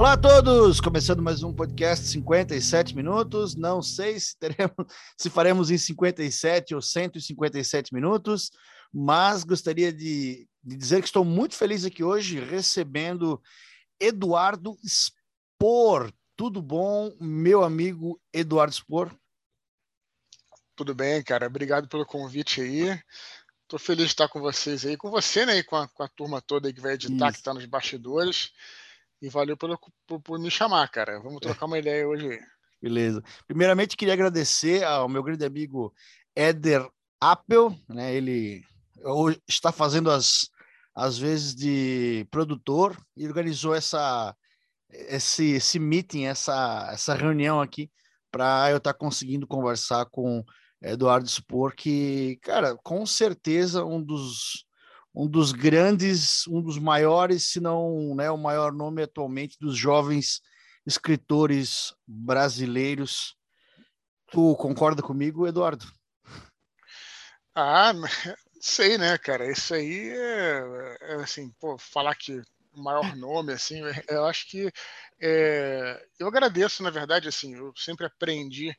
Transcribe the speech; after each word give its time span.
Olá 0.00 0.14
a 0.14 0.16
todos! 0.16 0.80
Começando 0.80 1.22
mais 1.22 1.42
um 1.42 1.52
podcast 1.52 2.06
57 2.06 2.96
minutos. 2.96 3.54
Não 3.54 3.82
sei 3.82 4.18
se 4.18 4.34
teremos, 4.40 4.74
se 5.14 5.28
faremos 5.28 5.70
em 5.70 5.76
57 5.76 6.74
ou 6.74 6.80
157 6.80 7.92
minutos, 7.92 8.50
mas 8.90 9.44
gostaria 9.44 9.92
de, 9.92 10.48
de 10.64 10.76
dizer 10.78 11.02
que 11.02 11.06
estou 11.06 11.22
muito 11.22 11.54
feliz 11.54 11.84
aqui 11.84 12.02
hoje 12.02 12.40
recebendo 12.40 13.42
Eduardo 14.00 14.74
Spor. 14.82 16.10
Tudo 16.34 16.62
bom, 16.62 17.14
meu 17.20 17.62
amigo 17.62 18.18
Eduardo 18.32 18.74
Spor? 18.74 19.14
Tudo 20.74 20.94
bem, 20.94 21.22
cara. 21.22 21.46
Obrigado 21.46 21.88
pelo 21.88 22.06
convite 22.06 22.62
aí. 22.62 22.98
Estou 23.64 23.78
feliz 23.78 24.06
de 24.06 24.12
estar 24.12 24.28
com 24.28 24.40
vocês 24.40 24.86
aí, 24.86 24.96
com 24.96 25.10
você, 25.10 25.44
né? 25.44 25.58
E 25.58 25.62
com 25.62 25.76
a, 25.76 25.86
com 25.88 26.02
a 26.02 26.08
turma 26.08 26.40
toda 26.40 26.72
que 26.72 26.80
vai 26.80 26.94
editar, 26.94 27.26
Isso. 27.26 27.32
que 27.34 27.40
está 27.40 27.52
nos 27.52 27.66
bastidores. 27.66 28.50
E 29.20 29.28
valeu 29.28 29.56
pelo, 29.56 29.78
por, 30.06 30.20
por, 30.20 30.38
me 30.38 30.50
chamar, 30.50 30.88
cara. 30.88 31.20
Vamos 31.20 31.40
trocar 31.40 31.66
uma 31.66 31.78
ideia 31.78 32.08
hoje. 32.08 32.40
Beleza. 32.80 33.22
Primeiramente, 33.46 33.96
queria 33.96 34.14
agradecer 34.14 34.82
ao 34.84 35.08
meu 35.08 35.22
grande 35.22 35.44
amigo 35.44 35.92
Éder 36.34 36.88
Appel, 37.20 37.76
né? 37.88 38.14
Ele 38.14 38.64
está 39.46 39.70
fazendo 39.70 40.10
as, 40.10 40.48
às 40.94 41.18
vezes 41.18 41.54
de 41.54 42.26
produtor 42.30 42.96
e 43.16 43.26
organizou 43.26 43.74
essa 43.74 44.34
esse, 44.92 45.52
esse 45.52 45.78
meeting, 45.78 46.24
essa, 46.24 46.88
essa 46.92 47.14
reunião 47.14 47.60
aqui 47.60 47.90
para 48.30 48.70
eu 48.70 48.78
estar 48.78 48.92
tá 48.92 48.98
conseguindo 48.98 49.46
conversar 49.46 50.06
com 50.06 50.44
Eduardo 50.82 51.28
Spor, 51.28 51.74
que, 51.74 52.38
cara, 52.42 52.76
com 52.82 53.04
certeza 53.04 53.84
um 53.84 54.02
dos 54.02 54.64
um 55.14 55.26
dos 55.26 55.52
grandes, 55.52 56.46
um 56.46 56.62
dos 56.62 56.78
maiores, 56.78 57.44
se 57.44 57.60
não 57.60 58.14
né, 58.14 58.30
o 58.30 58.36
maior 58.36 58.72
nome 58.72 59.02
atualmente 59.02 59.58
dos 59.58 59.76
jovens 59.76 60.40
escritores 60.86 61.94
brasileiros. 62.06 63.36
Tu 64.30 64.56
concorda 64.56 65.02
comigo, 65.02 65.46
Eduardo? 65.46 65.84
Ah, 67.54 67.92
sei, 68.60 68.96
né, 68.96 69.18
cara? 69.18 69.50
Isso 69.50 69.74
aí 69.74 70.10
é, 70.10 70.96
é 71.00 71.14
assim, 71.16 71.50
pô, 71.58 71.76
falar 71.76 72.14
que 72.14 72.40
o 72.72 72.82
maior 72.82 73.16
nome, 73.16 73.52
assim, 73.52 73.80
eu 74.08 74.24
acho 74.24 74.48
que 74.48 74.70
é, 75.20 76.06
eu 76.18 76.28
agradeço, 76.28 76.82
na 76.82 76.90
verdade, 76.90 77.28
assim, 77.28 77.54
eu 77.54 77.72
sempre 77.76 78.06
aprendi 78.06 78.74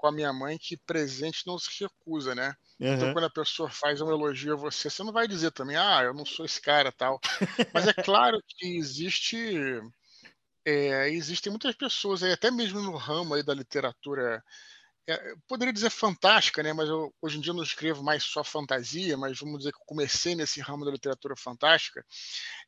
com 0.00 0.06
a 0.06 0.12
minha 0.12 0.32
mãe 0.32 0.56
que 0.58 0.78
presente 0.78 1.46
não 1.46 1.58
se 1.58 1.68
recusa, 1.78 2.34
né? 2.34 2.54
Uhum. 2.80 2.94
Então, 2.94 3.12
quando 3.12 3.26
a 3.26 3.30
pessoa 3.30 3.68
faz 3.68 4.00
um 4.00 4.10
elogio 4.10 4.54
a 4.54 4.56
você, 4.56 4.88
você 4.88 5.02
não 5.02 5.12
vai 5.12 5.28
dizer 5.28 5.50
também, 5.50 5.76
ah, 5.76 6.00
eu 6.02 6.14
não 6.14 6.24
sou 6.24 6.46
esse 6.46 6.58
cara 6.58 6.90
tal. 6.90 7.20
Mas 7.74 7.86
é 7.86 7.92
claro 7.92 8.42
que 8.48 8.78
existe. 8.78 9.36
É, 10.64 11.10
existem 11.10 11.50
muitas 11.50 11.74
pessoas 11.74 12.22
aí, 12.22 12.32
até 12.32 12.50
mesmo 12.50 12.80
no 12.80 12.96
ramo 12.96 13.34
aí 13.34 13.42
da 13.42 13.52
literatura, 13.52 14.42
é, 15.06 15.34
poderia 15.46 15.72
dizer 15.72 15.90
fantástica, 15.90 16.62
né? 16.62 16.72
Mas 16.72 16.88
eu, 16.88 17.14
hoje 17.20 17.36
em 17.36 17.40
dia 17.42 17.50
eu 17.50 17.56
não 17.56 17.62
escrevo 17.62 18.02
mais 18.02 18.22
só 18.24 18.42
fantasia, 18.42 19.18
mas 19.18 19.38
vamos 19.38 19.58
dizer 19.58 19.72
que 19.72 19.78
eu 19.78 19.86
comecei 19.86 20.34
nesse 20.34 20.62
ramo 20.62 20.86
da 20.86 20.90
literatura 20.90 21.34
fantástica. 21.36 22.02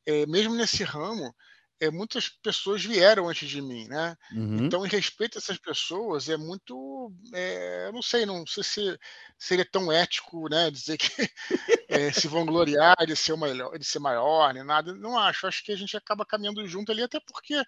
É, 0.04 0.26
mesmo 0.26 0.54
nesse 0.54 0.84
ramo, 0.84 1.34
é, 1.82 1.90
muitas 1.90 2.28
pessoas 2.28 2.84
vieram 2.84 3.28
antes 3.28 3.48
de 3.48 3.60
mim, 3.60 3.88
né? 3.88 4.16
Uhum. 4.30 4.66
Então, 4.66 4.86
em 4.86 4.88
respeito 4.88 5.36
a 5.36 5.40
essas 5.40 5.58
pessoas, 5.58 6.28
é 6.28 6.36
muito, 6.36 7.12
é, 7.34 7.86
eu 7.88 7.92
não 7.92 8.00
sei, 8.00 8.24
não 8.24 8.46
sei 8.46 8.62
se 8.62 8.98
seria 9.36 9.64
tão 9.68 9.90
ético, 9.90 10.48
né, 10.48 10.70
dizer 10.70 10.96
que 10.96 11.08
é, 11.88 12.12
se 12.12 12.28
vangloriar 12.28 13.04
de 13.04 13.16
ser 13.16 13.32
o 13.32 13.36
melhor, 13.36 13.76
de 13.76 13.84
ser 13.84 13.98
maior, 13.98 14.54
nem 14.54 14.62
nada. 14.62 14.94
Não 14.94 15.18
acho. 15.18 15.44
Acho 15.44 15.64
que 15.64 15.72
a 15.72 15.76
gente 15.76 15.96
acaba 15.96 16.24
caminhando 16.24 16.64
junto 16.68 16.92
ali, 16.92 17.02
até 17.02 17.18
porque 17.18 17.60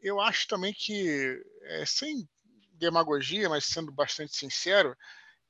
eu 0.00 0.18
acho 0.22 0.48
também 0.48 0.72
que, 0.72 1.38
é, 1.64 1.84
sem 1.84 2.26
demagogia, 2.72 3.46
mas 3.50 3.66
sendo 3.66 3.92
bastante 3.92 4.34
sincero, 4.34 4.96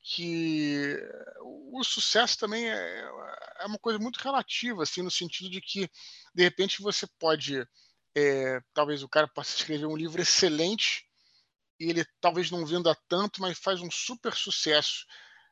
que 0.07 0.99
o 1.41 1.83
sucesso 1.83 2.39
também 2.39 2.71
é, 2.71 3.11
é 3.61 3.67
uma 3.67 3.79
coisa 3.79 3.99
muito 3.99 4.19
relativa, 4.19 4.83
assim, 4.83 5.01
no 5.01 5.11
sentido 5.11 5.49
de 5.49 5.63
que 5.63 5.91
de 6.35 6.43
repente 6.43 6.83
você 6.83 7.07
pode 7.19 7.67
é, 8.15 8.61
talvez 8.75 9.03
o 9.03 9.09
cara 9.09 9.27
possa 9.27 9.57
escrever 9.57 9.87
um 9.87 9.97
livro 9.97 10.21
excelente 10.21 11.07
e 11.81 11.89
ele 11.89 12.05
talvez 12.21 12.51
não 12.51 12.67
venda 12.67 12.95
tanto, 13.09 13.41
mas 13.41 13.59
faz 13.59 13.81
um 13.81 13.91
super 13.91 14.35
sucesso 14.35 15.07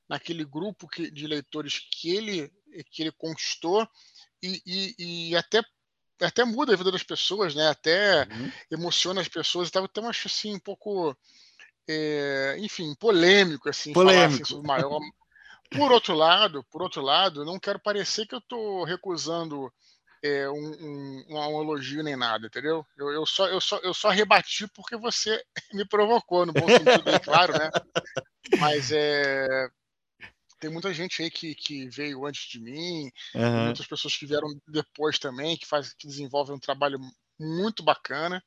naquele 0.06 0.44
grupo 0.44 0.86
que, 0.86 1.10
de 1.10 1.26
leitores 1.26 1.80
que 1.90 2.14
ele 2.14 2.52
que 2.90 3.02
ele 3.02 3.12
conquistou 3.12 3.88
e, 4.42 4.62
e, 4.66 5.30
e 5.30 5.36
até 5.36 5.62
até 6.20 6.44
muda 6.44 6.72
a 6.72 6.76
vida 6.76 6.92
das 6.92 7.02
pessoas, 7.02 7.54
né? 7.54 7.68
Até 7.68 8.24
uhum. 8.24 8.52
emociona 8.70 9.20
as 9.20 9.28
pessoas. 9.28 9.68
Então, 9.68 10.08
acho 10.08 10.28
assim 10.28 10.54
um 10.54 10.58
pouco, 10.58 11.16
é, 11.88 12.56
enfim, 12.58 12.94
polêmico 12.94 13.68
assim, 13.68 13.92
polêmico. 13.92 14.46
falar 14.46 14.60
assim, 14.60 14.66
maior. 14.66 15.00
Por 15.70 15.90
outro 15.90 16.14
lado, 16.14 16.64
por 16.70 16.82
outro 16.82 17.00
lado, 17.00 17.44
não 17.44 17.58
quero 17.58 17.78
parecer 17.78 18.26
que 18.26 18.34
eu 18.34 18.40
estou 18.40 18.84
recusando 18.84 19.72
é, 20.22 20.48
um, 20.48 20.54
um, 20.54 21.24
um, 21.28 21.62
elogio 21.62 22.02
nem 22.02 22.14
nada, 22.14 22.46
entendeu? 22.46 22.86
Eu, 22.96 23.10
eu, 23.10 23.26
só, 23.26 23.48
eu, 23.48 23.60
só, 23.60 23.78
eu 23.78 23.92
só 23.92 24.10
rebati 24.10 24.68
porque 24.68 24.96
você 24.96 25.42
me 25.72 25.84
provocou, 25.84 26.46
no 26.46 26.52
bom 26.52 26.68
sentido, 26.68 27.02
bem 27.02 27.18
claro, 27.18 27.52
né? 27.54 27.70
Mas 28.58 28.92
é, 28.92 29.68
tem 30.60 30.70
muita 30.70 30.94
gente 30.94 31.20
aí 31.20 31.30
que, 31.30 31.54
que 31.56 31.88
veio 31.88 32.24
antes 32.24 32.48
de 32.48 32.60
mim, 32.60 33.10
uhum. 33.34 33.64
muitas 33.64 33.86
pessoas 33.86 34.16
que 34.16 34.26
vieram 34.26 34.48
depois 34.68 35.18
também, 35.18 35.56
que, 35.56 35.66
faz, 35.66 35.92
que 35.92 36.06
desenvolvem 36.06 36.54
um 36.54 36.60
trabalho 36.60 37.00
muito 37.38 37.82
bacana. 37.82 38.42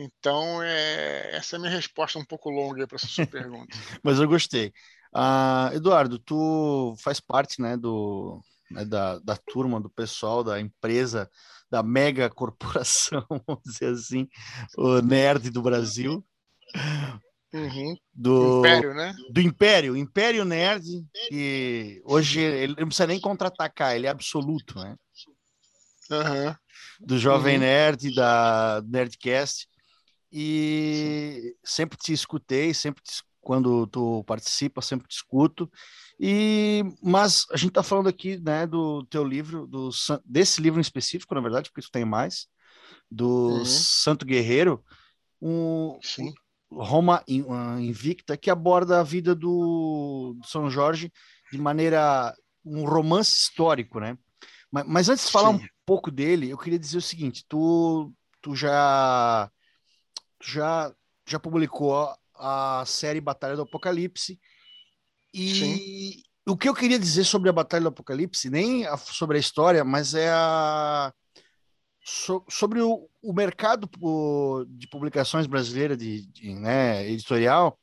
Então, 0.00 0.62
é, 0.62 1.36
essa 1.36 1.56
é 1.56 1.58
a 1.58 1.60
minha 1.60 1.72
resposta 1.72 2.18
um 2.18 2.24
pouco 2.24 2.50
longa 2.50 2.86
para 2.86 2.96
essa 2.96 3.08
sua 3.08 3.26
pergunta. 3.26 3.76
Mas 4.02 4.20
eu 4.20 4.28
gostei. 4.28 4.72
Uh, 5.12 5.74
Eduardo, 5.74 6.18
tu 6.18 6.94
faz 7.02 7.18
parte 7.18 7.60
né, 7.60 7.76
do, 7.76 8.40
né, 8.70 8.84
da, 8.84 9.18
da 9.18 9.36
turma, 9.36 9.80
do 9.80 9.90
pessoal, 9.90 10.44
da 10.44 10.60
empresa, 10.60 11.28
da 11.68 11.82
mega 11.82 12.30
corporação, 12.30 13.26
vamos 13.46 13.62
dizer 13.64 13.92
assim, 13.92 14.28
o 14.76 15.00
nerd 15.00 15.50
do 15.50 15.62
Brasil. 15.62 16.24
Uhum. 17.52 17.96
Do 18.14 18.58
Império, 18.58 18.94
né? 18.94 19.14
Do 19.30 19.40
Império, 19.40 19.96
Império 19.96 20.44
Nerd, 20.44 20.84
que 21.28 22.00
hoje 22.04 22.40
ele 22.40 22.74
não 22.78 22.86
precisa 22.86 23.06
nem 23.06 23.18
contra-atacar, 23.18 23.96
ele 23.96 24.06
é 24.06 24.10
absoluto, 24.10 24.78
né? 24.78 24.94
Uhum. 26.10 26.54
Do 27.00 27.18
Jovem 27.18 27.54
uhum. 27.54 27.60
Nerd, 27.60 28.14
da 28.14 28.82
Nerdcast. 28.86 29.66
E 30.30 31.56
sempre 31.64 31.96
te 31.96 32.12
escutei, 32.12 32.74
sempre 32.74 33.02
te, 33.02 33.22
quando 33.40 33.86
tu 33.86 34.22
participa, 34.24 34.82
sempre 34.82 35.08
te 35.08 35.16
escuto. 35.16 35.70
E, 36.20 36.82
mas 37.02 37.46
a 37.52 37.56
gente 37.56 37.70
está 37.70 37.82
falando 37.82 38.08
aqui, 38.08 38.38
né, 38.38 38.66
do 38.66 39.04
teu 39.06 39.24
livro, 39.24 39.66
do, 39.66 39.90
desse 40.24 40.60
livro 40.60 40.78
em 40.78 40.82
específico, 40.82 41.34
na 41.34 41.40
verdade, 41.40 41.70
porque 41.70 41.86
tu 41.86 41.90
tem 41.90 42.04
mais, 42.04 42.46
do 43.10 43.58
uhum. 43.58 43.64
Santo 43.64 44.26
Guerreiro, 44.26 44.84
um, 45.40 45.98
Sim. 46.02 46.32
Roma 46.70 47.24
Invicta, 47.26 48.36
que 48.36 48.50
aborda 48.50 49.00
a 49.00 49.04
vida 49.04 49.34
do, 49.34 50.34
do, 50.38 50.46
São 50.46 50.68
Jorge 50.68 51.12
de 51.50 51.58
maneira 51.58 52.34
um 52.64 52.84
romance 52.84 53.32
histórico, 53.32 53.98
né? 53.98 54.18
Mas, 54.70 54.84
mas 54.86 55.08
antes 55.08 55.26
de 55.26 55.32
falar 55.32 55.56
Sim. 55.56 55.64
um 55.64 55.68
pouco 55.86 56.10
dele, 56.10 56.50
eu 56.50 56.58
queria 56.58 56.78
dizer 56.78 56.98
o 56.98 57.02
seguinte: 57.02 57.44
tu, 57.48 58.12
tu 58.42 58.54
já, 58.54 59.50
tu 60.38 60.50
já, 60.50 60.92
já 61.26 61.38
publicou 61.38 62.14
a 62.34 62.84
série 62.86 63.20
Batalha 63.20 63.56
do 63.56 63.62
Apocalipse 63.62 64.38
e 65.34 65.54
Sim. 65.54 66.22
o 66.46 66.56
que 66.56 66.68
eu 66.68 66.74
queria 66.74 66.98
dizer 66.98 67.24
sobre 67.24 67.48
a 67.48 67.52
Batalha 67.52 67.82
do 67.82 67.88
Apocalipse, 67.88 68.48
nem 68.48 68.86
a, 68.86 68.96
sobre 68.96 69.36
a 69.36 69.40
história, 69.40 69.84
mas 69.84 70.14
é 70.14 70.30
a, 70.30 71.12
so, 72.04 72.44
sobre 72.48 72.80
o, 72.80 73.08
o, 73.22 73.32
mercado 73.32 73.88
de 74.68 74.88
publicações 74.88 75.46
brasileira 75.46 75.96
de, 75.96 76.26
de 76.26 76.54
né, 76.54 77.08
editorial 77.08 77.78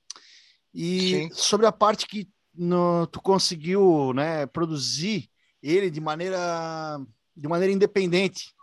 e 0.74 1.00
Sim. 1.00 1.30
sobre 1.34 1.66
a 1.66 1.72
parte 1.72 2.08
que 2.08 2.28
no, 2.54 3.06
tu 3.08 3.22
conseguiu 3.22 4.14
né, 4.14 4.46
produzir 4.48 5.30
ele 5.62 5.90
de 5.90 6.00
maneira 6.00 7.00
de 7.36 7.48
maneira 7.50 7.74
independente. 7.74 8.54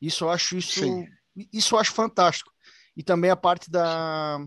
Isso 0.00 0.24
eu 0.24 0.30
acho 0.30 0.56
isso 0.56 0.80
Sim. 0.80 1.06
isso 1.52 1.74
eu 1.74 1.78
acho 1.78 1.92
fantástico. 1.92 2.50
E 2.96 3.02
também 3.02 3.30
a 3.30 3.36
parte 3.36 3.70
da, 3.70 4.38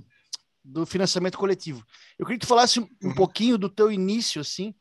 do 0.64 0.86
financiamento 0.86 1.38
coletivo. 1.38 1.84
Eu 2.18 2.26
queria 2.26 2.40
que 2.40 2.46
tu 2.46 2.50
falasse 2.50 2.80
um, 2.80 2.88
uhum. 3.04 3.14
pouquinho 3.14 3.58
do 3.58 3.70
teu 3.70 3.92
início, 3.92 4.42
assim, 4.42 4.74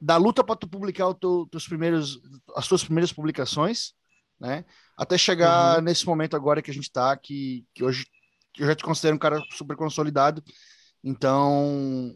da 0.00 0.16
luta 0.16 0.42
para 0.42 0.56
tu 0.56 0.68
publicar 0.68 1.12
teu, 1.14 1.46
teus 1.50 1.66
primeiros, 1.66 2.20
as 2.54 2.66
tuas 2.66 2.84
primeiras 2.84 3.12
publicações, 3.12 3.92
né? 4.38 4.64
Até 4.96 5.16
chegar 5.16 5.78
uhum. 5.78 5.82
nesse 5.82 6.06
momento 6.06 6.36
agora 6.36 6.60
que 6.60 6.70
a 6.70 6.74
gente 6.74 6.84
está, 6.84 7.16
que, 7.16 7.64
que 7.74 7.84
hoje 7.84 8.06
eu 8.58 8.66
já 8.66 8.74
te 8.74 8.84
considero 8.84 9.16
um 9.16 9.18
cara 9.18 9.40
super 9.52 9.76
consolidado, 9.76 10.42
então 11.04 12.14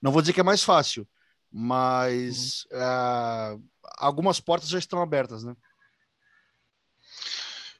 não 0.00 0.12
vou 0.12 0.22
dizer 0.22 0.32
que 0.32 0.40
é 0.40 0.44
mais 0.44 0.62
fácil, 0.62 1.06
mas 1.52 2.64
uhum. 2.72 3.56
uh, 3.56 3.64
algumas 3.98 4.40
portas 4.40 4.68
já 4.68 4.78
estão 4.78 5.02
abertas, 5.02 5.44
né? 5.44 5.54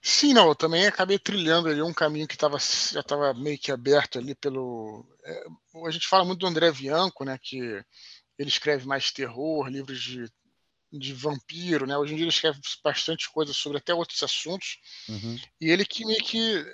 Sim, 0.02 0.32
não, 0.32 0.48
eu 0.48 0.54
também 0.54 0.86
acabei 0.86 1.18
trilhando 1.18 1.68
ali 1.68 1.82
um 1.82 1.92
caminho 1.92 2.26
que 2.26 2.36
tava, 2.36 2.58
já 2.58 3.00
estava 3.00 3.34
meio 3.34 3.58
que 3.58 3.70
aberto 3.70 4.18
ali 4.18 4.34
pelo. 4.34 5.06
É, 5.22 5.44
a 5.86 5.90
gente 5.90 6.08
fala 6.08 6.24
muito 6.24 6.40
do 6.40 6.46
André 6.46 6.72
Bianco, 6.72 7.24
né? 7.24 7.38
Que 7.40 7.58
ele 8.38 8.48
escreve 8.48 8.86
mais 8.86 9.12
terror, 9.12 9.68
livros 9.68 10.00
de, 10.00 10.24
de 10.90 11.12
vampiro, 11.12 11.86
né? 11.86 11.98
Hoje 11.98 12.14
em 12.14 12.16
dia 12.16 12.24
ele 12.24 12.32
escreve 12.32 12.58
bastante 12.82 13.30
coisa 13.30 13.52
sobre 13.52 13.76
até 13.76 13.92
outros 13.92 14.22
assuntos. 14.22 14.78
Uhum. 15.06 15.38
E 15.60 15.70
ele 15.70 15.84
que 15.84 16.06
meio 16.06 16.24
que. 16.24 16.64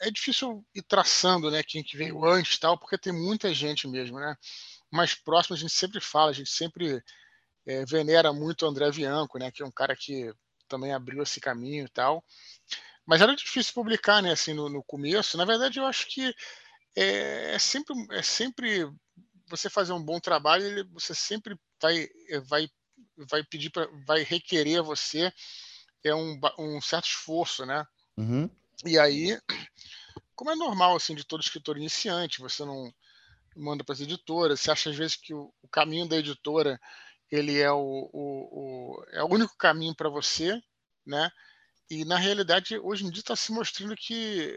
É, 0.00 0.08
é 0.08 0.10
difícil 0.10 0.66
ir 0.74 0.82
traçando, 0.82 1.48
né? 1.48 1.62
Quem 1.62 1.82
que 1.84 1.96
veio 1.96 2.24
antes 2.24 2.58
tal, 2.58 2.76
porque 2.76 2.98
tem 2.98 3.12
muita 3.12 3.54
gente 3.54 3.86
mesmo, 3.86 4.18
né? 4.18 4.36
Mais 4.90 5.14
próximo 5.14 5.54
a 5.54 5.58
gente 5.58 5.72
sempre 5.72 6.00
fala, 6.00 6.30
a 6.30 6.34
gente 6.34 6.50
sempre 6.50 7.00
é, 7.64 7.84
venera 7.84 8.32
muito 8.32 8.66
o 8.66 8.68
André 8.68 8.90
Bianco, 8.90 9.38
né? 9.38 9.52
Que 9.52 9.62
é 9.62 9.66
um 9.66 9.70
cara 9.70 9.94
que 9.94 10.34
também 10.72 10.92
abriu 10.92 11.22
esse 11.22 11.38
caminho 11.38 11.84
e 11.84 11.88
tal. 11.88 12.24
Mas 13.04 13.20
era 13.20 13.36
difícil 13.36 13.74
publicar, 13.74 14.22
né? 14.22 14.32
Assim, 14.32 14.54
no, 14.54 14.70
no 14.70 14.82
começo. 14.82 15.36
Na 15.36 15.44
verdade, 15.44 15.78
eu 15.78 15.84
acho 15.84 16.08
que 16.08 16.34
é, 16.96 17.54
é, 17.54 17.58
sempre, 17.58 17.94
é 18.10 18.22
sempre 18.22 18.90
você 19.48 19.68
fazer 19.68 19.92
um 19.92 20.02
bom 20.02 20.18
trabalho, 20.18 20.88
você 20.92 21.14
sempre 21.14 21.58
vai, 21.80 22.08
é, 22.30 22.40
vai, 22.40 22.68
vai 23.28 23.44
pedir 23.44 23.68
para, 23.68 23.86
vai 24.06 24.22
requerer 24.22 24.78
a 24.78 24.82
você 24.82 25.30
é 26.04 26.14
um, 26.14 26.40
um 26.58 26.80
certo 26.80 27.06
esforço, 27.06 27.64
né? 27.66 27.86
Uhum. 28.16 28.50
E 28.84 28.98
aí, 28.98 29.38
como 30.34 30.50
é 30.50 30.56
normal 30.56 30.96
assim 30.96 31.14
de 31.14 31.24
todo 31.24 31.42
escritor 31.42 31.76
iniciante, 31.76 32.40
você 32.40 32.64
não 32.64 32.92
manda 33.54 33.84
para 33.84 33.92
as 33.92 34.00
editoras, 34.00 34.60
você 34.60 34.70
acha 34.70 34.90
às 34.90 34.96
vezes 34.96 35.16
que 35.16 35.34
o, 35.34 35.52
o 35.62 35.68
caminho 35.68 36.08
da 36.08 36.16
editora 36.16 36.80
ele 37.32 37.58
é 37.58 37.72
o, 37.72 38.10
o, 38.12 38.98
o 39.00 39.04
é 39.12 39.24
o 39.24 39.32
único 39.32 39.56
caminho 39.56 39.94
para 39.96 40.10
você, 40.10 40.62
né? 41.06 41.30
E 41.90 42.04
na 42.04 42.18
realidade 42.18 42.78
hoje 42.78 43.06
em 43.06 43.10
dia 43.10 43.20
está 43.20 43.34
se 43.34 43.50
mostrando 43.52 43.96
que 43.96 44.56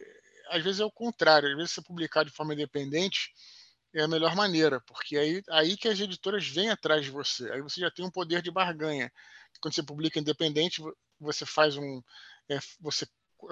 às 0.50 0.62
vezes 0.64 0.82
é 0.82 0.86
o 0.86 0.92
contrário, 0.92 1.50
às 1.50 1.56
vezes 1.56 1.72
você 1.72 1.82
publicar 1.82 2.26
de 2.26 2.32
forma 2.32 2.54
independente 2.54 3.32
é 3.94 4.02
a 4.04 4.08
melhor 4.10 4.36
maneira, 4.36 4.82
porque 4.82 5.18
aí 5.18 5.42
aí 5.50 5.78
que 5.78 5.88
as 5.88 6.00
editoras 6.00 6.46
vêm 6.48 6.70
atrás 6.70 7.06
de 7.06 7.12
você, 7.12 7.50
aí 7.52 7.62
você 7.62 7.80
já 7.80 7.90
tem 7.90 8.06
um 8.06 8.12
poder 8.12 8.42
de 8.42 8.52
barganha. 8.52 9.12
Quando 9.62 9.74
você 9.74 9.84
publica 9.84 10.20
independente, 10.20 10.82
você 11.20 11.46
faz 11.46 11.78
um 11.78 12.02
é, 12.50 12.60
você 12.82 13.08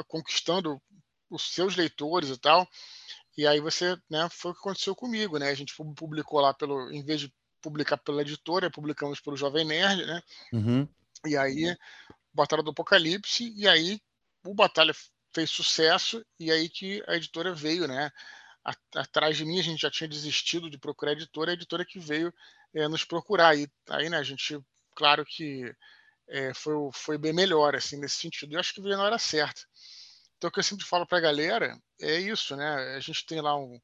conquistando 0.07 0.81
os 1.29 1.53
seus 1.53 1.75
leitores 1.77 2.29
e 2.29 2.37
tal. 2.37 2.67
E 3.37 3.47
aí 3.47 3.59
você, 3.59 3.97
né, 4.09 4.27
foi 4.29 4.51
o 4.51 4.53
que 4.53 4.59
aconteceu 4.59 4.95
comigo, 4.95 5.39
né? 5.39 5.49
A 5.49 5.55
gente 5.55 5.73
publicou 5.95 6.41
lá 6.41 6.53
pelo, 6.53 6.91
em 6.91 7.03
vez 7.03 7.21
de 7.21 7.33
publicar 7.63 7.97
pela 7.97 8.21
editora, 8.21 8.69
publicamos 8.69 9.21
pelo 9.21 9.37
Jovem 9.37 9.65
Nerd, 9.65 10.05
né? 10.05 10.21
Uhum. 10.51 10.87
E 11.25 11.37
aí, 11.37 11.75
Batalha 12.33 12.61
do 12.61 12.71
Apocalipse, 12.71 13.51
e 13.55 13.67
aí 13.67 13.99
o 14.45 14.53
Batalha 14.53 14.93
fez 15.33 15.49
sucesso, 15.49 16.23
e 16.37 16.51
aí 16.51 16.69
que 16.69 17.01
a 17.07 17.15
editora 17.15 17.53
veio, 17.53 17.87
né? 17.87 18.11
Atrás 18.95 19.37
de 19.37 19.45
mim, 19.45 19.59
a 19.59 19.63
gente 19.63 19.81
já 19.81 19.89
tinha 19.89 20.07
desistido 20.07 20.69
de 20.69 20.77
procurar 20.77 21.11
a 21.11 21.13
editora, 21.13 21.51
a 21.51 21.53
editora 21.53 21.85
que 21.85 21.99
veio 21.99 22.33
é, 22.73 22.87
nos 22.87 23.03
procurar. 23.03 23.57
E 23.57 23.67
aí, 23.89 24.09
né, 24.09 24.17
a 24.17 24.23
gente, 24.23 24.59
claro 24.95 25.25
que 25.25 25.73
é, 26.27 26.53
foi, 26.53 26.73
foi 26.93 27.17
bem 27.17 27.33
melhor, 27.33 27.75
assim, 27.75 27.97
nesse 27.97 28.17
sentido. 28.17 28.53
Eu 28.53 28.59
acho 28.59 28.73
que 28.73 28.81
veio 28.81 28.97
na 28.97 29.03
hora 29.03 29.17
certa. 29.17 29.61
Então, 30.37 30.49
o 30.49 30.51
que 30.51 30.59
eu 30.59 30.63
sempre 30.63 30.85
falo 30.85 31.05
para 31.05 31.17
a 31.17 31.21
galera 31.21 31.77
é 32.01 32.19
isso, 32.19 32.55
né? 32.55 32.95
A 32.95 32.99
gente 32.99 33.25
tem 33.25 33.41
lá 33.41 33.57
um, 33.57 33.79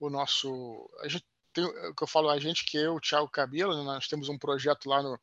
o 0.00 0.10
nosso. 0.10 0.90
A 1.02 1.08
gente 1.08 1.24
tem 1.56 1.64
o 1.64 1.94
que 1.94 2.02
eu 2.02 2.06
falo 2.06 2.28
a 2.28 2.38
gente, 2.38 2.64
que 2.64 2.76
eu, 2.76 2.94
o 2.94 3.00
Thiago 3.00 3.28
Cabelo, 3.28 3.74
né, 3.74 3.82
nós 3.82 4.06
temos 4.06 4.28
um 4.28 4.38
projeto 4.38 4.88
lá 4.88 5.02
no, 5.02 5.18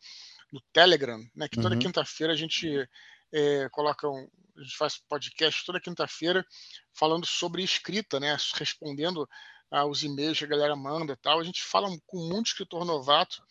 no 0.51 0.61
Telegram, 0.73 1.19
né, 1.35 1.47
que 1.47 1.61
toda 1.61 1.75
uhum. 1.75 1.79
quinta-feira 1.79 2.33
a 2.33 2.35
gente 2.35 2.89
é, 3.31 3.69
coloca 3.69 4.09
um, 4.09 4.27
a 4.57 4.61
gente 4.63 4.75
faz 4.75 4.97
podcast 4.97 5.63
toda 5.63 5.79
quinta-feira 5.79 6.43
falando 6.91 7.25
sobre 7.25 7.63
escrita, 7.63 8.19
né, 8.19 8.35
respondendo 8.55 9.29
aos 9.69 10.01
e-mails 10.01 10.37
que 10.37 10.45
a 10.45 10.47
galera 10.47 10.75
manda 10.75 11.13
e 11.13 11.17
tal. 11.17 11.39
A 11.39 11.43
gente 11.43 11.63
fala 11.63 11.87
com 12.05 12.17
muito 12.27 12.47
escritor 12.47 12.85
novato 12.85 13.43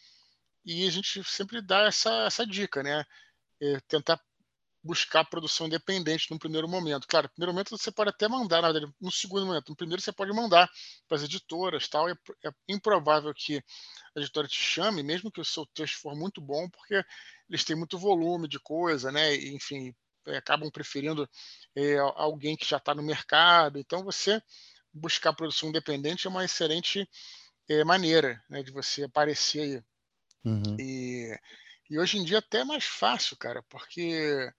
e 0.65 0.87
a 0.87 0.91
gente 0.91 1.23
sempre 1.25 1.61
dá 1.61 1.87
essa, 1.87 2.11
essa 2.27 2.47
dica, 2.47 2.83
né? 2.83 3.05
É, 3.61 3.81
tentar 3.89 4.21
buscar 4.83 5.25
produção 5.25 5.67
independente 5.67 6.31
no 6.31 6.39
primeiro 6.39 6.69
momento. 6.69 7.07
Claro, 7.07 7.27
no 7.27 7.31
primeiro 7.31 7.53
momento 7.53 7.77
você 7.77 7.93
pode 7.93 8.11
até 8.11 8.27
mandar, 8.27 8.63
na 8.63 8.73
verdade, 8.73 8.93
no 9.01 9.13
segundo 9.13 9.47
momento. 9.47 9.69
No 9.69 9.77
primeiro 9.77 10.03
você 10.03 10.13
pode 10.13 10.33
mandar 10.33 10.69
para 11.07 11.17
as 11.17 11.23
editoras, 11.23 11.89
tal. 11.89 12.09
É, 12.09 12.15
é, 12.45 12.51
improvável 12.69 13.33
que 13.35 13.63
a 14.17 14.21
editora 14.21 14.49
te 14.49 14.59
chame, 14.59 15.03
mesmo 15.03 15.31
que 15.31 15.41
o 15.41 15.45
seu 15.45 15.65
texto 15.67 16.01
for 16.01 16.17
muito 16.17 16.41
bom, 16.41 16.69
porque 16.69 17.05
eles 17.49 17.65
têm 17.65 17.77
muito 17.77 17.99
volume 17.99 18.49
de 18.49 18.59
coisa, 18.59 19.13
né? 19.13 19.35
E, 19.37 19.55
enfim, 19.55 19.95
é, 20.27 20.37
acabam 20.37 20.71
preferindo 20.71 21.29
é, 21.77 21.99
alguém 22.17 22.57
que 22.57 22.67
já 22.67 22.79
está 22.79 22.95
no 22.95 23.03
mercado. 23.03 23.79
Então, 23.79 24.03
você 24.03 24.43
buscar 24.93 25.33
produção 25.33 25.69
independente 25.69 26.27
é 26.27 26.31
uma 26.31 26.45
excelente 26.45 27.09
é, 27.69 27.85
maneira 27.85 28.43
né, 28.49 28.63
de 28.63 28.73
você 28.73 29.05
aparecer 29.05 29.61
aí. 29.61 29.83
Uhum. 30.45 30.77
E, 30.79 31.39
e 31.89 31.99
hoje 31.99 32.19
em 32.19 32.25
dia 32.25 32.39
até 32.39 32.59
é 32.59 32.65
mais 32.65 32.85
fácil, 32.85 33.37
cara, 33.37 33.63
porque 33.69 34.53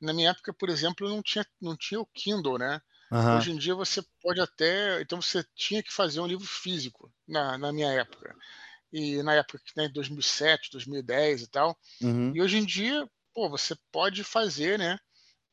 na 0.00 0.12
minha 0.12 0.30
época, 0.30 0.52
por 0.52 0.68
exemplo, 0.68 1.08
não 1.08 1.22
tinha, 1.22 1.46
não 1.60 1.76
tinha 1.76 2.00
o 2.00 2.06
Kindle, 2.06 2.58
né? 2.58 2.80
Uhum. 3.10 3.36
Hoje 3.36 3.52
em 3.52 3.56
dia 3.56 3.74
você 3.74 4.02
pode 4.20 4.40
até. 4.40 5.00
Então 5.00 5.20
você 5.20 5.44
tinha 5.54 5.82
que 5.82 5.92
fazer 5.92 6.20
um 6.20 6.26
livro 6.26 6.46
físico 6.46 7.12
na, 7.26 7.56
na 7.56 7.72
minha 7.72 7.92
época. 7.92 8.34
E 8.92 9.22
na 9.22 9.34
época, 9.34 9.60
né, 9.76 9.88
2007, 9.88 10.70
2010 10.70 11.42
e 11.42 11.46
tal. 11.48 11.78
Uhum. 12.00 12.32
E 12.34 12.42
hoje 12.42 12.58
em 12.58 12.64
dia, 12.64 13.08
pô, 13.34 13.48
você 13.48 13.76
pode 13.92 14.24
fazer, 14.24 14.78
né? 14.78 14.98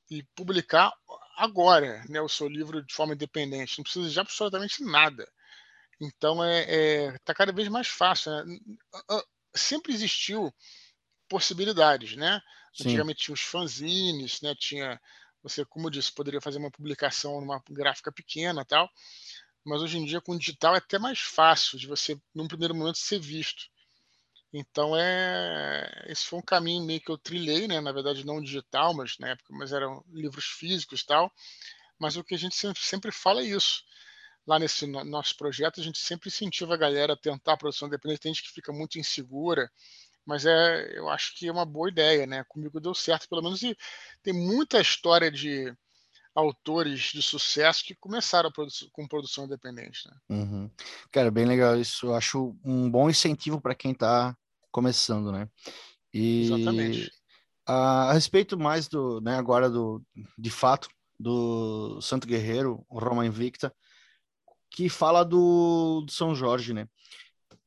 E 0.09 0.23
publicar 0.35 0.91
agora, 1.37 2.03
né? 2.09 2.21
O 2.21 2.29
seu 2.29 2.47
livro 2.47 2.83
de 2.83 2.93
forma 2.93 3.13
independente. 3.13 3.77
Não 3.77 3.83
precisa 3.83 4.09
de 4.09 4.19
absolutamente 4.19 4.83
nada. 4.83 5.27
Então 6.01 6.43
é, 6.43 6.65
é 6.67 7.17
tá 7.19 7.33
cada 7.33 7.51
vez 7.51 7.67
mais 7.69 7.87
fácil. 7.87 8.31
Né? 8.45 8.59
Sempre 9.55 9.93
existiu 9.93 10.53
possibilidades, 11.29 12.15
né? 12.15 12.41
Sim. 12.73 12.89
Antigamente 12.89 13.23
tinha 13.23 13.33
os 13.33 13.41
fanzines, 13.41 14.41
né? 14.41 14.55
Tinha 14.55 14.99
você, 15.41 15.65
como 15.65 15.87
eu 15.87 15.91
disse, 15.91 16.11
poderia 16.13 16.41
fazer 16.41 16.57
uma 16.57 16.71
publicação 16.71 17.39
numa 17.41 17.61
gráfica 17.69 18.11
pequena, 18.11 18.65
tal. 18.65 18.89
Mas 19.65 19.81
hoje 19.81 19.97
em 19.97 20.05
dia 20.05 20.21
com 20.21 20.33
o 20.33 20.39
digital 20.39 20.75
é 20.75 20.79
até 20.79 20.99
mais 20.99 21.19
fácil 21.19 21.77
de 21.77 21.87
você, 21.87 22.17
num 22.33 22.47
primeiro 22.47 22.75
momento, 22.75 22.97
ser 22.97 23.19
visto. 23.19 23.65
Então 24.53 24.95
é 24.97 26.05
esse 26.07 26.25
foi 26.25 26.39
um 26.39 26.43
caminho 26.43 26.85
meio 26.85 27.01
que 27.01 27.11
eu 27.11 27.17
trilhei, 27.17 27.67
né? 27.67 27.81
Na 27.81 27.91
verdade 27.91 28.25
não 28.25 28.41
digital, 28.41 28.93
mas 28.93 29.17
na 29.19 29.29
época, 29.29 29.53
mas 29.53 29.73
eram 29.73 30.03
livros 30.09 30.45
físicos, 30.45 31.03
tal. 31.03 31.31
Mas 31.99 32.17
o 32.17 32.23
que 32.23 32.35
a 32.35 32.37
gente 32.37 32.55
sempre, 32.55 33.11
fala 33.11 33.41
é 33.41 33.45
isso. 33.45 33.83
Lá 34.45 34.59
nesse 34.59 34.85
nosso 34.87 35.37
projeto, 35.37 35.79
a 35.79 35.83
gente 35.83 35.99
sempre 35.99 36.29
incentiva 36.29 36.73
a 36.73 36.77
galera 36.77 37.13
a 37.13 37.17
tentar 37.17 37.53
a 37.53 37.57
produção 37.57 37.87
independente. 37.87 38.21
Tem 38.21 38.33
gente 38.33 38.43
que 38.43 38.53
fica 38.53 38.73
muito 38.73 38.99
insegura, 38.99 39.71
mas 40.25 40.45
é, 40.45 40.97
eu 40.97 41.09
acho 41.09 41.35
que 41.35 41.47
é 41.47 41.51
uma 41.51 41.65
boa 41.65 41.89
ideia, 41.89 42.25
né? 42.25 42.43
Comigo 42.47 42.79
deu 42.79 42.93
certo, 42.93 43.27
pelo 43.27 43.41
menos, 43.41 43.61
e 43.61 43.77
tem 44.21 44.33
muita 44.33 44.79
história 44.79 45.31
de 45.31 45.73
autores 46.35 47.11
de 47.13 47.21
sucesso 47.21 47.83
que 47.83 47.95
começaram 47.95 48.51
produ 48.51 48.71
com 48.91 49.07
produção 49.07 49.45
independente. 49.45 50.07
Né? 50.07 50.15
Uhum. 50.29 50.71
Cara, 51.11 51.29
bem 51.29 51.45
legal 51.45 51.79
isso. 51.79 52.07
Eu 52.07 52.15
acho 52.15 52.55
um 52.63 52.89
bom 52.89 53.09
incentivo 53.09 53.61
para 53.61 53.75
quem 53.75 53.91
está 53.91 54.35
começando, 54.71 55.31
né? 55.31 55.47
E 56.13 56.45
Exatamente. 56.45 57.11
A, 57.65 58.09
a, 58.09 58.13
respeito 58.13 58.57
mais 58.57 58.87
do, 58.87 59.21
né, 59.21 59.37
agora 59.37 59.69
do, 59.69 60.01
de 60.37 60.49
fato, 60.49 60.89
do 61.19 62.01
Santo 62.01 62.27
Guerreiro, 62.27 62.85
Roma 62.89 63.25
Invicta, 63.25 63.73
que 64.69 64.89
fala 64.89 65.23
do, 65.23 66.01
do 66.05 66.11
São 66.11 66.33
Jorge, 66.35 66.73
né? 66.73 66.87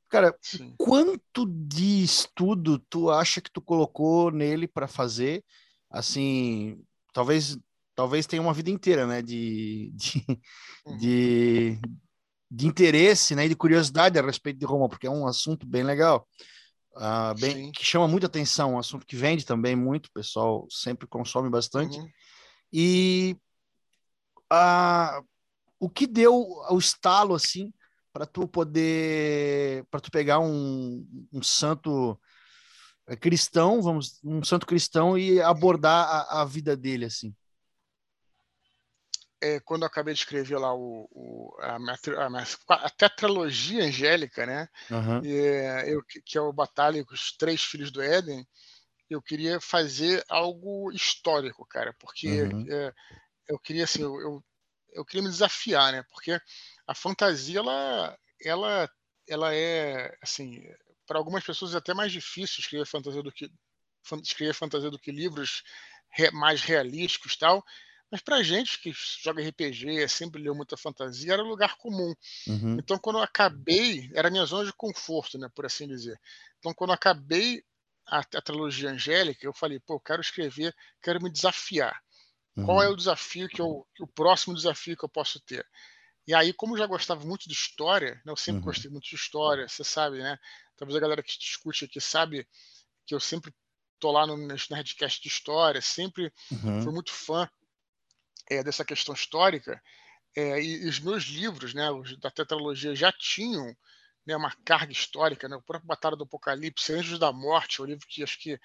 Cara, 0.09 0.35
Sim. 0.41 0.73
quanto 0.77 1.45
de 1.45 2.03
estudo 2.03 2.79
tu 2.89 3.09
acha 3.09 3.41
que 3.41 3.51
tu 3.51 3.61
colocou 3.61 4.31
nele 4.31 4.67
para 4.67 4.87
fazer? 4.87 5.43
Assim, 5.89 6.81
talvez 7.13 7.57
talvez 7.97 8.27
tenha 8.27 8.41
uma 8.43 8.53
vida 8.53 8.69
inteira, 8.69 9.07
né? 9.07 9.23
De, 9.23 9.91
de, 9.95 10.23
uhum. 10.85 10.97
de, 10.97 11.81
de, 12.49 12.67
interesse, 12.67 13.33
né? 13.35 13.45
E 13.45 13.49
de 13.49 13.55
curiosidade 13.55 14.19
a 14.19 14.21
respeito 14.21 14.59
de 14.59 14.65
Roma, 14.67 14.87
porque 14.87 15.07
é 15.07 15.09
um 15.09 15.25
assunto 15.25 15.65
bem 15.65 15.83
legal, 15.83 16.27
uh, 16.95 17.33
bem, 17.39 17.71
que 17.71 17.83
chama 17.83 18.07
muita 18.07 18.27
atenção, 18.27 18.75
um 18.75 18.79
assunto 18.79 19.05
que 19.05 19.15
vende 19.15 19.43
também 19.43 19.75
muito, 19.75 20.05
o 20.05 20.11
pessoal 20.11 20.67
sempre 20.69 21.07
consome 21.07 21.49
bastante. 21.49 21.97
Uhum. 21.97 22.07
E 22.71 23.35
a, 24.47 25.19
o 25.79 25.89
que 25.89 26.05
deu 26.05 26.35
o 26.69 26.77
estalo 26.77 27.33
assim 27.33 27.73
para 28.17 28.25
tu 28.25 28.47
poder 28.47 29.85
para 29.91 29.99
tu 29.99 30.09
pegar 30.09 30.39
um, 30.39 31.07
um 31.31 31.43
santo 31.43 32.19
é, 33.05 33.15
cristão, 33.15 33.79
vamos, 33.79 34.19
um 34.23 34.43
santo 34.43 34.65
cristão 34.65 35.15
e 35.15 35.39
abordar 35.39 36.03
a, 36.03 36.41
a 36.41 36.45
vida 36.45 36.75
dele 36.75 37.05
assim? 37.05 37.35
É, 39.39 39.59
quando 39.59 39.83
eu 39.83 39.87
acabei 39.87 40.15
de 40.15 40.21
escrever 40.21 40.57
lá 40.57 40.73
o, 40.73 41.07
o 41.11 41.55
a, 41.61 41.77
minha, 41.77 41.95
a, 42.69 42.89
tetralogia 42.89 43.83
angélica, 43.83 44.47
né? 44.47 44.67
Uhum. 44.89 45.23
E, 45.23 45.91
eu, 45.91 46.01
que 46.25 46.39
é 46.39 46.41
o 46.41 46.51
Batalha 46.51 47.05
com 47.05 47.13
os 47.13 47.37
Três 47.37 47.63
Filhos 47.63 47.91
do 47.91 48.01
Éden, 48.01 48.43
eu 49.07 49.21
queria 49.21 49.61
fazer 49.61 50.25
algo 50.27 50.91
histórico, 50.91 51.67
cara, 51.67 51.95
porque 51.99 52.41
uhum. 52.41 52.65
é, 52.67 52.91
eu 53.47 53.59
queria 53.59 53.83
assim, 53.83 54.01
eu, 54.01 54.19
eu, 54.19 54.43
eu, 54.93 55.05
queria 55.05 55.21
me 55.21 55.29
desafiar, 55.29 55.91
né? 55.91 56.03
Porque 56.09 56.41
a 56.87 56.95
fantasia 56.95 57.59
ela, 57.59 58.17
ela, 58.41 58.89
ela 59.27 59.53
é 59.53 60.15
assim, 60.21 60.63
para 61.05 61.19
algumas 61.19 61.43
pessoas 61.43 61.75
é 61.75 61.77
até 61.77 61.93
mais 61.93 62.11
difícil 62.11 62.61
escrever 62.61 62.85
fantasia 62.85 63.21
do 63.21 63.31
que 63.31 63.51
escrever 64.23 64.53
fantasia 64.53 64.89
do 64.89 64.97
que 64.97 65.11
livros 65.11 65.63
mais 66.33 66.61
realísticos 66.61 67.35
tal. 67.35 67.63
Mas 68.09 68.21
para 68.21 68.41
gente 68.41 68.79
que 68.79 68.93
joga 69.21 69.45
RPG, 69.45 70.07
sempre 70.07 70.41
leu 70.41 70.55
muita 70.55 70.77
fantasia, 70.77 71.33
era 71.33 71.41
lugar 71.41 71.75
comum. 71.75 72.13
Uhum. 72.47 72.77
Então, 72.79 72.97
quando 72.97 73.17
eu 73.17 73.23
acabei, 73.23 74.09
era 74.13 74.29
minha 74.29 74.45
zona 74.45 74.65
de 74.65 74.71
conforto, 74.71 75.37
né, 75.37 75.49
por 75.53 75.65
assim 75.65 75.85
dizer. 75.85 76.17
Então, 76.57 76.73
quando 76.73 76.91
eu 76.91 76.95
acabei 76.95 77.61
a, 78.07 78.19
a 78.19 78.41
trilogia 78.41 78.91
angélica, 78.91 79.45
eu 79.45 79.53
falei, 79.53 79.79
pô, 79.81 79.95
eu 79.95 79.99
quero 79.99 80.21
escrever, 80.21 80.73
quero 81.01 81.21
me 81.21 81.29
desafiar. 81.29 82.01
Uhum. 82.55 82.65
Qual 82.65 82.81
é 82.81 82.87
uhum. 82.87 82.93
o 82.93 82.97
desafio 82.97 83.49
que 83.49 83.61
eu, 83.61 83.85
o 83.99 84.07
próximo 84.07 84.55
desafio 84.55 84.95
que 84.95 85.03
eu 85.03 85.09
posso 85.09 85.41
ter? 85.41 85.67
E 86.27 86.33
aí, 86.33 86.51
como 86.51 86.73
eu 86.73 86.79
já 86.79 86.85
gostava 86.85 87.25
muito 87.25 87.47
de 87.47 87.53
história, 87.53 88.15
né, 88.25 88.31
eu 88.31 88.35
sempre 88.35 88.59
uhum. 88.59 88.65
gostei 88.65 88.91
muito 88.91 89.07
de 89.07 89.15
história, 89.15 89.67
você 89.67 89.83
sabe, 89.83 90.17
né? 90.17 90.37
Talvez 90.75 90.95
a 90.95 90.99
galera 90.99 91.23
que 91.23 91.39
discute 91.39 91.85
aqui 91.85 92.01
sabe 92.01 92.45
que 93.05 93.15
eu 93.15 93.19
sempre 93.19 93.53
tô 93.99 94.11
lá 94.11 94.27
no 94.27 94.35
Nerdcast 94.35 95.21
de 95.21 95.27
história, 95.27 95.81
sempre 95.81 96.31
uhum. 96.51 96.81
fui 96.83 96.91
muito 96.91 97.13
fã 97.13 97.49
é, 98.49 98.63
dessa 98.63 98.83
questão 98.83 99.15
histórica. 99.15 99.81
É, 100.35 100.61
e, 100.61 100.83
e, 100.83 100.87
os 100.89 100.99
meus 100.99 101.23
livros, 101.23 101.73
né, 101.73 101.89
os 101.89 102.17
da 102.19 102.29
tetralogia, 102.29 102.93
já 102.93 103.11
tinham 103.11 103.75
né, 104.25 104.35
uma 104.35 104.51
carga 104.65 104.91
histórica. 104.91 105.47
Né? 105.47 105.55
O 105.55 105.61
próprio 105.61 105.87
Batalha 105.87 106.17
do 106.17 106.25
Apocalipse, 106.25 106.93
Anjos 106.93 107.17
da 107.17 107.31
Morte, 107.31 107.79
é 107.79 107.83
um 107.83 107.87
livro 107.87 108.05
que 108.07 108.21
acho 108.21 108.37
que 108.37 108.59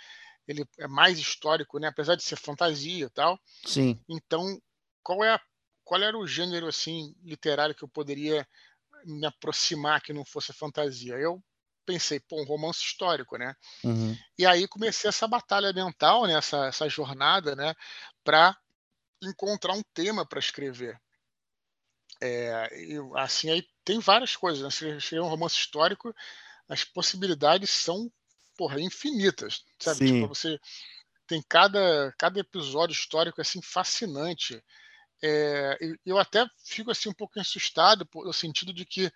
ele 0.47 0.67
é 0.79 0.89
mais 0.89 1.19
histórico, 1.19 1.79
né, 1.79 1.87
apesar 1.89 2.17
de 2.17 2.25
ser 2.25 2.37
fantasia 2.37 3.07
e 3.07 3.11
tal. 3.11 3.39
Sim. 3.65 3.99
Então, 4.09 4.61
qual 5.03 5.23
é 5.23 5.33
a, 5.33 5.41
qual 5.93 6.03
era 6.03 6.17
o 6.17 6.27
gênero 6.27 6.69
assim 6.69 7.15
literário 7.23 7.75
que 7.75 7.85
eu 7.85 7.89
poderia 7.89 8.49
me 9.05 9.27
aproximar 9.27 10.01
que 10.01 10.11
não 10.11 10.25
fosse 10.25 10.51
fantasia? 10.51 11.17
Eu 11.19 11.39
pensei, 11.85 12.19
pô, 12.19 12.41
um 12.41 12.47
romance 12.47 12.81
histórico, 12.83 13.37
né? 13.37 13.55
Uhum. 13.85 14.17
E 14.39 14.47
aí 14.47 14.67
comecei 14.67 15.11
essa 15.11 15.29
batalha 15.29 15.71
mental, 15.71 16.25
né? 16.25 16.33
Essa, 16.33 16.65
essa 16.65 16.89
jornada, 16.89 17.55
né? 17.55 17.75
Para 18.25 18.57
encontrar 19.23 19.75
um 19.75 19.83
tema 19.93 20.25
para 20.25 20.39
escrever. 20.39 20.99
É, 22.23 22.71
eu, 22.89 23.15
assim, 23.15 23.51
aí 23.51 23.63
tem 23.85 23.99
várias 23.99 24.35
coisas. 24.35 24.63
Né? 24.65 24.71
Se 24.71 24.97
escrever 24.97 25.23
um 25.23 25.29
romance 25.29 25.57
histórico, 25.57 26.17
as 26.71 26.85
possibilidades 26.85 27.69
são 27.69 28.11
porra, 28.57 28.81
infinitas, 28.81 29.63
sabe? 29.79 29.99
Sim. 29.99 30.15
Tipo, 30.15 30.29
você 30.29 30.59
tem 31.27 31.43
cada, 31.47 32.15
cada 32.17 32.41
episódio 32.41 32.95
histórico 32.95 33.43
assim 33.43 33.61
fascinante. 33.61 34.59
É, 35.23 35.79
eu 36.05 36.19
até 36.19 36.45
fico 36.65 36.91
assim 36.91 37.09
um 37.09 37.15
pouco 37.15 37.39
assustado 37.39 38.09
no 38.13 38.33
sentido 38.33 38.73
de 38.73 38.85
que 38.85 39.13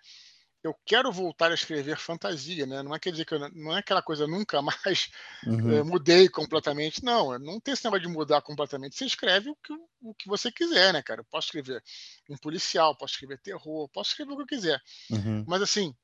eu 0.63 0.75
quero 0.85 1.11
voltar 1.11 1.51
a 1.51 1.53
escrever 1.53 1.97
fantasia, 1.97 2.65
né? 2.65 2.81
Não 2.81 2.93
é 2.93 2.99
quer 2.99 3.11
dizer 3.11 3.25
que 3.25 3.33
eu, 3.33 3.39
não 3.53 3.75
é 3.75 3.79
aquela 3.79 4.01
coisa 4.01 4.25
nunca 4.25 4.61
mais 4.61 5.09
uhum. 5.45 5.71
é, 5.71 5.83
mudei 5.83 6.27
completamente. 6.27 7.03
Não, 7.03 7.37
não 7.39 7.59
tem 7.59 7.73
esse 7.73 7.85
negócio 7.85 8.07
de 8.07 8.13
mudar 8.13 8.41
completamente. 8.41 8.95
Você 8.95 9.05
escreve 9.05 9.49
o 9.49 9.55
que, 9.55 9.73
o 10.01 10.13
que 10.13 10.27
você 10.27 10.51
quiser, 10.51 10.93
né, 10.93 11.01
cara? 11.01 11.21
Eu 11.21 11.25
posso 11.25 11.47
escrever 11.47 11.83
um 12.29 12.37
policial, 12.37 12.95
posso 12.95 13.13
escrever 13.13 13.39
terror, 13.39 13.87
posso 13.89 14.11
escrever 14.11 14.33
o 14.33 14.37
que 14.37 14.43
eu 14.43 14.47
quiser. 14.47 14.81
Uhum. 15.11 15.45
Mas 15.47 15.61
assim, 15.61 15.95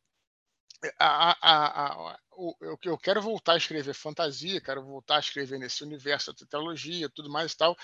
a, 0.99 1.37
a, 1.41 2.11
a, 2.11 2.19
o, 2.31 2.55
eu, 2.61 2.77
eu 2.83 2.97
quero 2.97 3.21
voltar 3.21 3.53
a 3.53 3.57
escrever 3.57 3.93
fantasia, 3.93 4.61
quero 4.61 4.83
voltar 4.83 5.17
a 5.17 5.19
escrever 5.19 5.57
nesse 5.59 5.83
universo 5.83 6.33
tetralogia, 6.33 7.09
tudo 7.09 7.29
mais 7.29 7.53
e 7.53 7.57
tal 7.57 7.77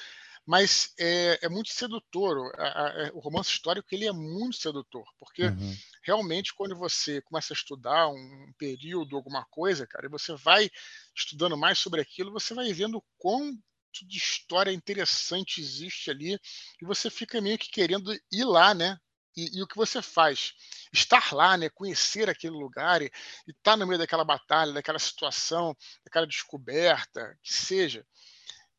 mas 0.50 0.96
é, 1.00 1.38
é 1.44 1.48
muito 1.48 1.70
sedutor. 1.70 2.52
A, 2.58 2.64
a, 2.64 2.90
é, 3.04 3.12
o 3.14 3.20
romance 3.20 3.52
histórico 3.52 3.88
ele 3.92 4.08
é 4.08 4.12
muito 4.12 4.58
sedutor, 4.58 5.06
porque 5.20 5.44
uhum. 5.44 5.78
realmente 6.02 6.56
quando 6.56 6.76
você 6.76 7.22
começa 7.22 7.54
a 7.54 7.56
estudar 7.56 8.08
um 8.08 8.52
período, 8.58 9.16
alguma 9.16 9.46
coisa, 9.52 9.86
cara, 9.86 10.08
e 10.08 10.10
você 10.10 10.34
vai 10.34 10.68
estudando 11.16 11.56
mais 11.56 11.78
sobre 11.78 12.02
aquilo, 12.02 12.32
você 12.32 12.56
vai 12.56 12.74
vendo 12.74 13.00
quão 13.20 13.56
de 14.08 14.18
história 14.18 14.72
interessante 14.72 15.62
existe 15.62 16.10
ali, 16.10 16.40
e 16.82 16.86
você 16.86 17.12
fica 17.12 17.40
meio 17.40 17.60
que 17.60 17.70
querendo 17.70 18.12
ir 18.32 18.44
lá, 18.44 18.74
né? 18.74 18.98
E, 19.38 19.60
e, 19.60 19.62
o 19.62 19.68
que 19.68 19.78
você 19.78 20.02
faz? 20.02 20.54
Estar 20.92 21.32
lá, 21.32 21.58
né? 21.58 21.70
conhecer 21.70 22.28
aquele 22.28 22.56
lugar 22.56 23.04
e 23.04 23.12
estar 23.48 23.54
tá 23.62 23.78
no 23.78 23.86
meio 23.86 24.00
daquela 24.00 24.26
batalha, 24.26 24.74
daquela 24.74 24.98
situação, 24.98 25.78
daquela 26.04 26.26
descoberta, 26.26 27.38
que 27.44 27.54
seja. 27.54 28.04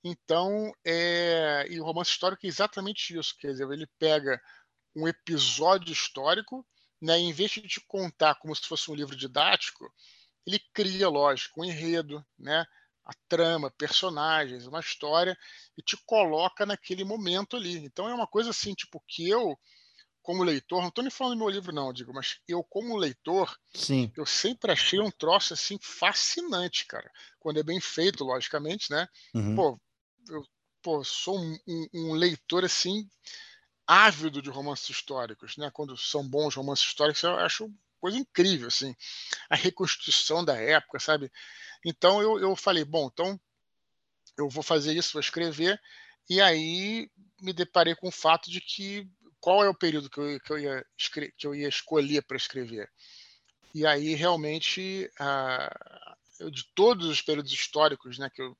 Então, 0.03 0.73
é... 0.85 1.67
e 1.69 1.81
o 1.81 1.85
romance 1.85 2.11
histórico 2.11 2.47
é 2.47 2.49
exatamente 2.49 3.17
isso. 3.19 3.37
Quer 3.39 3.53
dizer, 3.53 3.71
ele 3.71 3.87
pega 3.99 4.41
um 4.95 5.07
episódio 5.07 5.93
histórico, 5.93 6.67
né, 7.01 7.19
em 7.19 7.33
vez 7.33 7.51
de 7.53 7.63
te 7.63 7.81
contar 7.87 8.35
como 8.37 8.55
se 8.55 8.67
fosse 8.67 8.91
um 8.91 8.95
livro 8.95 9.17
didático, 9.17 9.93
ele 10.47 10.59
cria, 10.73 11.09
lógico, 11.09 11.61
um 11.61 11.65
enredo, 11.65 12.25
né, 12.39 12.65
a 13.05 13.13
trama, 13.29 13.71
personagens, 13.71 14.67
uma 14.67 14.81
história, 14.81 15.37
e 15.77 15.83
te 15.83 15.97
coloca 16.05 16.67
naquele 16.67 17.05
momento 17.05 17.57
ali. 17.57 17.77
Então 17.79 18.09
é 18.09 18.15
uma 18.15 18.27
coisa 18.27 18.51
assim, 18.51 18.75
tipo, 18.75 19.03
que 19.07 19.29
eu, 19.29 19.59
como 20.23 20.45
leitor, 20.45 20.81
não 20.81 20.89
estou 20.89 21.03
nem 21.03 21.11
falando 21.11 21.35
do 21.35 21.39
meu 21.39 21.49
livro, 21.49 21.73
não, 21.73 21.93
digo, 21.93 22.13
mas 22.13 22.39
eu, 22.47 22.63
como 22.63 22.97
leitor, 22.97 23.57
Sim. 23.75 24.13
eu 24.17 24.27
sempre 24.27 24.71
achei 24.71 25.01
um 25.01 25.11
troço 25.11 25.55
assim 25.55 25.79
fascinante, 25.81 26.87
cara. 26.87 27.11
Quando 27.39 27.59
é 27.59 27.63
bem 27.63 27.81
feito, 27.81 28.25
logicamente, 28.25 28.91
né? 28.91 29.09
Uhum. 29.35 29.57
Pô, 29.57 29.81
eu 30.31 30.47
pô, 30.83 31.05
sou 31.05 31.39
um, 31.39 31.59
um, 31.67 31.89
um, 31.95 32.13
leitor 32.15 32.65
assim 32.65 33.09
ávido 33.87 34.41
de 34.41 34.51
romances 34.51 34.89
históricos, 34.89 35.57
né? 35.57 35.71
Quando 35.73 35.97
são 35.97 36.27
bons 36.27 36.55
romances 36.55 36.87
históricos, 36.87 37.23
eu 37.23 37.35
acho 37.37 37.71
coisa 38.01 38.17
incrível, 38.17 38.69
assim, 38.69 38.97
a 39.49 39.55
reconstituição 39.55 40.45
da 40.45 40.57
época, 40.57 40.99
sabe? 40.99 41.31
Então 41.85 42.23
eu, 42.23 42.39
eu 42.39 42.57
falei, 42.57 42.85
bom, 42.85 43.11
então 43.13 43.39
eu 44.39 44.49
vou 44.49 44.63
fazer 44.63 44.97
isso, 44.97 45.13
vou 45.13 45.21
escrever, 45.21 45.81
e 46.29 46.41
aí 46.41 47.11
me 47.41 47.53
deparei 47.53 47.95
com 47.95 48.09
o 48.09 48.13
fato 48.13 48.51
de 48.51 48.61
que 48.61 49.07
qual 49.39 49.65
é 49.65 49.69
o 49.69 49.75
período 49.75 50.09
que 50.09 50.19
eu, 50.19 50.41
que 50.41 50.53
eu, 50.53 50.59
ia, 50.59 50.87
que 51.37 51.47
eu 51.47 51.55
ia 51.55 51.69
escolher 51.69 52.23
para 52.23 52.37
escrever. 52.37 52.91
E 53.75 53.87
aí 53.87 54.15
realmente, 54.15 55.11
eu, 56.39 56.51
de 56.51 56.65
todos 56.75 57.07
os 57.07 57.23
períodos 57.23 57.53
históricos, 57.53 58.19
né, 58.19 58.29
que 58.31 58.43
eu 58.43 58.57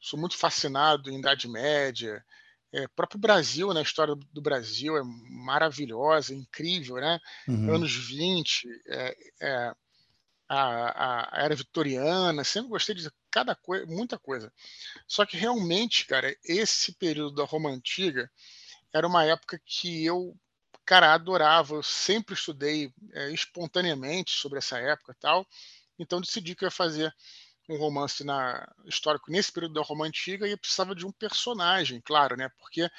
sou 0.00 0.18
muito 0.18 0.36
fascinado 0.36 1.10
em 1.10 1.18
Idade 1.18 1.46
Média. 1.48 2.24
É, 2.72 2.86
próprio 2.88 3.18
Brasil, 3.18 3.72
né, 3.74 3.82
história 3.82 4.14
do 4.32 4.40
Brasil 4.40 4.96
é 4.96 5.02
maravilhosa, 5.04 6.34
incrível, 6.34 6.96
né? 6.96 7.18
Uhum. 7.48 7.74
Anos 7.74 7.94
20, 7.94 8.68
é, 8.86 9.16
é, 9.40 9.74
a, 10.48 11.38
a, 11.38 11.44
era 11.44 11.54
vitoriana, 11.54 12.44
sempre 12.44 12.70
gostei 12.70 12.94
de 12.94 13.10
cada 13.30 13.54
coisa, 13.54 13.86
muita 13.86 14.18
coisa. 14.18 14.52
Só 15.06 15.26
que 15.26 15.36
realmente, 15.36 16.06
cara, 16.06 16.36
esse 16.44 16.92
período 16.92 17.34
da 17.34 17.44
Roma 17.44 17.70
Antiga 17.70 18.30
era 18.92 19.06
uma 19.06 19.24
época 19.24 19.60
que 19.64 20.04
eu, 20.04 20.36
cara, 20.84 21.14
adorava. 21.14 21.74
Eu 21.74 21.82
sempre 21.82 22.34
estudei 22.34 22.92
é, 23.12 23.32
espontaneamente 23.32 24.32
sobre 24.32 24.58
essa 24.58 24.78
época 24.78 25.12
e 25.12 25.20
tal. 25.20 25.46
Então 25.98 26.20
decidi 26.20 26.54
que 26.54 26.64
eu 26.64 26.66
ia 26.66 26.72
fazer 26.72 27.14
um 27.70 27.76
romance 27.76 28.24
na, 28.24 28.68
histórico 28.84 29.30
nesse 29.30 29.52
período 29.52 29.74
da 29.74 29.82
Roma 29.82 30.04
Antiga 30.04 30.48
e 30.48 30.56
precisava 30.56 30.94
de 30.94 31.06
um 31.06 31.12
personagem, 31.12 32.00
claro, 32.00 32.36
né? 32.36 32.50
Porque 32.58 32.90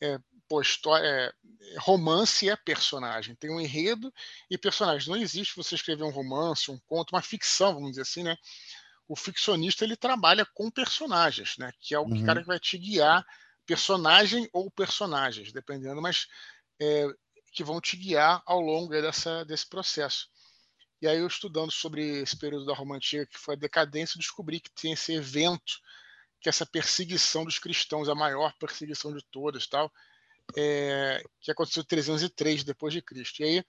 é, 0.00 0.18
pô, 0.48 0.60
é, 0.60 1.32
romance 1.78 2.48
é 2.48 2.56
personagem, 2.56 3.36
tem 3.36 3.50
um 3.50 3.60
enredo 3.60 4.12
e 4.50 4.58
personagem. 4.58 5.08
Não 5.08 5.16
existe 5.16 5.56
você 5.56 5.76
escrever 5.76 6.02
um 6.02 6.10
romance, 6.10 6.70
um 6.70 6.78
conto, 6.86 7.12
uma 7.12 7.22
ficção, 7.22 7.74
vamos 7.74 7.90
dizer 7.90 8.02
assim, 8.02 8.24
né? 8.24 8.36
O 9.08 9.14
ficcionista 9.14 9.84
ele 9.84 9.96
trabalha 9.96 10.44
com 10.44 10.70
personagens, 10.70 11.56
né? 11.56 11.70
Que 11.80 11.94
é 11.94 11.98
o 11.98 12.02
uhum. 12.02 12.24
cara 12.24 12.40
que 12.40 12.48
vai 12.48 12.58
te 12.58 12.76
guiar, 12.76 13.24
personagem 13.64 14.48
ou 14.52 14.70
personagens, 14.70 15.52
dependendo, 15.52 16.02
mas 16.02 16.26
é, 16.80 17.06
que 17.52 17.62
vão 17.62 17.80
te 17.80 17.96
guiar 17.96 18.42
ao 18.44 18.60
longo 18.60 18.90
dessa, 18.90 19.44
desse 19.44 19.68
processo. 19.68 20.28
E 21.06 21.08
aí 21.08 21.18
eu 21.18 21.28
estudando 21.28 21.70
sobre 21.70 22.20
esse 22.20 22.36
período 22.36 22.66
da 22.66 22.74
Roma 22.74 22.96
Antiga, 22.96 23.24
que 23.24 23.38
foi 23.38 23.54
a 23.54 23.58
decadência, 23.58 24.18
descobri 24.18 24.58
que 24.58 24.72
tem 24.72 24.90
esse 24.90 25.12
evento, 25.12 25.78
que 26.40 26.48
é 26.48 26.50
essa 26.50 26.66
perseguição 26.66 27.44
dos 27.44 27.60
cristãos, 27.60 28.08
a 28.08 28.14
maior 28.14 28.52
perseguição 28.58 29.14
de 29.14 29.24
todas, 29.30 29.68
tal. 29.68 29.88
é, 30.56 31.22
que 31.40 31.52
aconteceu 31.52 31.84
em 31.84 31.86
303 31.86 32.64
depois 32.64 32.92
de 32.92 33.00
Cristo. 33.00 33.40
E 33.40 33.44
aí, 33.44 33.64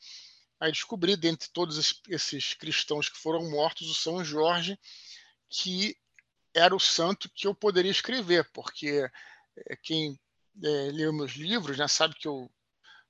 aí 0.59 0.71
descobri, 0.71 1.15
dentre 1.15 1.47
todos 1.53 2.01
esses 2.09 2.55
cristãos 2.55 3.07
que 3.07 3.19
foram 3.19 3.47
mortos, 3.51 3.87
o 3.87 3.93
São 3.93 4.25
Jorge, 4.25 4.75
que 5.47 5.95
era 6.55 6.75
o 6.75 6.79
santo 6.79 7.29
que 7.35 7.45
eu 7.45 7.53
poderia 7.53 7.91
escrever, 7.91 8.49
porque 8.51 9.07
é, 9.69 9.75
quem 9.75 10.19
é, 10.63 10.67
leu 10.91 11.13
meus 11.13 11.33
livros 11.33 11.77
né, 11.77 11.87
sabe 11.87 12.15
que 12.15 12.27
eu 12.27 12.49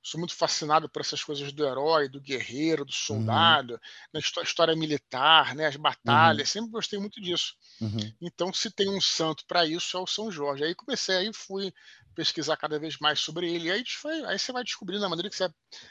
sou 0.02 0.18
muito 0.18 0.34
fascinado 0.34 0.88
por 0.88 1.00
essas 1.00 1.22
coisas 1.22 1.52
do 1.52 1.66
herói, 1.66 2.08
do 2.08 2.20
guerreiro, 2.20 2.84
do 2.84 2.90
uhum. 2.90 2.96
soldado, 2.96 3.74
uhum. 3.74 3.80
na 4.14 4.42
história 4.42 4.76
militar, 4.76 5.54
né, 5.54 5.66
as 5.66 5.76
batalhas, 5.76 6.48
uhum. 6.48 6.52
sempre 6.52 6.70
gostei 6.70 6.98
muito 6.98 7.20
disso. 7.20 7.54
Uhum. 7.80 8.12
Então, 8.20 8.52
se 8.52 8.70
tem 8.70 8.88
um 8.88 9.00
santo 9.00 9.44
para 9.46 9.66
isso, 9.66 9.96
é 9.96 10.00
o 10.00 10.06
São 10.06 10.30
Jorge. 10.30 10.64
Aí 10.64 10.74
comecei, 10.74 11.16
aí 11.16 11.30
fui 11.32 11.72
pesquisar 12.14 12.56
cada 12.56 12.78
vez 12.78 12.98
mais 12.98 13.20
sobre 13.20 13.52
ele, 13.52 13.68
e 13.68 13.70
aí, 13.70 13.84
foi, 13.86 14.24
aí 14.26 14.38
você 14.38 14.52
vai 14.52 14.64
descobrindo, 14.64 15.04
à 15.04 15.08
medida 15.08 15.28
que 15.28 15.36
você, 15.36 15.48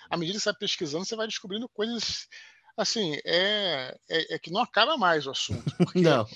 à 0.09 0.17
medida 0.17 0.37
que 0.37 0.43
você 0.43 0.51
vai 0.51 0.59
pesquisando, 0.59 1.05
você 1.05 1.15
vai 1.15 1.27
descobrindo 1.27 1.69
coisas, 1.69 2.27
assim, 2.75 3.17
é, 3.25 3.97
é, 4.09 4.35
é 4.35 4.39
que 4.39 4.51
não 4.51 4.61
acaba 4.61 4.97
mais 4.97 5.25
o 5.25 5.31
assunto. 5.31 5.63
não. 5.95 6.27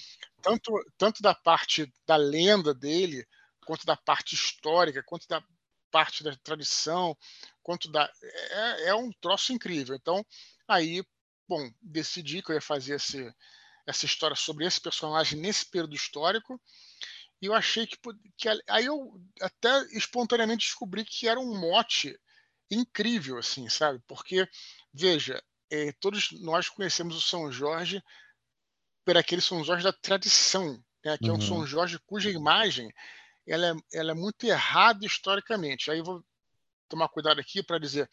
Tanto, 0.42 0.74
tanto 0.98 1.22
da 1.22 1.36
parte 1.36 1.92
da 2.08 2.16
lenda 2.16 2.74
dele, 2.74 3.26
quanto 3.66 3.86
da 3.86 3.96
parte 3.96 4.34
histórica, 4.34 5.04
quanto 5.04 5.28
da 5.28 5.44
parte 5.92 6.24
da 6.24 6.36
tradição, 6.38 7.16
quanto 7.62 7.92
da. 7.92 8.10
É, 8.24 8.90
é 8.90 8.96
um 8.96 9.12
troço 9.22 9.54
incrível. 9.54 9.96
Então, 9.96 10.26
aí, 10.68 11.04
bom, 11.48 11.70
decidi 11.82 12.42
que 12.42 12.52
eu 12.52 12.56
ia 12.56 12.62
fazer 12.62 12.96
esse, 12.96 13.34
essa 13.86 14.06
história 14.06 14.36
sobre 14.36 14.66
esse 14.66 14.80
personagem 14.80 15.40
nesse 15.40 15.70
período 15.70 15.96
histórico. 15.96 16.60
E 17.42 17.48
eu 17.48 17.54
achei 17.54 17.86
que, 17.86 17.98
que. 18.38 18.50
Aí 18.68 18.86
eu 18.86 19.20
até 19.42 19.84
espontaneamente 19.92 20.66
descobri 20.66 21.04
que 21.04 21.28
era 21.28 21.40
um 21.40 21.60
mote 21.60 22.18
incrível, 22.70 23.38
assim, 23.38 23.68
sabe? 23.68 24.02
Porque, 24.08 24.48
veja, 24.94 25.44
é, 25.70 25.92
todos 25.94 26.32
nós 26.32 26.70
conhecemos 26.70 27.16
o 27.16 27.22
São 27.22 27.52
Jorge 27.52 28.02
por 29.04 29.18
aquele 29.18 29.42
São 29.42 29.64
Jorge 29.64 29.84
da 29.84 29.94
tradição, 29.94 30.82
né? 31.04 31.18
que 31.18 31.30
uhum. 31.30 31.36
é 31.36 31.38
um 31.38 31.42
São. 31.42 31.66
Jorge 31.66 32.00
cuja 32.06 32.30
imagem 32.30 32.94
ela 33.54 33.68
é, 33.68 33.74
ela 33.94 34.12
é 34.12 34.16
muito 34.16 34.46
errada 34.46 35.06
historicamente. 35.06 35.92
Aí 35.92 36.00
eu 36.00 36.06
vou 36.06 36.24
tomar 36.88 37.10
cuidado 37.10 37.40
aqui 37.40 37.62
para 37.62 37.80
dizer, 37.80 38.10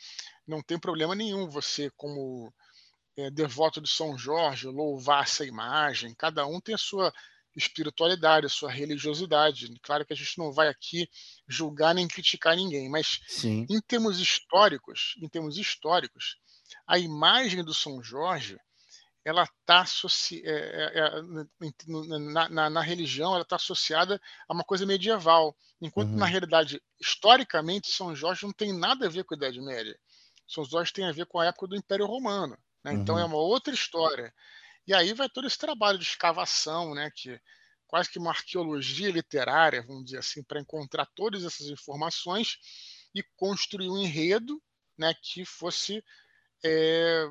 não 0.47 0.62
tem 0.62 0.78
problema 0.78 1.14
nenhum 1.14 1.49
você, 1.49 1.90
como 1.97 2.52
é, 3.16 3.30
devoto 3.30 3.80
de 3.80 3.88
São 3.88 4.16
Jorge, 4.16 4.66
louvar 4.66 5.25
essa 5.25 5.45
imagem. 5.45 6.14
Cada 6.16 6.47
um 6.47 6.61
tem 6.61 6.75
a 6.75 6.78
sua 6.78 7.12
espiritualidade, 7.54 8.47
a 8.47 8.50
sua 8.50 8.71
religiosidade. 8.71 9.73
Claro 9.83 10.07
que 10.07 10.12
a 10.12 10.16
gente 10.16 10.38
não 10.38 10.52
vai 10.52 10.68
aqui 10.68 11.09
julgar 11.47 11.95
nem 11.95 12.07
criticar 12.07 12.57
ninguém, 12.57 12.88
mas 12.88 13.21
Sim. 13.26 13.66
em 13.68 13.80
termos 13.80 14.21
históricos, 14.21 15.14
em 15.21 15.28
termos 15.28 15.57
históricos, 15.57 16.37
a 16.87 16.99
imagem 16.99 17.64
do 17.64 17.75
São 17.75 18.02
Jorge 18.02 18.57
ela 19.28 19.42
está 19.42 19.85
é, 20.32 20.49
é, 20.49 20.99
é 20.99 22.18
na, 22.18 22.49
na, 22.49 22.70
na, 22.70 22.80
religião 22.80 23.35
ela 23.35 23.42
está 23.42 23.56
associada 23.56 24.20
a 24.49 24.54
uma 24.54 24.64
coisa 24.64 24.87
medieval, 24.87 25.54
enquanto 25.80 26.11
uhum. 26.11 26.16
na 26.16 26.26
realidade 26.26 26.82
historicamente 26.99 27.92
São 27.92 28.16
Jorge 28.16 28.44
não 28.44 28.52
tem 28.52 28.73
nada 28.73 29.06
a 29.06 29.08
ver 29.11 29.25
com 29.25 29.35
a 29.35 29.37
Idade 29.37 29.61
Média. 29.61 29.99
São 30.47 30.64
Jorge 30.64 30.92
tem 30.92 31.04
a 31.04 31.12
ver 31.12 31.26
com 31.26 31.38
a 31.38 31.47
época 31.47 31.66
do 31.66 31.76
Império 31.76 32.06
Romano, 32.06 32.56
né? 32.82 32.92
uhum. 32.92 33.02
então 33.02 33.18
é 33.18 33.23
uhum. 33.23 33.28
uma 33.28 33.38
outra 33.38 33.75
história. 33.75 34.32
E 34.87 34.94
aí 34.94 35.12
vai 35.12 35.28
todo 35.28 35.47
esse 35.47 35.58
trabalho 35.58 35.99
de 35.99 36.04
escavação, 36.04 36.94
né, 36.94 37.11
que 37.14 37.38
quase 37.87 38.08
que 38.11 38.18
uma 38.18 38.30
arqueologia 38.30 39.11
literária, 39.11 39.82
vamos 39.82 40.06
dizer 40.06 40.18
assim, 40.18 40.42
para 40.42 40.61
encontrar 40.61 41.06
todas 41.14 41.44
essas 41.44 41.66
informações 41.66 42.58
e 43.14 43.23
construir 43.37 43.90
um 43.90 43.99
enredo, 43.99 44.62
né, 44.97 45.12
que 45.23 45.44
fosse 45.44 46.03
é, 46.64 47.29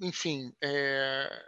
enfim, 0.00 0.52
é, 0.62 1.46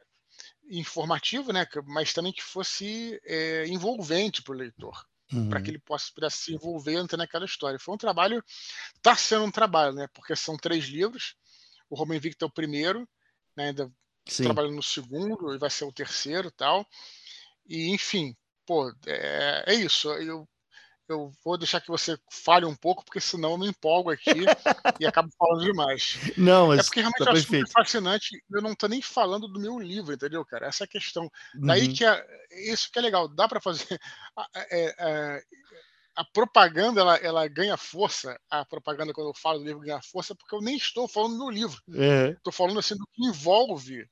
informativo, 0.69 1.53
né, 1.53 1.67
mas 1.87 2.13
também 2.13 2.33
que 2.33 2.43
fosse 2.43 3.21
é, 3.25 3.67
envolvente 3.67 4.43
para 4.43 4.55
o 4.55 4.59
leitor, 4.59 5.07
uhum. 5.33 5.49
para 5.49 5.61
que 5.61 5.71
ele 5.71 5.79
possa 5.79 6.11
pudesse 6.15 6.39
se 6.39 6.55
envolver 6.55 7.05
naquela 7.17 7.45
história. 7.45 7.79
Foi 7.79 7.95
um 7.95 7.99
trabalho, 7.99 8.43
está 8.97 9.15
sendo 9.17 9.45
um 9.45 9.51
trabalho, 9.51 9.95
né, 9.95 10.09
porque 10.13 10.35
são 10.35 10.57
três 10.57 10.87
livros. 10.87 11.37
O 11.89 11.97
Roma 11.97 12.17
Invicta 12.17 12.45
é 12.45 12.49
o 12.49 12.53
primeiro, 12.53 13.09
né, 13.57 13.69
ainda 13.69 13.91
Sim. 14.29 14.45
trabalhando 14.45 14.75
no 14.75 14.83
segundo, 14.83 15.55
e 15.55 15.59
vai 15.59 15.71
ser 15.71 15.85
o 15.85 15.93
terceiro, 15.93 16.51
tal. 16.51 16.87
E 17.69 17.91
enfim, 17.91 18.37
pô, 18.65 18.93
é, 19.07 19.65
é 19.67 19.75
isso. 19.75 20.11
Eu 20.13 20.49
eu 21.09 21.33
vou 21.45 21.57
deixar 21.57 21.81
que 21.81 21.89
você 21.89 22.19
fale 22.31 22.65
um 22.65 22.75
pouco, 22.75 23.05
porque 23.05 23.21
senão 23.21 23.53
eu 23.53 23.59
me 23.59 23.69
empolgo 23.69 24.11
aqui 24.11 24.31
e 25.01 25.07
acabo 25.07 25.31
falando 25.39 25.65
demais. 25.65 26.19
Não, 26.37 26.69
mas 26.69 26.81
é 26.81 26.83
porque 26.83 27.01
realmente 27.01 27.25
tá 27.25 27.33
é 27.33 27.37
super 27.37 27.69
fascinante. 27.69 28.43
Eu 28.51 28.63
não 28.63 28.73
estou 28.73 28.89
nem 28.89 29.01
falando 29.01 29.49
do 29.49 29.61
meu 29.61 29.79
livro, 29.79 30.15
entendeu, 30.15 30.45
cara? 30.45 30.67
Essa 30.67 30.85
é 30.85 30.87
a 30.87 30.89
questão. 30.89 31.25
Uhum. 31.55 31.67
Daí 31.67 31.93
que 31.93 32.05
é, 32.05 32.25
isso 32.73 32.91
que 32.91 32.99
é 32.99 33.03
legal, 33.03 33.29
dá 33.29 33.49
para 33.49 33.61
fazer. 33.61 33.87
É, 34.71 34.95
é, 34.99 35.43
a 36.15 36.25
propaganda 36.25 37.01
ela, 37.01 37.17
ela 37.17 37.49
ganha 37.49 37.77
força. 37.77 38.39
A 38.51 38.65
propaganda, 38.65 39.13
quando 39.13 39.29
eu 39.29 39.35
falo 39.35 39.59
do 39.59 39.65
livro, 39.65 39.81
ganha 39.81 40.01
força, 40.03 40.35
porque 40.35 40.55
eu 40.55 40.61
nem 40.61 40.77
estou 40.77 41.09
falando 41.09 41.33
do 41.33 41.39
meu 41.39 41.51
livro. 41.51 41.81
Estou 41.89 42.53
é. 42.53 42.57
falando 42.57 42.79
assim 42.79 42.97
do 42.97 43.07
que 43.07 43.27
envolve 43.27 44.07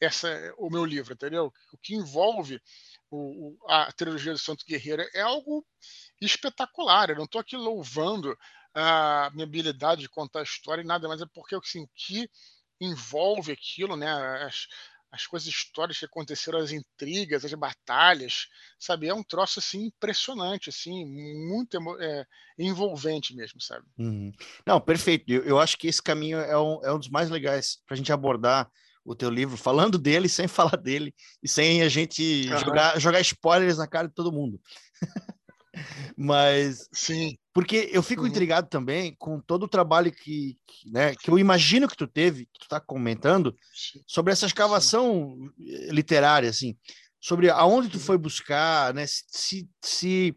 essa, 0.00 0.28
o 0.56 0.70
meu 0.70 0.84
livro, 0.84 1.12
entendeu? 1.12 1.52
O 1.72 1.78
que 1.78 1.94
envolve 1.94 2.60
o, 3.10 3.56
a 3.68 3.92
trilogia 3.92 4.32
do 4.32 4.38
Santo 4.38 4.64
Guerreiro 4.66 5.04
é 5.14 5.20
algo 5.20 5.66
espetacular. 6.20 7.10
Eu 7.10 7.16
não 7.16 7.24
estou 7.24 7.40
aqui 7.40 7.56
louvando 7.56 8.36
a 8.74 9.30
minha 9.32 9.44
habilidade 9.44 10.02
de 10.02 10.08
contar 10.08 10.40
a 10.40 10.44
história 10.44 10.82
e 10.82 10.86
nada, 10.86 11.08
mas 11.08 11.20
é 11.20 11.26
porque 11.34 11.54
assim, 11.54 11.86
que 11.94 12.28
envolve 12.80 13.52
aquilo, 13.52 13.96
né? 13.96 14.10
As, 14.44 14.66
as 15.12 15.26
coisas 15.26 15.48
históricas 15.48 15.98
que 15.98 16.04
aconteceram, 16.04 16.58
as 16.58 16.70
intrigas, 16.70 17.44
as 17.44 17.52
batalhas, 17.54 18.46
sabe? 18.78 19.08
É 19.08 19.14
um 19.14 19.24
troço 19.24 19.58
assim 19.58 19.86
impressionante, 19.86 20.70
assim, 20.70 21.04
muito 21.48 21.76
é, 22.00 22.24
envolvente 22.58 23.34
mesmo, 23.34 23.60
sabe? 23.60 23.84
Uhum. 23.98 24.32
Não, 24.64 24.80
perfeito. 24.80 25.28
Eu, 25.28 25.42
eu, 25.42 25.58
acho 25.58 25.76
que 25.76 25.88
esse 25.88 26.00
caminho 26.00 26.38
é 26.38 26.58
um, 26.58 26.84
é 26.84 26.92
um 26.92 26.98
dos 26.98 27.08
mais 27.08 27.28
legais 27.28 27.78
para 27.86 27.94
a 27.94 27.96
gente 27.96 28.12
abordar 28.12 28.70
o 29.04 29.14
teu 29.14 29.30
livro, 29.30 29.56
falando 29.56 29.98
dele 29.98 30.28
sem 30.28 30.46
falar 30.46 30.76
dele 30.76 31.12
e 31.42 31.48
sem 31.48 31.82
a 31.82 31.88
gente 31.88 32.48
uhum. 32.48 32.58
jogar, 32.58 33.00
jogar 33.00 33.20
spoilers 33.20 33.78
na 33.78 33.88
cara 33.88 34.06
de 34.06 34.14
todo 34.14 34.32
mundo. 34.32 34.60
Mas 36.16 36.88
sim, 36.92 37.36
porque 37.52 37.88
eu 37.92 38.02
fico 38.02 38.22
uhum. 38.22 38.28
intrigado 38.28 38.68
também 38.68 39.14
com 39.18 39.40
todo 39.40 39.64
o 39.64 39.68
trabalho 39.68 40.12
que, 40.12 40.56
que, 40.66 40.90
né, 40.90 41.14
que 41.14 41.30
eu 41.30 41.38
imagino 41.38 41.88
que 41.88 41.96
tu 41.96 42.06
teve, 42.06 42.46
que 42.46 42.60
tu 42.60 42.64
está 42.64 42.80
comentando 42.80 43.54
sobre 44.06 44.32
essa 44.32 44.46
escavação 44.46 45.36
literária, 45.90 46.48
assim, 46.48 46.76
sobre 47.20 47.50
aonde 47.50 47.88
tu 47.88 47.98
foi 47.98 48.16
buscar, 48.16 48.94
né, 48.94 49.04
se, 49.06 49.68
se 49.82 50.36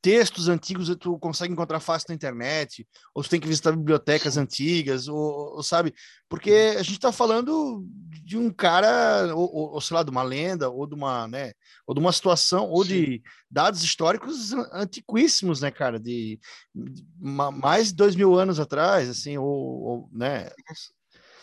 textos 0.00 0.48
antigos 0.48 0.94
tu 0.96 1.18
consegue 1.18 1.52
encontrar 1.52 1.80
fácil 1.80 2.06
na 2.08 2.14
internet, 2.14 2.86
ou 3.14 3.22
tu 3.22 3.30
tem 3.30 3.40
que 3.40 3.48
visitar 3.48 3.72
bibliotecas 3.72 4.36
antigas, 4.36 5.08
ou, 5.08 5.56
ou 5.56 5.62
sabe? 5.62 5.94
Porque 6.28 6.50
uhum. 6.50 6.78
a 6.78 6.82
gente 6.82 6.94
está 6.94 7.12
falando 7.12 7.84
de 8.24 8.36
um 8.36 8.50
cara, 8.50 9.34
ou, 9.34 9.74
ou, 9.74 9.80
sei 9.80 9.96
lá, 9.96 10.02
de 10.02 10.10
uma 10.10 10.22
lenda, 10.22 10.68
ou 10.68 10.86
de 10.86 10.94
uma, 10.94 11.26
né, 11.28 11.52
ou 11.86 11.94
de 11.94 12.00
uma 12.00 12.12
situação, 12.12 12.68
ou 12.68 12.84
Sim. 12.84 12.90
de 12.90 13.22
dados 13.50 13.82
históricos 13.82 14.52
antiquíssimos, 14.72 15.60
né, 15.60 15.70
cara, 15.70 15.98
de, 15.98 16.38
de 16.74 17.04
mais 17.16 17.88
de 17.88 17.94
dois 17.94 18.14
mil 18.16 18.38
anos 18.38 18.60
atrás, 18.60 19.08
assim, 19.08 19.38
ou, 19.38 19.46
ou 19.46 20.08
né, 20.12 20.50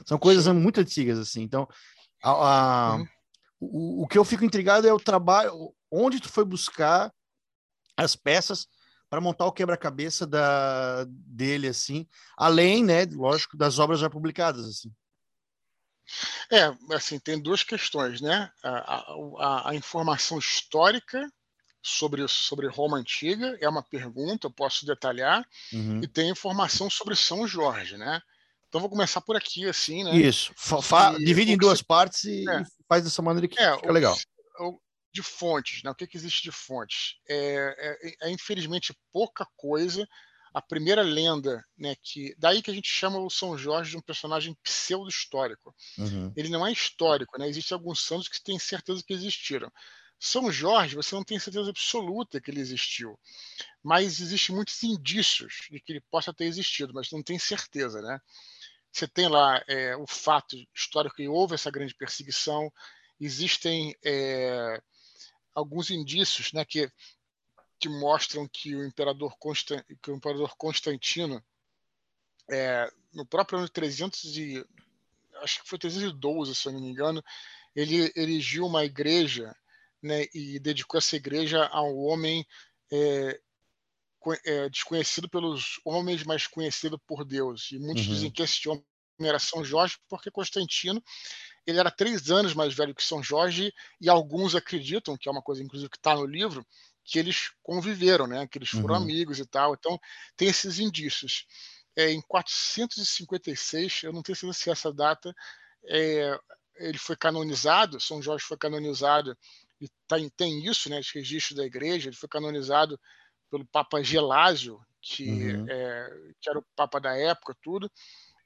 são 0.06 0.18
coisas 0.18 0.46
Sim. 0.46 0.54
muito 0.54 0.80
antigas, 0.80 1.18
assim, 1.18 1.42
então, 1.42 1.68
a, 2.24 2.32
a 2.32 2.96
uhum. 2.96 3.08
o, 3.60 4.04
o 4.04 4.08
que 4.08 4.18
eu 4.18 4.26
fico 4.26 4.46
intrigado 4.46 4.88
é 4.88 4.94
o 4.94 5.00
trabalho, 5.00 5.74
onde 5.92 6.20
tu 6.20 6.30
foi 6.30 6.46
buscar 6.46 7.12
as 8.04 8.16
peças 8.16 8.68
para 9.10 9.22
montar 9.22 9.46
o 9.46 9.52
quebra-cabeça 9.52 10.28
da 10.28 11.06
dele 11.10 11.68
assim, 11.68 12.08
além, 12.38 12.84
né, 12.84 13.06
lógico, 13.06 13.58
das 13.58 13.80
obras 13.80 14.00
já 14.00 14.10
publicadas 14.10 14.66
assim. 14.66 14.92
É, 16.52 16.74
assim, 16.96 17.20
tem 17.20 17.40
duas 17.40 17.64
questões, 17.64 18.20
né? 18.20 18.52
A, 18.64 19.04
a, 19.40 19.70
a 19.70 19.76
informação 19.76 20.40
histórica 20.40 21.32
sobre, 21.82 22.28
sobre 22.28 22.68
Roma 22.68 22.98
Antiga 22.98 23.58
é 23.62 23.70
uma 23.70 23.84
pergunta, 23.84 24.48
eu 24.48 24.52
posso 24.52 24.86
detalhar, 24.86 25.46
uhum. 25.72 26.02
e 26.04 26.08
tem 26.08 26.30
informação 26.30 26.90
sobre 26.90 27.16
São 27.16 27.48
Jorge, 27.48 27.98
né? 27.98 28.22
Então 28.68 28.82
vou 28.82 28.90
começar 28.90 29.22
por 29.22 29.36
aqui, 29.36 29.68
assim, 29.68 30.04
né? 30.04 30.16
Isso. 30.16 30.54
Fa 30.56 31.16
e, 31.18 31.24
divide 31.24 31.52
em 31.52 31.58
duas 31.58 31.82
partes 31.82 32.24
e, 32.26 32.48
é. 32.48 32.64
faz 32.88 33.04
dessa 33.04 33.22
maneira 33.22 33.48
que 33.48 33.60
é, 33.60 33.76
fica 33.76 33.92
legal. 33.92 34.16
O, 34.60 34.80
de 35.12 35.24
fontes, 35.24 35.84
né? 35.84 35.92
o 35.92 35.96
que, 35.96 36.08
que 36.08 36.18
existe 36.18 36.44
de 36.44 36.52
fontes? 36.52 37.16
É, 37.28 37.98
é, 38.02 38.28
é, 38.28 38.32
infelizmente 38.32 38.96
pouca 39.12 39.46
coisa. 39.56 40.08
A 40.54 40.62
primeira 40.62 41.04
lenda, 41.04 41.64
né, 41.78 41.96
que 42.02 42.34
daí 42.38 42.62
que 42.62 42.72
a 42.72 42.74
gente 42.74 42.90
chama 42.90 43.20
o 43.20 43.30
São 43.30 43.56
Jorge 43.56 43.92
de 43.92 43.98
um 43.98 44.02
personagem 44.02 44.58
pseudo-histórico. 44.64 45.76
Uhum. 45.96 46.34
Ele 46.36 46.50
não 46.50 46.66
é 46.66 46.72
histórico, 46.72 47.38
né? 47.38 47.48
Existem 47.48 47.76
alguns 47.76 48.02
santos 48.04 48.28
que 48.28 48.42
têm 48.42 48.58
certeza 48.58 49.04
que 49.06 49.14
existiram, 49.14 49.72
São 50.20 50.52
Jorge, 50.52 50.96
você 50.96 51.14
não 51.14 51.24
tem 51.24 51.38
certeza 51.38 51.70
absoluta 51.70 52.42
que 52.42 52.50
ele 52.50 52.60
existiu, 52.60 53.18
mas 53.84 54.20
existem 54.20 54.56
muitos 54.56 54.82
indícios 54.82 55.68
de 55.70 55.80
que 55.80 55.94
ele 55.94 56.02
possa 56.10 56.34
ter 56.34 56.46
existido, 56.46 56.96
mas 56.96 57.12
não 57.12 57.22
tem 57.22 57.38
certeza, 57.38 58.02
né? 58.02 58.20
Você 58.92 59.08
tem 59.08 59.28
lá 59.28 59.64
é, 59.68 59.96
o 59.96 60.08
fato 60.08 60.58
histórico 60.76 61.16
que 61.16 61.28
houve 61.28 61.54
essa 61.54 61.70
grande 61.70 61.94
perseguição, 61.94 62.72
existem 63.20 63.96
é, 64.04 64.82
alguns 65.54 65.90
indícios, 65.90 66.54
né, 66.54 66.64
que, 66.66 66.92
que 67.80 67.90
mostram 67.90 68.48
que 68.48 68.76
o 68.76 68.86
imperador, 68.86 69.36
que 70.02 70.12
o 70.12 70.16
imperador 70.16 70.56
Constantino, 70.58 71.44
é, 72.50 72.92
no 73.14 73.26
próprio 73.26 73.60
ano 73.60 73.70
300 73.70 74.38
e 74.38 74.66
acho 75.42 75.62
que 75.62 75.70
foi 75.70 75.80
312, 75.80 76.56
se 76.56 76.68
eu 76.68 76.74
não 76.74 76.82
me 76.82 76.90
engano, 76.90 77.24
ele 77.76 78.12
erigiu 78.16 78.66
uma 78.66 78.84
igreja 78.84 79.56
né, 80.02 80.26
e 80.34 80.60
dedicou 80.60 80.98
essa 80.98 81.16
igreja 81.16 81.66
a 81.68 81.82
um 81.84 81.98
homem 82.06 82.46
é, 82.92 83.40
é, 84.46 84.70
desconhecido 84.70 85.30
pelos 85.30 85.80
homens, 85.86 86.24
mas 86.24 86.48
conhecido 86.48 86.98
por 87.00 87.24
Deus. 87.24 87.72
E 87.72 87.80
muitos 87.80 88.08
uhum. 88.08 88.14
dizem 88.14 88.32
que 88.32 88.42
esse 88.42 88.68
homem 88.68 88.84
era 89.22 89.40
São 89.40 89.64
Jorge, 89.64 89.98
porque 90.08 90.32
Constantino 90.32 91.04
ele 91.70 91.80
era 91.80 91.92
três 91.92 92.30
anos 92.30 92.54
mais 92.54 92.74
velho 92.74 92.96
que 92.96 93.04
São 93.04 93.22
Jorge, 93.22 93.74
e 94.00 94.10
alguns 94.10 94.56
acreditam, 94.56 95.18
que 95.18 95.28
é 95.28 95.32
uma 95.32 95.42
coisa 95.42 95.64
inclusive 95.64 95.90
que 95.90 95.98
está 95.98 96.16
no 96.16 96.26
livro, 96.26 96.66
que 97.04 97.18
eles 97.18 97.52
conviveram, 97.64 98.28
né? 98.28 98.48
que 98.48 98.58
eles 98.58 98.70
foram 98.70 98.96
uhum. 98.96 99.04
amigos 99.04 99.40
e 99.40 99.46
tal. 99.46 99.74
Então, 99.74 100.00
tem 100.38 100.48
esses 100.48 100.80
indícios. 100.80 101.46
É, 101.96 102.12
em 102.12 102.22
456, 102.22 104.04
eu 104.04 104.14
não 104.14 104.22
tenho 104.22 104.36
certeza 104.36 104.60
se 104.60 104.70
essa 104.70 104.94
data 104.94 105.34
é, 105.86 106.40
ele 106.76 106.98
foi 106.98 107.16
canonizado, 107.16 108.00
São 108.00 108.22
Jorge 108.22 108.46
foi 108.46 108.58
canonizado 108.58 109.36
e 109.82 109.90
tem, 110.08 110.30
tem 110.30 110.66
isso, 110.66 110.90
né, 110.90 111.00
os 111.00 111.12
registros 111.12 111.58
da 111.58 111.66
igreja, 111.66 112.10
ele 112.10 112.16
foi 112.16 112.30
canonizado 112.30 113.00
pelo 113.50 113.66
Papa 113.66 114.04
Gelásio, 114.04 114.80
que, 115.02 115.30
uhum. 115.30 115.66
é, 115.68 116.34
que 116.40 116.50
era 116.50 116.60
o 116.60 116.66
Papa 116.76 117.00
da 117.00 117.18
época, 117.18 117.56
tudo. 117.62 117.92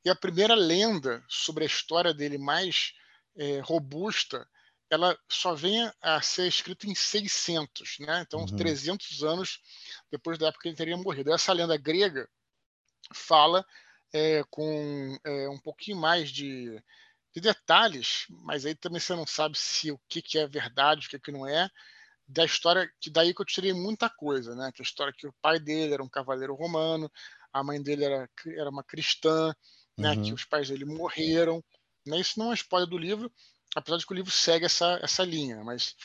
E 0.06 0.10
a 0.10 0.16
primeira 0.16 0.54
lenda 0.56 1.24
sobre 1.28 1.64
a 1.64 1.68
história 1.68 2.14
dele 2.14 2.38
mais 2.38 2.94
é, 3.36 3.60
robusta, 3.60 4.48
ela 4.90 5.18
só 5.28 5.56
vem 5.56 5.92
a 6.02 6.22
ser 6.22 6.48
escrita 6.48 6.88
em 6.88 6.94
600, 6.94 7.98
né? 8.00 8.24
então 8.28 8.42
uhum. 8.42 8.56
300 8.56 9.24
anos 9.24 9.60
depois 10.12 10.38
da 10.38 10.48
época 10.48 10.64
que 10.64 10.70
ele 10.70 10.78
teria 10.78 10.98
morrido. 10.98 11.34
Essa 11.34 11.54
lenda 11.54 11.76
grega 11.78 12.30
fala 13.14 13.66
é, 14.14 14.44
com 14.50 15.18
é, 15.24 15.50
um 15.50 15.60
pouquinho 15.60 15.98
mais 15.98 16.30
de 16.32 16.82
de 17.34 17.42
detalhes, 17.42 18.26
mas 18.30 18.66
aí 18.66 18.76
também 18.76 19.00
você 19.00 19.16
não 19.16 19.26
sabe 19.26 19.58
se 19.58 19.92
o 19.92 20.00
que, 20.08 20.22
que 20.22 20.38
é 20.38 20.48
verdade, 20.48 21.08
o 21.08 21.10
que, 21.10 21.20
que 21.20 21.32
não 21.32 21.48
é, 21.48 21.68
da 22.28 22.46
história, 22.46 22.90
que 23.02 23.10
daí 23.10 23.34
que 23.34 23.42
eu 23.42 23.46
tirei 23.46 23.74
muita 23.74 24.10
coisa, 24.10 24.56
né? 24.56 24.72
Que 24.74 24.82
a 24.82 24.86
história 24.86 25.14
que 25.18 25.28
o 25.28 25.34
pai 25.42 25.60
dele 25.60 25.94
era 25.94 26.04
um 26.04 26.10
cavaleiro 26.10 26.54
romano, 26.54 27.12
a 27.52 27.64
mãe 27.64 27.82
dele 27.82 28.06
era, 28.06 28.30
era 28.46 28.70
uma 28.70 28.84
cristã, 28.84 29.54
né? 29.98 30.12
Uhum. 30.12 30.24
Que 30.24 30.34
os 30.34 30.46
pais 30.46 30.70
dele 30.70 30.86
morreram. 30.86 31.64
Né? 32.06 32.20
Isso 32.20 32.40
não 32.40 32.52
é 32.52 32.56
spoiler 32.56 32.90
do 32.90 32.98
livro, 32.98 33.32
apesar 33.76 33.98
de 33.98 34.06
que 34.06 34.14
o 34.14 34.16
livro 34.16 34.32
segue 34.32 34.66
essa, 34.66 35.00
essa 35.02 35.24
linha, 35.24 35.64
mas 35.64 35.96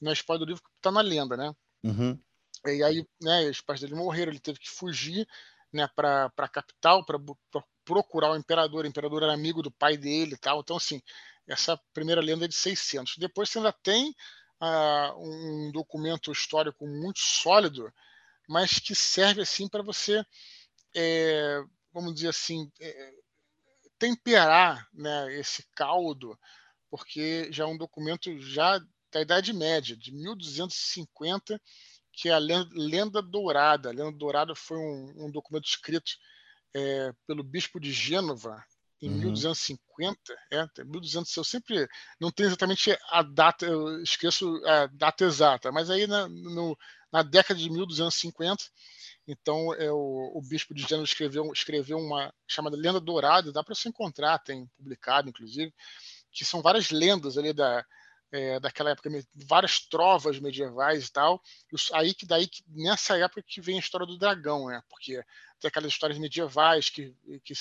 não 0.00 0.10
é 0.10 0.14
spoiler 0.14 0.44
do 0.44 0.48
livro 0.48 0.62
que 0.62 0.70
está 0.76 0.90
na 0.90 1.00
lenda, 1.00 1.36
né? 1.36 1.52
Uhum. 1.82 2.18
E 2.66 2.82
aí, 2.82 3.06
né, 3.22 3.48
os 3.48 3.60
pais 3.60 3.80
dele 3.80 3.94
morreram, 3.94 4.32
ele 4.32 4.40
teve 4.40 4.58
que 4.58 4.70
fugir 4.70 5.26
né, 5.72 5.88
para 5.94 6.32
a 6.36 6.48
capital 6.48 7.04
para 7.04 7.18
procurar 7.84 8.32
o 8.32 8.36
imperador. 8.36 8.84
O 8.84 8.88
imperador 8.88 9.22
era 9.22 9.32
amigo 9.32 9.62
do 9.62 9.70
pai 9.70 9.96
dele 9.96 10.34
e 10.34 10.38
tal. 10.38 10.60
Então, 10.60 10.76
assim, 10.76 11.00
essa 11.46 11.80
primeira 11.92 12.20
lenda 12.20 12.44
é 12.44 12.48
de 12.48 12.54
600. 12.54 13.16
Depois 13.18 13.48
você 13.48 13.58
ainda 13.58 13.72
tem 13.72 14.14
uh, 14.60 15.18
um 15.18 15.70
documento 15.72 16.32
histórico 16.32 16.86
muito 16.86 17.20
sólido, 17.20 17.92
mas 18.48 18.78
que 18.78 18.94
serve 18.94 19.42
assim 19.42 19.68
para 19.68 19.82
você, 19.82 20.24
é, 20.94 21.62
vamos 21.92 22.14
dizer 22.14 22.28
assim, 22.28 22.70
é, 22.80 23.12
temperar 23.98 24.86
né, 24.92 25.34
esse 25.38 25.64
caldo, 25.74 26.38
porque 26.90 27.50
já 27.52 27.64
é 27.64 27.66
um 27.66 27.76
documento 27.76 28.38
já 28.40 28.78
da 29.12 29.20
Idade 29.20 29.52
Média, 29.52 29.96
de 29.96 30.12
1250, 30.12 31.60
que 32.12 32.28
é 32.28 32.32
a 32.32 32.38
Lenda 32.38 33.22
Dourada. 33.22 33.88
A 33.88 33.92
Lenda 33.92 34.16
Dourada 34.16 34.54
foi 34.54 34.76
um, 34.76 35.26
um 35.26 35.30
documento 35.30 35.66
escrito 35.66 36.12
é, 36.74 37.12
pelo 37.26 37.42
bispo 37.42 37.80
de 37.80 37.92
Gênova 37.92 38.62
em 39.00 39.08
uhum. 39.08 39.18
1250, 39.18 40.18
é, 40.50 40.66
1200, 40.84 41.36
eu 41.36 41.44
sempre 41.44 41.88
não 42.20 42.30
tenho 42.30 42.48
exatamente 42.48 42.96
a 43.10 43.22
data, 43.22 43.64
eu 43.66 44.02
esqueço 44.02 44.60
a 44.64 44.86
data 44.86 45.24
exata, 45.24 45.70
mas 45.70 45.88
aí 45.90 46.06
na, 46.06 46.28
no, 46.28 46.76
na 47.12 47.22
década 47.22 47.58
de 47.58 47.70
1250, 47.70 48.64
então 49.26 49.74
é, 49.74 49.90
o, 49.92 50.32
o 50.34 50.42
bispo 50.42 50.74
de 50.74 50.82
Gênova 50.82 51.04
escreveu, 51.04 51.52
escreveu 51.52 51.98
uma 51.98 52.32
chamada 52.46 52.76
Lenda 52.76 53.00
Dourada, 53.00 53.52
dá 53.52 53.62
para 53.62 53.74
se 53.74 53.88
encontrar, 53.88 54.38
tem 54.38 54.66
publicado 54.76 55.28
inclusive, 55.28 55.72
que 56.32 56.44
são 56.44 56.60
várias 56.60 56.90
lendas 56.90 57.38
ali 57.38 57.52
da, 57.52 57.84
é, 58.30 58.60
daquela 58.60 58.90
época, 58.90 59.10
várias 59.34 59.80
trovas 59.80 60.38
medievais 60.38 61.06
e 61.06 61.12
tal. 61.12 61.42
Aí 61.94 62.14
que 62.14 62.26
daí 62.26 62.48
nessa 62.68 63.16
época 63.16 63.42
que 63.42 63.60
vem 63.60 63.76
a 63.76 63.80
história 63.80 64.06
do 64.06 64.18
dragão, 64.18 64.68
né? 64.68 64.82
Porque 64.88 65.22
tem 65.60 65.68
aquelas 65.68 65.92
histórias 65.92 66.18
medievais 66.18 66.90
que, 66.90 67.14
que, 67.42 67.54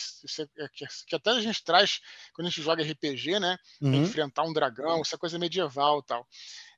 é, 0.57 0.67
que, 0.69 0.85
que 1.07 1.15
até 1.15 1.31
a 1.31 1.41
gente 1.41 1.63
traz 1.63 2.01
quando 2.33 2.47
a 2.47 2.49
gente 2.49 2.61
joga 2.61 2.83
RPG, 2.83 3.39
né? 3.39 3.57
Uhum. 3.81 4.03
Enfrentar 4.03 4.43
um 4.43 4.53
dragão, 4.53 5.01
essa 5.01 5.17
coisa 5.17 5.39
medieval 5.39 5.99
e 5.99 6.03
tal. 6.03 6.27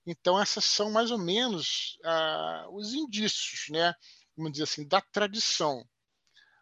Então 0.06 0.40
essas 0.40 0.66
são 0.66 0.92
mais 0.92 1.12
ou 1.12 1.18
menos 1.18 1.98
ah, 2.04 2.68
os 2.72 2.94
indícios, 2.94 3.70
né? 3.70 3.94
Vamos 4.38 4.54
dizer 4.54 4.64
assim, 4.66 4.88
da 4.88 5.02
tradição. 5.02 5.84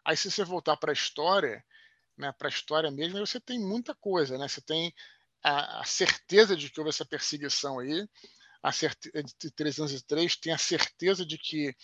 Aí 0.04 0.16
se 0.16 0.30
você 0.30 0.44
voltar 0.44 0.76
para 0.76 0.90
a 0.90 0.94
história, 0.94 1.62
né? 2.16 2.32
Para 2.32 2.48
a 2.48 2.50
história 2.50 2.90
mesmo, 2.90 3.18
você 3.18 3.38
tem 3.38 3.60
muita 3.60 3.94
coisa, 3.94 4.38
né? 4.38 4.48
Você 4.48 4.62
tem 4.62 4.92
a, 5.42 5.80
a 5.80 5.84
certeza 5.84 6.56
de 6.56 6.70
que 6.70 6.80
houve 6.80 6.90
essa 6.90 7.04
perseguição 7.04 7.78
aí, 7.78 8.08
a 8.62 8.72
certeza 8.72 9.24
de 9.38 9.50
303 9.50 10.36
tem 10.36 10.52
a 10.52 10.58
certeza 10.58 11.24
de 11.24 11.38
que 11.38 11.74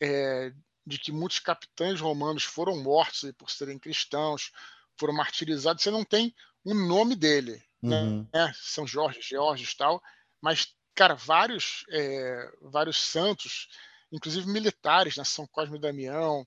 é, 0.00 0.52
de 0.86 0.98
que 0.98 1.12
muitos 1.12 1.38
capitães 1.38 2.00
romanos 2.00 2.44
foram 2.44 2.82
mortos 2.82 3.30
por 3.38 3.50
serem 3.50 3.78
cristãos, 3.78 4.52
foram 4.98 5.14
martirizados. 5.14 5.82
Você 5.82 5.90
não 5.90 6.04
tem 6.04 6.34
o 6.62 6.74
nome 6.74 7.16
dele, 7.16 7.62
né? 7.82 8.02
uhum. 8.02 8.28
né? 8.32 8.52
São 8.56 8.86
Jorge, 8.86 9.20
Georges 9.22 9.74
tal, 9.74 10.02
mas 10.40 10.74
cara, 10.94 11.14
vários 11.14 11.84
é, 11.90 12.52
vários 12.62 12.98
santos, 12.98 13.68
inclusive 14.12 14.46
militares, 14.46 15.16
né? 15.16 15.24
São 15.24 15.46
Cosme 15.46 15.76
e 15.76 15.80
Damião, 15.80 16.46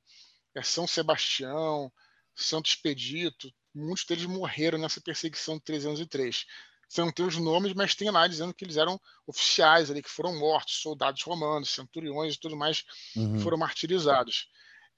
é, 0.56 0.62
São 0.62 0.88
Sebastião, 0.88 1.92
Santo 2.36 2.70
Expedito, 2.70 3.52
muitos 3.78 4.06
deles 4.06 4.26
morreram 4.26 4.78
nessa 4.78 5.00
perseguição 5.00 5.58
de 5.58 5.64
303. 5.64 6.46
Você 6.90 7.02
não 7.02 7.12
tem 7.12 7.26
os 7.26 7.38
nomes, 7.38 7.74
mas 7.74 7.96
tem 7.96 8.10
lá 8.10 8.28
dizendo 8.28 8.54
que 8.54 8.64
eles 8.64 8.78
eram 8.78 9.00
oficiais 9.26 9.92
ali, 9.92 10.02
que 10.02 10.10
foram 10.10 10.38
mortos, 10.40 10.76
soldados 10.76 11.22
romanos, 11.24 11.70
centuriões 11.70 12.36
e 12.36 12.40
tudo 12.40 12.56
mais, 12.56 12.86
uhum. 13.16 13.38
que 13.38 13.44
foram 13.44 13.58
martirizados. 13.58 14.50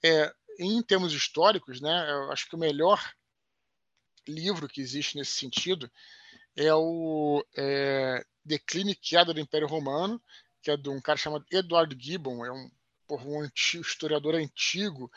É, 0.04 0.32
em 0.60 0.82
termos 0.84 1.13
históricos, 1.13 1.82
né, 1.82 2.12
eu 2.12 2.32
acho 2.32 2.48
que 2.48 2.56
o 2.56 2.60
melhor 2.60 3.02
livro 4.28 4.68
que 4.68 4.82
existe 4.82 5.18
nesse 5.18 5.32
sentido 5.32 5.89
é 6.56 6.74
o 6.74 7.44
é, 7.58 8.24
Declínio 8.46 8.92
e 8.92 8.96
Queda 8.96 9.34
do 9.34 9.39
Império 9.39 9.68
Romano, 9.68 10.22
que 10.62 10.70
é 10.70 10.78
de 10.78 10.89
um 10.89 11.02
cara 11.02 11.18
chamado 11.18 11.46
Edward 11.52 11.96
Gibbon, 12.00 12.46
é 12.46 12.52
um, 12.52 12.70
um 13.10 13.42
antigo, 13.42 13.84
historiador 13.84 14.36
antigo 14.36 15.12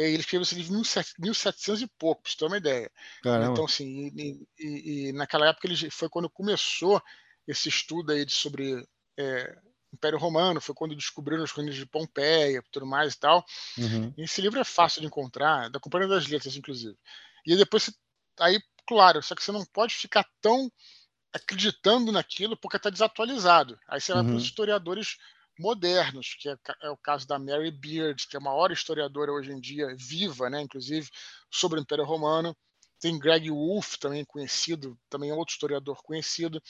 ele 0.00 0.20
escreveu 0.20 0.42
esse 0.42 0.54
livro 0.54 0.74
em 0.74 0.82
1700 1.18 1.82
e 1.82 1.86
pouco, 1.98 2.22
para 2.22 2.30
você 2.30 2.38
ter 2.38 2.44
uma 2.44 2.56
ideia. 2.56 2.90
Caramba. 3.22 3.52
Então, 3.52 3.64
assim, 3.64 4.12
e, 4.16 4.46
e, 4.58 5.08
e, 5.08 5.12
naquela 5.12 5.48
época 5.48 5.66
ele 5.66 5.90
foi 5.90 6.08
quando 6.08 6.30
começou 6.30 7.02
esse 7.46 7.68
estudo 7.68 8.12
aí 8.12 8.24
de, 8.24 8.32
sobre 8.32 8.86
é, 9.18 9.58
Império 9.92 10.18
Romano, 10.18 10.60
foi 10.60 10.74
quando 10.74 10.94
descobriram 10.94 11.42
os 11.42 11.50
ruínas 11.50 11.74
de 11.74 11.86
Pompeia, 11.86 12.62
tudo 12.70 12.86
mais 12.86 13.14
e 13.14 13.18
tal. 13.18 13.44
Uhum. 13.76 14.12
E 14.16 14.22
esse 14.22 14.40
livro 14.40 14.60
é 14.60 14.64
fácil 14.64 15.00
de 15.00 15.06
encontrar, 15.06 15.70
da 15.70 15.80
Companhia 15.80 16.08
das 16.08 16.26
Letras, 16.26 16.56
inclusive. 16.56 16.96
E 17.46 17.56
depois, 17.56 17.90
aí, 18.38 18.60
claro, 18.86 19.22
só 19.22 19.34
que 19.34 19.42
você 19.42 19.52
não 19.52 19.64
pode 19.64 19.94
ficar 19.94 20.26
tão 20.40 20.70
acreditando 21.32 22.12
naquilo 22.12 22.56
porque 22.56 22.76
está 22.76 22.90
desatualizado. 22.90 23.78
Aí 23.88 24.00
você 24.00 24.12
uhum. 24.12 24.18
vai 24.18 24.26
para 24.26 24.36
os 24.36 24.44
historiadores 24.44 25.16
modernos, 25.58 26.34
que 26.38 26.48
é, 26.48 26.56
é, 26.82 26.90
o 26.90 26.96
caso 26.96 27.26
da 27.26 27.38
Mary 27.38 27.70
Beard, 27.70 28.26
que 28.28 28.36
é 28.36 28.40
a 28.40 28.42
maior 28.42 28.70
historiadora 28.70 29.32
hoje 29.32 29.50
em 29.52 29.60
dia, 29.60 29.94
viva, 29.96 30.48
né, 30.48 30.60
inclusive, 30.60 31.08
sobre 31.50 31.78
o 31.78 31.82
Império 31.82 32.04
Romano. 32.04 32.56
Tem 33.00 33.18
Greg 33.18 33.50
Wolfe, 33.50 33.98
também 33.98 34.24
conhecido, 34.24 34.98
também 35.08 35.30
é 35.30 35.34
outro 35.34 35.52
historiador 35.52 36.02
conhecido. 36.02 36.60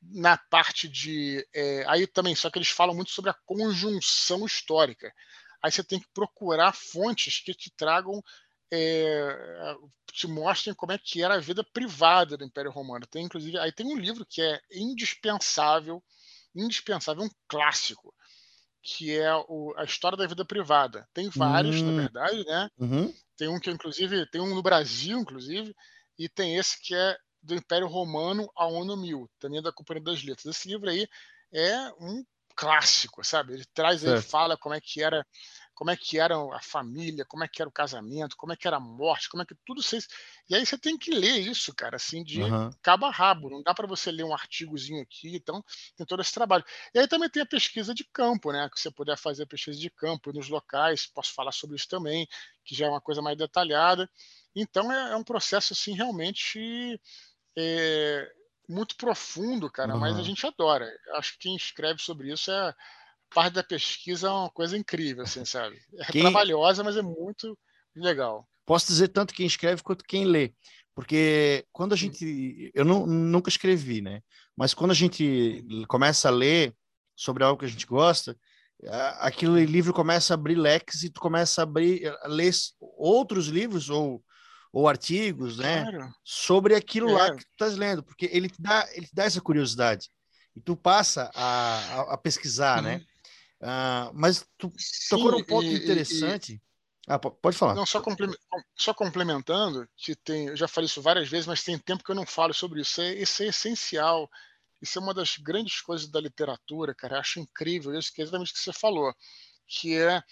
Na 0.00 0.38
parte 0.38 0.88
de. 0.88 1.46
É, 1.54 1.84
aí 1.86 2.06
também, 2.06 2.34
só 2.34 2.50
que 2.50 2.58
eles 2.58 2.68
falam 2.68 2.94
muito 2.94 3.10
sobre 3.10 3.30
a 3.30 3.36
conjunção 3.44 4.46
histórica. 4.46 5.12
Aí 5.62 5.70
você 5.70 5.84
tem 5.84 6.00
que 6.00 6.08
procurar 6.14 6.72
fontes 6.72 7.40
que 7.40 7.52
te 7.52 7.70
tragam 7.76 8.22
é, 8.72 9.74
te 10.12 10.26
mostrem 10.26 10.74
como 10.74 10.92
é 10.92 10.98
que 10.98 11.22
era 11.22 11.34
a 11.34 11.40
vida 11.40 11.62
privada 11.62 12.36
do 12.36 12.44
Império 12.44 12.70
Romano. 12.70 13.06
Tem 13.06 13.24
inclusive 13.24 13.58
aí 13.58 13.70
tem 13.72 13.86
um 13.86 13.98
livro 13.98 14.24
que 14.24 14.40
é 14.40 14.58
indispensável 14.72 16.02
indispensável, 16.56 17.24
um 17.24 17.30
clássico, 17.46 18.14
que 18.86 19.18
é 19.18 19.34
o, 19.48 19.74
a 19.76 19.82
história 19.82 20.16
da 20.16 20.26
vida 20.28 20.44
privada. 20.44 21.08
Tem 21.12 21.28
vários, 21.28 21.82
hum. 21.82 21.90
na 21.90 22.02
verdade, 22.02 22.44
né? 22.44 22.70
Uhum. 22.78 23.12
Tem 23.36 23.48
um 23.48 23.58
que, 23.58 23.68
inclusive, 23.68 24.24
tem 24.30 24.40
um 24.40 24.54
no 24.54 24.62
Brasil, 24.62 25.18
inclusive, 25.18 25.74
e 26.16 26.28
tem 26.28 26.56
esse 26.56 26.80
que 26.80 26.94
é 26.94 27.16
do 27.42 27.54
Império 27.54 27.88
Romano 27.88 28.48
ao 28.54 28.80
ano 28.80 28.96
1000, 28.96 29.28
também 29.40 29.58
é 29.58 29.62
da 29.62 29.72
Companhia 29.72 30.04
das 30.04 30.22
Letras. 30.22 30.46
Esse 30.46 30.68
livro 30.68 30.88
aí 30.88 31.06
é 31.52 31.92
um 32.00 32.24
clássico, 32.54 33.24
sabe? 33.24 33.54
Ele 33.54 33.64
traz 33.74 34.04
aí, 34.04 34.22
fala 34.22 34.56
como 34.56 34.74
é 34.74 34.80
que 34.80 35.02
era 35.02 35.26
como 35.76 35.90
é 35.90 35.96
que 35.96 36.18
era 36.18 36.34
a 36.54 36.60
família, 36.62 37.22
como 37.26 37.44
é 37.44 37.48
que 37.48 37.60
era 37.60 37.68
o 37.68 37.72
casamento, 37.72 38.34
como 38.34 38.50
é 38.50 38.56
que 38.56 38.66
era 38.66 38.78
a 38.78 38.80
morte, 38.80 39.28
como 39.28 39.42
é 39.42 39.46
que 39.46 39.54
tudo 39.54 39.82
vocês. 39.82 40.08
E 40.48 40.54
aí 40.54 40.64
você 40.64 40.78
tem 40.78 40.96
que 40.96 41.10
ler 41.10 41.38
isso, 41.38 41.74
cara, 41.74 41.96
assim, 41.96 42.24
de 42.24 42.42
uhum. 42.42 42.70
cabo 42.82 43.04
a 43.04 43.10
rabo. 43.10 43.50
Não 43.50 43.62
dá 43.62 43.74
para 43.74 43.86
você 43.86 44.10
ler 44.10 44.24
um 44.24 44.32
artigozinho 44.32 45.02
aqui, 45.02 45.36
então 45.36 45.62
tem 45.94 46.06
todo 46.06 46.22
esse 46.22 46.32
trabalho. 46.32 46.64
E 46.94 46.98
aí 46.98 47.06
também 47.06 47.28
tem 47.28 47.42
a 47.42 47.46
pesquisa 47.46 47.94
de 47.94 48.04
campo, 48.04 48.52
né? 48.52 48.70
Que 48.72 48.80
você 48.80 48.90
puder 48.90 49.18
fazer 49.18 49.42
a 49.42 49.46
pesquisa 49.46 49.78
de 49.78 49.90
campo 49.90 50.32
nos 50.32 50.48
locais, 50.48 51.06
posso 51.06 51.34
falar 51.34 51.52
sobre 51.52 51.76
isso 51.76 51.88
também, 51.88 52.26
que 52.64 52.74
já 52.74 52.86
é 52.86 52.88
uma 52.88 53.00
coisa 53.00 53.20
mais 53.20 53.36
detalhada. 53.36 54.08
Então 54.54 54.90
é, 54.90 55.12
é 55.12 55.16
um 55.16 55.24
processo, 55.24 55.74
assim, 55.74 55.94
realmente. 55.94 56.98
É, 57.54 58.32
muito 58.68 58.96
profundo, 58.96 59.70
cara, 59.70 59.92
uhum. 59.92 60.00
mas 60.00 60.18
a 60.18 60.22
gente 60.22 60.46
adora. 60.46 60.90
Acho 61.16 61.32
que 61.32 61.40
quem 61.40 61.54
escreve 61.54 62.00
sobre 62.00 62.32
isso 62.32 62.50
é 62.50 62.74
parte 63.30 63.54
da 63.54 63.62
pesquisa 63.62 64.28
é 64.28 64.30
uma 64.30 64.50
coisa 64.50 64.76
incrível, 64.76 65.24
assim, 65.24 65.44
sabe? 65.44 65.78
É 65.98 66.12
quem... 66.12 66.22
trabalhosa, 66.22 66.82
mas 66.82 66.96
é 66.96 67.02
muito 67.02 67.58
legal. 67.94 68.46
Posso 68.64 68.86
dizer 68.88 69.08
tanto 69.08 69.34
quem 69.34 69.46
escreve 69.46 69.82
quanto 69.82 70.04
quem 70.04 70.24
lê, 70.24 70.52
porque 70.94 71.64
quando 71.72 71.92
a 71.92 71.96
gente, 71.96 72.70
eu 72.74 72.84
não, 72.84 73.06
nunca 73.06 73.48
escrevi, 73.48 74.00
né? 74.00 74.22
Mas 74.56 74.74
quando 74.74 74.90
a 74.90 74.94
gente 74.94 75.64
começa 75.88 76.28
a 76.28 76.32
ler 76.32 76.74
sobre 77.14 77.44
algo 77.44 77.58
que 77.58 77.66
a 77.66 77.68
gente 77.68 77.86
gosta, 77.86 78.36
aquele 79.20 79.64
livro 79.64 79.92
começa 79.92 80.32
a 80.32 80.36
abrir 80.36 80.54
leques 80.54 81.02
e 81.02 81.10
tu 81.10 81.20
começa 81.20 81.60
a 81.60 81.64
abrir, 81.64 82.06
a 82.22 82.28
ler 82.28 82.52
outros 82.80 83.48
livros 83.48 83.90
ou 83.90 84.22
ou 84.72 84.86
artigos, 84.86 85.56
né, 85.56 85.90
claro. 85.90 86.12
sobre 86.22 86.74
aquilo 86.74 87.08
é. 87.08 87.12
lá 87.14 87.30
que 87.34 87.44
tu 87.46 87.50
estás 87.52 87.76
lendo, 87.78 88.02
porque 88.02 88.28
ele 88.30 88.46
te 88.46 88.60
dá, 88.60 88.86
ele 88.92 89.06
te 89.06 89.14
dá 89.14 89.24
essa 89.24 89.40
curiosidade 89.40 90.10
e 90.54 90.60
tu 90.60 90.76
passa 90.76 91.30
a, 91.34 91.78
a, 91.78 92.14
a 92.14 92.18
pesquisar, 92.18 92.82
né? 92.82 93.02
Uh, 93.66 94.14
mas 94.14 94.46
tu 94.56 94.72
Sim, 94.78 95.16
tocou 95.16 95.32
num 95.32 95.42
ponto 95.42 95.66
e, 95.66 95.74
interessante. 95.74 96.52
E, 96.52 96.62
ah, 97.08 97.18
pode 97.18 97.56
falar. 97.56 97.74
Não, 97.74 97.84
só, 97.84 98.00
só 98.76 98.94
complementando, 98.94 99.88
que 99.96 100.14
tem, 100.14 100.46
eu 100.46 100.56
já 100.56 100.68
falei 100.68 100.86
isso 100.86 101.02
várias 101.02 101.28
vezes, 101.28 101.46
mas 101.48 101.64
tem 101.64 101.76
tempo 101.76 102.04
que 102.04 102.10
eu 102.10 102.14
não 102.14 102.24
falo 102.24 102.54
sobre 102.54 102.80
isso. 102.80 103.00
É, 103.00 103.12
isso 103.14 103.42
é 103.42 103.46
essencial. 103.46 104.30
Isso 104.80 104.98
é 104.98 105.02
uma 105.02 105.12
das 105.12 105.36
grandes 105.36 105.80
coisas 105.80 106.08
da 106.08 106.20
literatura, 106.20 106.94
cara. 106.94 107.16
Eu 107.16 107.20
acho 107.20 107.40
incrível 107.40 107.92
isso, 107.98 108.12
que 108.12 108.20
é 108.20 108.24
exatamente 108.24 108.52
o 108.52 108.54
que 108.54 108.60
você 108.60 108.72
falou, 108.72 109.12
que 109.66 109.96
é 109.96 110.22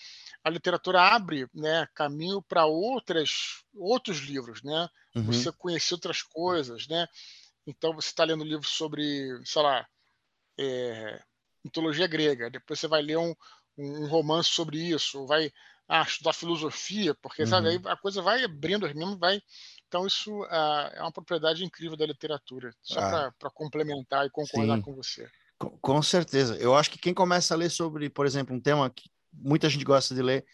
a 0.44 0.50
literatura 0.50 1.02
abre 1.02 1.48
né, 1.52 1.88
caminho 1.92 2.40
para 2.42 2.66
outras 2.66 3.64
outros 3.74 4.18
livros, 4.18 4.62
né? 4.62 4.88
Uhum. 5.16 5.24
Você 5.24 5.50
conhecer 5.50 5.94
outras 5.94 6.22
coisas, 6.22 6.86
né? 6.86 7.08
Então 7.66 7.94
você 7.94 8.08
está 8.08 8.22
lendo 8.22 8.44
livro 8.44 8.68
sobre, 8.68 9.40
sei 9.44 9.62
lá, 9.62 9.86
é, 10.58 11.22
mitologia 11.64 12.06
grega, 12.06 12.50
depois 12.50 12.78
você 12.78 12.86
vai 12.86 13.02
ler 13.02 13.18
um, 13.18 13.34
um 13.76 14.06
romance 14.06 14.50
sobre 14.50 14.78
isso, 14.78 15.26
vai 15.26 15.50
ah, 15.88 16.02
estudar 16.02 16.32
filosofia, 16.32 17.14
porque 17.14 17.42
uhum. 17.42 17.48
sabe, 17.48 17.68
aí 17.68 17.80
a 17.86 17.96
coisa 17.96 18.22
vai 18.22 18.44
abrindo 18.44 18.86
mesmo, 18.94 19.18
vai. 19.18 19.40
Então, 19.86 20.06
isso 20.06 20.42
ah, 20.50 20.90
é 20.94 21.00
uma 21.00 21.12
propriedade 21.12 21.64
incrível 21.64 21.96
da 21.96 22.06
literatura, 22.06 22.74
só 22.82 23.00
ah. 23.00 23.32
para 23.38 23.50
complementar 23.50 24.26
e 24.26 24.30
concordar 24.30 24.76
Sim. 24.76 24.82
com 24.82 24.94
você. 24.94 25.28
Com, 25.58 25.70
com, 25.78 26.02
certeza. 26.02 26.56
Eu 26.56 26.74
acho 26.74 26.90
que 26.90 26.98
quem 26.98 27.14
começa 27.14 27.54
a 27.54 27.56
ler 27.56 27.70
sobre, 27.70 28.10
por 28.10 28.26
exemplo, 28.26 28.54
um 28.54 28.60
tema 28.60 28.90
que 28.90 29.08
muita 29.32 29.68
gente 29.68 29.84
gosta 29.84 30.14
de 30.14 30.22
ler, 30.22 30.44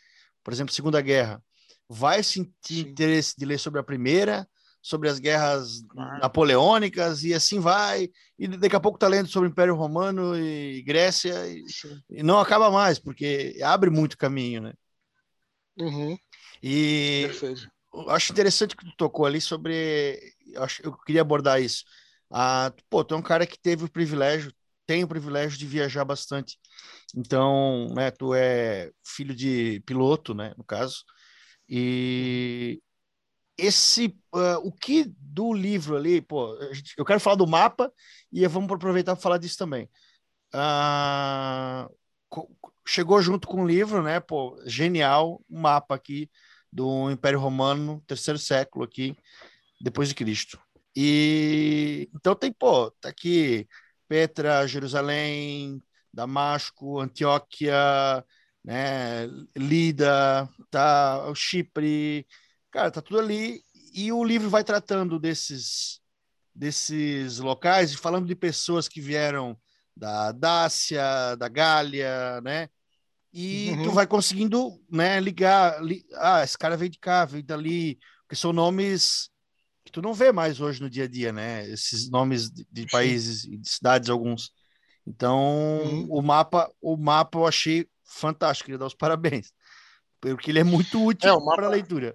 por 0.42 0.52
exemplo, 0.52 0.74
Segunda 0.74 1.00
Guerra, 1.00 1.42
vai 1.88 2.22
sentir 2.22 2.84
Sim. 2.84 2.90
interesse 2.90 3.34
de 3.36 3.44
ler 3.44 3.58
sobre 3.58 3.80
a 3.80 3.84
Primeira, 3.84 4.48
sobre 4.82 5.08
as 5.08 5.18
guerras 5.18 5.82
napoleônicas 6.20 7.22
e 7.22 7.34
assim 7.34 7.60
vai. 7.60 8.08
E 8.38 8.48
daqui 8.48 8.74
a 8.74 8.80
pouco 8.80 8.96
está 8.96 9.08
lendo 9.08 9.28
sobre 9.28 9.48
o 9.48 9.52
Império 9.52 9.74
Romano 9.74 10.36
e 10.36 10.82
Grécia 10.82 11.46
e, 11.46 11.64
e, 12.10 12.22
não 12.22 12.38
acaba 12.38 12.70
mais, 12.70 12.98
porque 12.98 13.58
abre 13.62 13.90
muito 13.90 14.16
caminho, 14.16 14.62
né? 14.62 14.72
Uhum. 15.78 16.16
E 16.62 17.24
Perfeito. 17.26 17.70
eu 17.92 18.10
acho 18.10 18.32
interessante 18.32 18.76
que 18.76 18.84
tu 18.84 18.96
tocou 18.96 19.26
ali 19.26 19.40
sobre. 19.40 20.18
Eu, 20.46 20.62
acho, 20.62 20.82
eu 20.82 20.92
queria 20.92 21.22
abordar 21.22 21.60
isso. 21.60 21.84
Ah, 22.30 22.72
pô, 22.88 23.04
tu 23.04 23.14
é 23.14 23.18
um 23.18 23.22
cara 23.22 23.46
que 23.46 23.58
teve 23.58 23.84
o 23.84 23.90
privilégio, 23.90 24.52
tem 24.86 25.04
o 25.04 25.08
privilégio 25.08 25.58
de 25.58 25.66
viajar 25.66 26.04
bastante. 26.04 26.58
Então, 27.14 27.88
né, 27.94 28.10
tu 28.10 28.34
é 28.34 28.90
filho 29.04 29.34
de 29.34 29.82
piloto, 29.84 30.34
né, 30.34 30.54
no 30.56 30.64
caso. 30.64 31.04
E 31.68 32.80
esse 33.66 34.16
uh, 34.34 34.58
o 34.64 34.72
que 34.72 35.04
do 35.18 35.52
livro 35.52 35.96
ali, 35.96 36.20
pô, 36.20 36.56
eu 36.96 37.04
quero 37.04 37.20
falar 37.20 37.36
do 37.36 37.46
mapa 37.46 37.92
e 38.32 38.46
vamos 38.46 38.70
aproveitar 38.72 39.14
para 39.14 39.22
falar 39.22 39.38
disso 39.38 39.58
também. 39.58 39.88
Uh, 40.54 41.88
chegou 42.86 43.22
junto 43.22 43.46
com 43.46 43.62
o 43.62 43.66
livro, 43.66 44.02
né? 44.02 44.20
Pô, 44.20 44.60
genial, 44.66 45.40
um 45.48 45.60
mapa 45.60 45.94
aqui 45.94 46.30
do 46.72 47.10
Império 47.10 47.38
Romano, 47.40 48.02
terceiro 48.06 48.38
século 48.38 48.84
aqui, 48.84 49.16
depois 49.80 50.08
de 50.08 50.14
Cristo. 50.14 50.60
E 50.94 52.08
então 52.14 52.34
tem, 52.34 52.52
pô, 52.52 52.90
tá 53.00 53.08
aqui 53.08 53.68
Petra, 54.08 54.66
Jerusalém, 54.66 55.80
Damasco, 56.12 57.00
Antioquia, 57.00 58.24
né, 58.64 59.26
Lida, 59.56 60.48
tá 60.70 61.28
o 61.28 61.34
Chipre, 61.34 62.26
Cara, 62.70 62.90
tá 62.90 63.00
tudo 63.00 63.18
ali 63.18 63.62
e 63.94 64.12
o 64.12 64.22
livro 64.24 64.48
vai 64.48 64.62
tratando 64.62 65.18
desses 65.18 66.00
desses 66.54 67.38
locais 67.38 67.92
e 67.92 67.96
falando 67.96 68.26
de 68.26 68.34
pessoas 68.34 68.88
que 68.88 69.00
vieram 69.00 69.58
da 69.96 70.32
Dácia, 70.32 71.36
da 71.36 71.48
Gália, 71.48 72.40
né? 72.42 72.68
E 73.32 73.70
uhum. 73.70 73.84
tu 73.84 73.90
vai 73.92 74.06
conseguindo, 74.06 74.80
né, 74.90 75.20
ligar, 75.20 75.82
li... 75.82 76.04
ah, 76.14 76.42
esse 76.42 76.58
cara 76.58 76.76
veio 76.76 76.90
de 76.90 76.98
cá, 76.98 77.24
veio 77.24 77.44
dali, 77.44 77.98
porque 78.22 78.34
são 78.34 78.52
nomes 78.52 79.30
que 79.84 79.92
tu 79.92 80.02
não 80.02 80.12
vê 80.12 80.32
mais 80.32 80.60
hoje 80.60 80.82
no 80.82 80.90
dia 80.90 81.04
a 81.04 81.08
dia, 81.08 81.32
né? 81.32 81.68
Esses 81.70 82.10
nomes 82.10 82.50
de, 82.50 82.66
de 82.70 82.86
países 82.86 83.44
e 83.44 83.56
de 83.56 83.68
cidades 83.68 84.10
alguns. 84.10 84.50
Então, 85.06 85.78
uhum. 85.84 86.06
o 86.10 86.22
mapa, 86.22 86.70
o 86.80 86.96
mapa 86.96 87.38
eu 87.38 87.46
achei 87.46 87.88
fantástico, 88.04 88.66
queria 88.66 88.78
dar 88.78 88.86
os 88.86 88.94
parabéns. 88.94 89.52
Porque 90.20 90.50
ele 90.50 90.58
é 90.58 90.64
muito 90.64 91.02
útil 91.02 91.30
é, 91.30 91.54
para 91.56 91.66
a 91.66 91.70
leitura. 91.70 92.14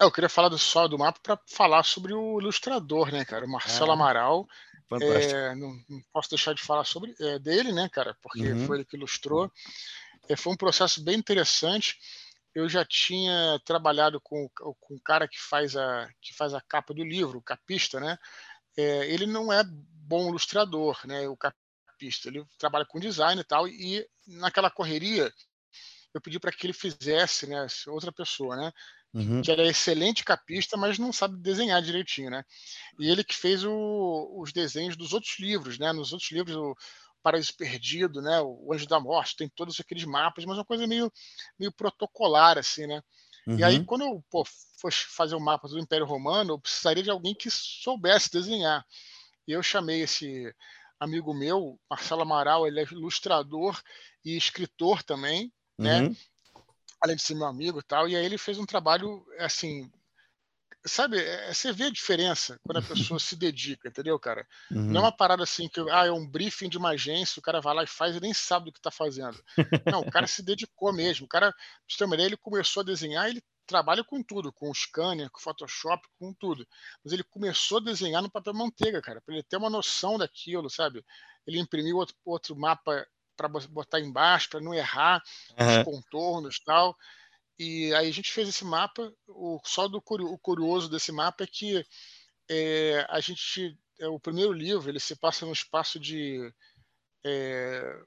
É, 0.00 0.04
eu 0.04 0.12
queria 0.12 0.28
falar 0.28 0.48
do 0.48 0.58
só 0.58 0.86
do 0.86 0.98
mapa 0.98 1.18
para 1.22 1.40
falar 1.46 1.82
sobre 1.82 2.12
o 2.12 2.38
ilustrador, 2.40 3.10
né, 3.10 3.24
cara? 3.24 3.46
O 3.46 3.48
Marcelo 3.48 3.90
é. 3.90 3.94
Amaral. 3.94 4.46
É, 5.00 5.54
não, 5.56 5.72
não, 5.88 6.00
posso 6.12 6.30
deixar 6.30 6.54
de 6.54 6.62
falar 6.62 6.84
sobre 6.84 7.14
é, 7.18 7.38
dele, 7.38 7.72
né, 7.72 7.88
cara? 7.88 8.16
Porque 8.22 8.52
uhum. 8.52 8.66
foi 8.66 8.78
ele 8.78 8.84
que 8.84 8.96
ilustrou. 8.96 9.50
É, 10.28 10.36
foi 10.36 10.52
um 10.52 10.56
processo 10.56 11.02
bem 11.02 11.16
interessante. 11.16 11.98
Eu 12.54 12.68
já 12.68 12.84
tinha 12.84 13.60
trabalhado 13.64 14.20
com, 14.20 14.48
com 14.48 14.94
o 14.94 15.00
cara 15.00 15.26
que 15.28 15.40
faz 15.40 15.76
a 15.76 16.08
que 16.22 16.34
faz 16.34 16.54
a 16.54 16.60
capa 16.60 16.94
do 16.94 17.04
livro, 17.04 17.38
o 17.38 17.42
capista, 17.42 17.98
né? 17.98 18.18
É, 18.76 19.12
ele 19.12 19.26
não 19.26 19.52
é 19.52 19.62
bom 19.64 20.28
ilustrador, 20.28 20.98
né? 21.04 21.28
O 21.28 21.36
capista. 21.36 22.28
Ele 22.28 22.44
trabalha 22.58 22.86
com 22.86 23.00
design 23.00 23.40
e 23.40 23.44
tal. 23.44 23.66
E 23.66 24.06
naquela 24.26 24.70
correria 24.70 25.32
eu 26.14 26.20
pedi 26.20 26.38
para 26.38 26.52
que 26.52 26.66
ele 26.66 26.72
fizesse, 26.72 27.46
né? 27.46 27.66
Outra 27.88 28.12
pessoa, 28.12 28.56
né? 28.56 28.72
Uhum. 29.16 29.40
que 29.40 29.50
era 29.50 29.62
é 29.62 29.68
excelente 29.68 30.22
capista, 30.22 30.76
mas 30.76 30.98
não 30.98 31.12
sabe 31.12 31.36
desenhar 31.38 31.80
direitinho, 31.80 32.30
né? 32.30 32.44
E 32.98 33.08
ele 33.08 33.24
que 33.24 33.34
fez 33.34 33.64
o, 33.64 34.36
os 34.38 34.52
desenhos 34.52 34.96
dos 34.96 35.12
outros 35.14 35.38
livros, 35.38 35.78
né? 35.78 35.92
Nos 35.92 36.12
outros 36.12 36.30
livros, 36.30 36.54
o 36.54 36.76
Paraíso 37.22 37.56
Perdido, 37.56 38.20
né? 38.20 38.40
O 38.42 38.72
Anjo 38.72 38.86
da 38.86 39.00
Morte, 39.00 39.36
tem 39.36 39.48
todos 39.48 39.80
aqueles 39.80 40.04
mapas, 40.04 40.44
mas 40.44 40.58
uma 40.58 40.64
coisa 40.64 40.86
meio, 40.86 41.10
meio 41.58 41.72
protocolar, 41.72 42.58
assim, 42.58 42.86
né? 42.86 43.02
Uhum. 43.46 43.58
E 43.58 43.64
aí, 43.64 43.78
uhum. 43.78 43.84
quando 43.84 44.02
eu 44.02 44.24
pô, 44.30 44.44
fosse 44.78 45.04
fazer 45.06 45.34
o 45.34 45.40
mapa 45.40 45.66
do 45.68 45.78
Império 45.78 46.04
Romano, 46.04 46.52
eu 46.52 46.60
precisaria 46.60 47.02
de 47.02 47.10
alguém 47.10 47.34
que 47.34 47.50
soubesse 47.50 48.30
desenhar. 48.30 48.84
E 49.48 49.52
eu 49.52 49.62
chamei 49.62 50.02
esse 50.02 50.54
amigo 51.00 51.32
meu, 51.32 51.78
Marcelo 51.88 52.22
Amaral, 52.22 52.66
ele 52.66 52.80
é 52.80 52.84
ilustrador 52.84 53.80
e 54.24 54.36
escritor 54.36 55.02
também, 55.02 55.52
né? 55.78 56.02
uhum. 56.02 56.16
Além 57.02 57.16
de 57.16 57.22
ser 57.22 57.34
meu 57.34 57.46
amigo 57.46 57.80
e 57.80 57.82
tal, 57.82 58.08
e 58.08 58.16
aí 58.16 58.24
ele 58.24 58.38
fez 58.38 58.58
um 58.58 58.66
trabalho, 58.66 59.24
assim, 59.38 59.90
sabe, 60.86 61.18
é, 61.18 61.52
você 61.52 61.72
vê 61.72 61.84
a 61.84 61.90
diferença 61.90 62.58
quando 62.62 62.78
a 62.78 62.82
pessoa 63.14 63.18
se 63.18 63.36
dedica, 63.36 63.88
entendeu, 63.88 64.18
cara? 64.18 64.46
Uhum. 64.70 64.82
Não 64.84 64.96
é 64.96 64.98
uhum. 64.98 65.04
uma 65.04 65.16
parada 65.16 65.42
assim 65.42 65.68
que, 65.68 65.80
ah, 65.90 66.06
é 66.06 66.12
um 66.12 66.26
briefing 66.26 66.68
de 66.68 66.78
uma 66.78 66.90
agência, 66.90 67.40
o 67.40 67.42
cara 67.42 67.60
vai 67.60 67.74
lá 67.74 67.84
e 67.84 67.86
faz 67.88 68.16
e 68.16 68.20
nem 68.20 68.32
sabe 68.32 68.66
do 68.66 68.72
que 68.72 68.80
tá 68.80 68.90
fazendo. 68.90 69.42
Não, 69.90 70.00
o 70.00 70.10
cara 70.10 70.26
se 70.26 70.42
dedicou 70.42 70.92
mesmo. 70.92 71.26
O 71.26 71.28
cara, 71.28 71.52
pra 71.52 71.60
você 71.88 71.98
ter 71.98 72.04
uma 72.04 72.14
ideia, 72.14 72.28
ele 72.28 72.36
começou 72.36 72.80
a 72.80 72.84
desenhar, 72.84 73.28
ele 73.28 73.42
trabalha 73.66 74.04
com 74.04 74.22
tudo, 74.22 74.52
com 74.52 74.70
o 74.70 74.74
scanner, 74.74 75.28
com 75.30 75.38
o 75.38 75.42
Photoshop, 75.42 76.06
com 76.18 76.32
tudo. 76.32 76.66
Mas 77.04 77.12
ele 77.12 77.24
começou 77.24 77.78
a 77.78 77.84
desenhar 77.84 78.22
no 78.22 78.30
papel 78.30 78.54
manteiga, 78.54 79.02
cara, 79.02 79.20
para 79.20 79.34
ele 79.34 79.42
ter 79.42 79.56
uma 79.56 79.68
noção 79.68 80.16
daquilo, 80.16 80.70
sabe? 80.70 81.04
ele 81.46 81.60
imprimiu 81.60 81.96
outro, 81.96 82.16
outro 82.24 82.56
mapa 82.56 83.06
para 83.36 83.48
botar 83.48 84.00
embaixo, 84.00 84.48
para 84.50 84.60
não 84.60 84.74
errar 84.74 85.22
uhum. 85.58 85.78
os 85.78 85.84
contornos 85.84 86.56
e 86.56 86.64
tal. 86.64 86.96
E 87.58 87.94
aí 87.94 88.08
a 88.08 88.12
gente 88.12 88.32
fez 88.32 88.48
esse 88.48 88.64
mapa. 88.64 89.12
O, 89.28 89.60
só 89.64 89.88
do 89.88 89.98
o 89.98 90.38
curioso 90.38 90.88
desse 90.88 91.12
mapa 91.12 91.44
é 91.44 91.46
que 91.46 91.84
é, 92.48 93.06
a 93.08 93.20
gente. 93.20 93.78
É, 93.98 94.08
o 94.08 94.20
primeiro 94.20 94.52
livro 94.52 94.90
ele 94.90 95.00
se 95.00 95.16
passa 95.16 95.46
no 95.46 95.52
espaço 95.52 95.98
de 95.98 96.52
é, 97.24 97.98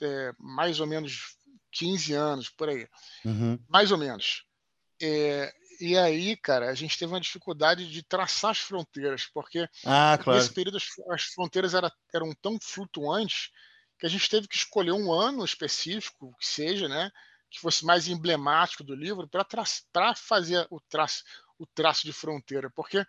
é 0.00 0.32
mais 0.38 0.80
ou 0.80 0.86
menos 0.86 1.36
15 1.72 2.14
anos, 2.14 2.48
por 2.48 2.68
aí. 2.68 2.88
Uhum. 3.24 3.58
Mais 3.68 3.92
ou 3.92 3.98
menos. 3.98 4.44
É, 5.00 5.52
e 5.80 5.98
aí, 5.98 6.36
cara, 6.36 6.70
a 6.70 6.74
gente 6.74 6.98
teve 6.98 7.12
uma 7.12 7.20
dificuldade 7.20 7.90
de 7.90 8.02
traçar 8.02 8.52
as 8.52 8.58
fronteiras, 8.58 9.26
porque 9.26 9.68
ah, 9.84 10.18
claro. 10.22 10.38
nesse 10.38 10.52
período 10.52 10.76
as, 10.76 10.86
as 11.10 11.22
fronteiras 11.24 11.74
era, 11.74 11.92
eram 12.14 12.32
tão 12.40 12.58
flutuantes 12.60 13.50
que 14.02 14.06
a 14.06 14.10
gente 14.10 14.28
teve 14.28 14.48
que 14.48 14.56
escolher 14.56 14.90
um 14.90 15.12
ano 15.12 15.44
específico, 15.44 16.34
que 16.36 16.44
seja, 16.44 16.88
né, 16.88 17.08
que 17.48 17.60
fosse 17.60 17.84
mais 17.84 18.08
emblemático 18.08 18.82
do 18.82 18.96
livro, 18.96 19.28
para 19.28 20.12
fazer 20.16 20.66
o 20.70 20.80
traço, 20.80 21.22
o 21.56 21.64
traço 21.64 22.04
de 22.04 22.12
fronteira, 22.12 22.68
porque 22.68 23.06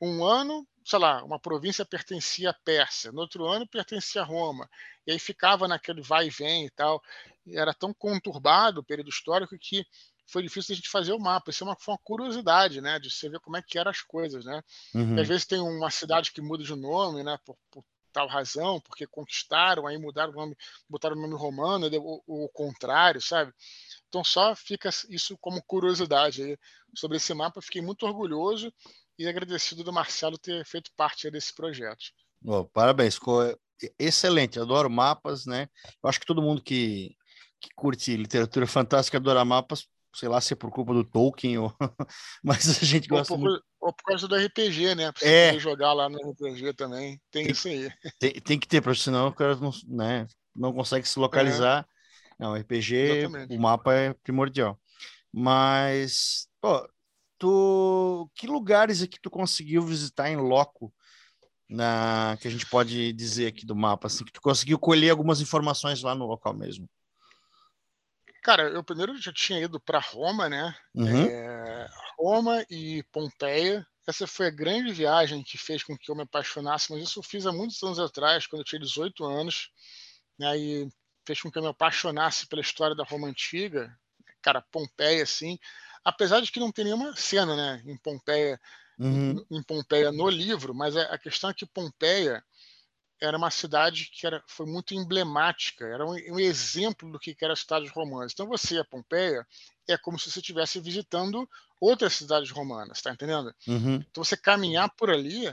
um 0.00 0.24
ano, 0.24 0.66
sei 0.84 0.98
lá, 0.98 1.22
uma 1.22 1.38
província 1.38 1.84
pertencia 1.84 2.50
à 2.50 2.54
Pérsia, 2.54 3.12
no 3.12 3.20
outro 3.20 3.46
ano 3.46 3.68
pertencia 3.68 4.22
a 4.22 4.24
Roma, 4.24 4.68
e 5.06 5.12
aí 5.12 5.18
ficava 5.20 5.68
naquele 5.68 6.02
vai 6.02 6.26
e 6.26 6.30
vem 6.30 6.66
e 6.66 6.70
tal, 6.70 7.00
e 7.46 7.56
era 7.56 7.72
tão 7.72 7.94
conturbado 7.94 8.80
o 8.80 8.84
período 8.84 9.10
histórico 9.10 9.56
que 9.56 9.86
foi 10.26 10.42
difícil 10.42 10.72
a 10.72 10.76
gente 10.76 10.88
fazer 10.88 11.12
o 11.12 11.20
mapa. 11.20 11.50
Isso 11.50 11.62
é 11.62 11.66
uma, 11.68 11.76
foi 11.76 11.92
uma 11.92 12.00
curiosidade, 12.02 12.80
né? 12.80 12.98
De 12.98 13.10
você 13.10 13.28
ver 13.28 13.38
como 13.40 13.56
é 13.56 13.62
que 13.62 13.78
eram 13.78 13.90
as 13.90 14.00
coisas, 14.00 14.44
né? 14.44 14.62
Uhum. 14.94 15.20
às 15.20 15.28
vezes 15.28 15.44
tem 15.44 15.60
uma 15.60 15.90
cidade 15.90 16.32
que 16.32 16.40
muda 16.40 16.64
de 16.64 16.74
nome, 16.74 17.22
né? 17.22 17.38
Por, 17.44 17.56
por, 17.70 17.84
tal 18.12 18.28
razão, 18.28 18.80
porque 18.80 19.06
conquistaram, 19.06 19.86
aí 19.86 19.98
mudaram 19.98 20.32
o 20.32 20.36
nome, 20.36 20.56
botaram 20.88 21.16
o 21.16 21.20
nome 21.20 21.34
romano, 21.34 21.88
o, 21.98 22.44
o 22.44 22.48
contrário, 22.50 23.20
sabe? 23.20 23.52
Então 24.08 24.22
só 24.22 24.54
fica 24.54 24.90
isso 25.08 25.36
como 25.38 25.62
curiosidade 25.62 26.42
aí 26.42 26.58
sobre 26.94 27.16
esse 27.16 27.32
mapa. 27.32 27.62
Fiquei 27.62 27.80
muito 27.80 28.06
orgulhoso 28.06 28.72
e 29.18 29.26
agradecido 29.26 29.82
do 29.82 29.92
Marcelo 29.92 30.38
ter 30.38 30.64
feito 30.66 30.90
parte 30.96 31.30
desse 31.30 31.54
projeto. 31.54 32.04
Oh, 32.44 32.64
parabéns, 32.66 33.18
excelente. 33.98 34.60
Adoro 34.60 34.90
mapas, 34.90 35.46
né? 35.46 35.68
Eu 36.02 36.08
acho 36.10 36.20
que 36.20 36.26
todo 36.26 36.42
mundo 36.42 36.62
que, 36.62 37.16
que 37.60 37.70
curte 37.74 38.16
literatura 38.16 38.66
fantástica 38.66 39.18
adora 39.18 39.44
mapas, 39.44 39.86
sei 40.14 40.28
lá 40.28 40.40
se 40.40 40.52
é 40.52 40.56
por 40.56 40.70
culpa 40.70 40.92
do 40.92 41.04
Tolkien, 41.04 41.58
ou... 41.58 41.74
mas 42.44 42.82
a 42.82 42.84
gente 42.84 43.08
gosta 43.08 43.32
ou 43.32 43.38
por, 43.38 43.48
muito. 43.48 43.64
Ou 43.80 43.92
por 43.92 44.04
causa 44.04 44.28
do 44.28 44.36
RPG, 44.36 44.94
né? 44.94 45.10
Pra 45.12 45.26
é. 45.26 45.58
jogar 45.58 45.92
lá 45.92 46.08
no 46.08 46.18
RPG 46.30 46.74
também, 46.74 47.20
tem, 47.30 47.44
tem 47.44 47.52
isso 47.52 47.68
aí. 47.68 47.90
Tem, 48.18 48.32
tem, 48.34 48.58
que 48.58 48.68
ter, 48.68 48.80
porque 48.80 49.00
senão 49.00 49.28
o 49.28 49.34
cara 49.34 49.56
não, 49.56 49.70
né, 49.88 50.26
não 50.54 50.72
consegue 50.72 51.08
se 51.08 51.18
localizar. 51.18 51.86
É. 51.88 51.92
Não, 52.38 52.54
RPG, 52.54 52.94
Exatamente. 52.94 53.56
o 53.56 53.60
mapa 53.60 53.94
é 53.94 54.14
primordial. 54.14 54.78
Mas, 55.32 56.48
pô, 56.60 56.88
tu, 57.38 58.30
que 58.34 58.46
lugares 58.46 59.02
aqui 59.02 59.18
tu 59.20 59.30
conseguiu 59.30 59.82
visitar 59.82 60.30
em 60.30 60.36
loco? 60.36 60.92
Na, 61.68 62.36
que 62.38 62.46
a 62.46 62.50
gente 62.50 62.66
pode 62.66 63.14
dizer 63.14 63.46
aqui 63.46 63.64
do 63.64 63.74
mapa, 63.74 64.06
assim, 64.06 64.24
que 64.24 64.32
tu 64.32 64.42
conseguiu 64.42 64.78
colher 64.78 65.08
algumas 65.08 65.40
informações 65.40 66.02
lá 66.02 66.14
no 66.14 66.26
local 66.26 66.52
mesmo. 66.52 66.86
Cara, 68.42 68.64
eu 68.64 68.82
primeiro 68.82 69.16
já 69.16 69.32
tinha 69.32 69.60
ido 69.60 69.78
para 69.78 70.00
Roma, 70.00 70.48
né? 70.48 70.74
Uhum. 70.92 71.26
É, 71.26 71.88
Roma 72.18 72.66
e 72.68 73.04
Pompeia. 73.04 73.86
Essa 74.06 74.26
foi 74.26 74.48
a 74.48 74.50
grande 74.50 74.92
viagem 74.92 75.44
que 75.44 75.56
fez 75.56 75.84
com 75.84 75.96
que 75.96 76.10
eu 76.10 76.16
me 76.16 76.22
apaixonasse, 76.22 76.90
mas 76.90 77.04
isso 77.04 77.20
eu 77.20 77.22
fiz 77.22 77.46
há 77.46 77.52
muitos 77.52 77.80
anos 77.84 78.00
atrás, 78.00 78.48
quando 78.48 78.62
eu 78.62 78.64
tinha 78.64 78.80
18 78.80 79.24
anos. 79.24 79.70
Né? 80.36 80.58
E 80.58 80.88
fez 81.24 81.40
com 81.40 81.52
que 81.52 81.58
eu 81.58 81.62
me 81.62 81.68
apaixonasse 81.68 82.48
pela 82.48 82.60
história 82.60 82.96
da 82.96 83.04
Roma 83.04 83.28
Antiga. 83.28 83.96
Cara, 84.42 84.60
Pompeia, 84.60 85.22
assim. 85.22 85.56
Apesar 86.04 86.40
de 86.40 86.50
que 86.50 86.58
não 86.58 86.72
tem 86.72 86.86
nenhuma 86.86 87.14
cena 87.14 87.54
né, 87.54 87.82
em 87.86 87.96
Pompeia, 87.96 88.60
uhum. 88.98 89.36
em 89.52 89.62
Pompeia 89.62 90.10
no 90.10 90.28
livro, 90.28 90.74
mas 90.74 90.96
a 90.96 91.16
questão 91.16 91.50
é 91.50 91.54
que 91.54 91.64
Pompeia 91.64 92.42
era 93.22 93.38
uma 93.38 93.50
cidade 93.50 94.10
que 94.12 94.26
era, 94.26 94.42
foi 94.48 94.66
muito 94.66 94.94
emblemática, 94.94 95.86
era 95.86 96.04
um, 96.04 96.14
um 96.28 96.40
exemplo 96.40 97.10
do 97.12 97.20
que 97.20 97.36
era 97.40 97.52
a 97.52 97.56
cidade 97.56 97.86
romana. 97.86 98.26
Então 98.30 98.48
você, 98.48 98.78
a 98.78 98.84
Pompeia, 98.84 99.46
é 99.88 99.96
como 99.96 100.18
se 100.18 100.28
você 100.28 100.40
estivesse 100.40 100.80
visitando 100.80 101.48
outras 101.80 102.14
cidades 102.14 102.50
romanas, 102.50 103.00
tá 103.00 103.12
entendendo? 103.12 103.54
Uhum. 103.68 104.04
Então 104.10 104.24
você 104.24 104.36
caminhar 104.36 104.92
por 104.96 105.08
ali 105.08 105.46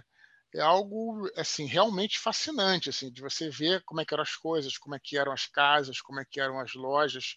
é 0.56 0.62
algo 0.62 1.30
assim 1.36 1.68
realmente 1.68 2.18
fascinante, 2.18 2.90
assim, 2.90 3.12
de 3.12 3.22
você 3.22 3.52
ver 3.52 3.84
como 3.84 4.02
é 4.02 4.06
que 4.06 4.16
eram 4.16 4.24
as 4.24 4.36
coisas, 4.36 4.76
como 4.76 4.96
é 4.96 5.00
que 5.00 5.16
eram 5.16 5.32
as 5.32 5.46
casas, 5.46 6.02
como 6.02 6.20
é 6.20 6.26
que 6.26 6.42
eram 6.42 6.60
as 6.60 6.74
lojas 6.74 7.36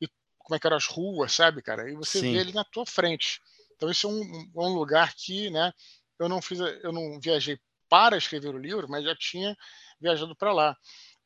e 0.00 0.08
como 0.36 0.56
é 0.56 0.58
que 0.58 0.66
eram 0.66 0.76
as 0.76 0.86
ruas, 0.86 1.32
sabe, 1.32 1.62
cara? 1.62 1.88
E 1.88 1.94
você 1.94 2.18
Sim. 2.18 2.32
vê 2.32 2.40
ele 2.40 2.52
na 2.52 2.64
tua 2.64 2.84
frente. 2.84 3.40
Então 3.76 3.88
isso 3.88 4.08
é 4.08 4.10
um, 4.10 4.50
um 4.56 4.74
lugar 4.74 5.14
que, 5.14 5.48
né? 5.48 5.72
Eu 6.18 6.28
não 6.28 6.42
fiz, 6.42 6.58
eu 6.58 6.92
não 6.92 7.20
viajei 7.20 7.56
para 7.90 8.16
escrever 8.16 8.54
o 8.54 8.58
livro, 8.58 8.88
mas 8.88 9.04
já 9.04 9.14
tinha 9.14 9.54
viajado 10.00 10.34
para 10.34 10.52
lá. 10.52 10.76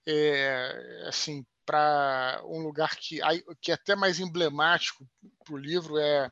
É, 0.07 1.05
assim, 1.07 1.47
para 1.65 2.43
um 2.45 2.59
lugar 2.59 2.97
que, 2.97 3.21
que 3.61 3.71
é 3.71 3.75
até 3.75 3.95
mais 3.95 4.19
emblemático 4.19 5.07
para 5.45 5.55
o 5.55 5.59
livro 5.59 5.99
é 5.99 6.31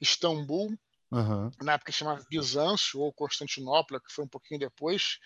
Istambul, 0.00 0.76
uhum. 1.10 1.50
na 1.62 1.72
época 1.72 1.92
chamava 1.92 2.24
Bizâncio 2.28 3.00
ou 3.00 3.12
Constantinopla, 3.12 4.00
que 4.00 4.12
foi 4.12 4.24
um 4.24 4.28
pouquinho 4.28 4.60
depois, 4.60 5.18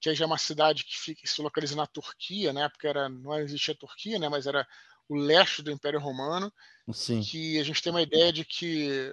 que 0.00 0.14
já 0.14 0.24
é 0.24 0.26
uma 0.26 0.38
cidade 0.38 0.84
que, 0.84 0.98
fica, 0.98 1.20
se 1.24 1.40
localiza 1.40 1.76
na 1.76 1.86
Turquia, 1.86 2.52
na 2.52 2.64
época 2.64 2.88
era, 2.88 3.08
não 3.08 3.38
existia 3.38 3.74
Turquia, 3.74 4.18
né, 4.18 4.28
mas 4.28 4.46
era 4.46 4.66
o 5.08 5.14
leste 5.14 5.62
do 5.62 5.70
Império 5.70 6.00
Romano, 6.00 6.52
Sim. 6.92 7.22
que 7.22 7.58
a 7.58 7.64
gente 7.64 7.82
tem 7.82 7.92
uma 7.92 8.02
ideia 8.02 8.32
de 8.32 8.44
que 8.44 9.12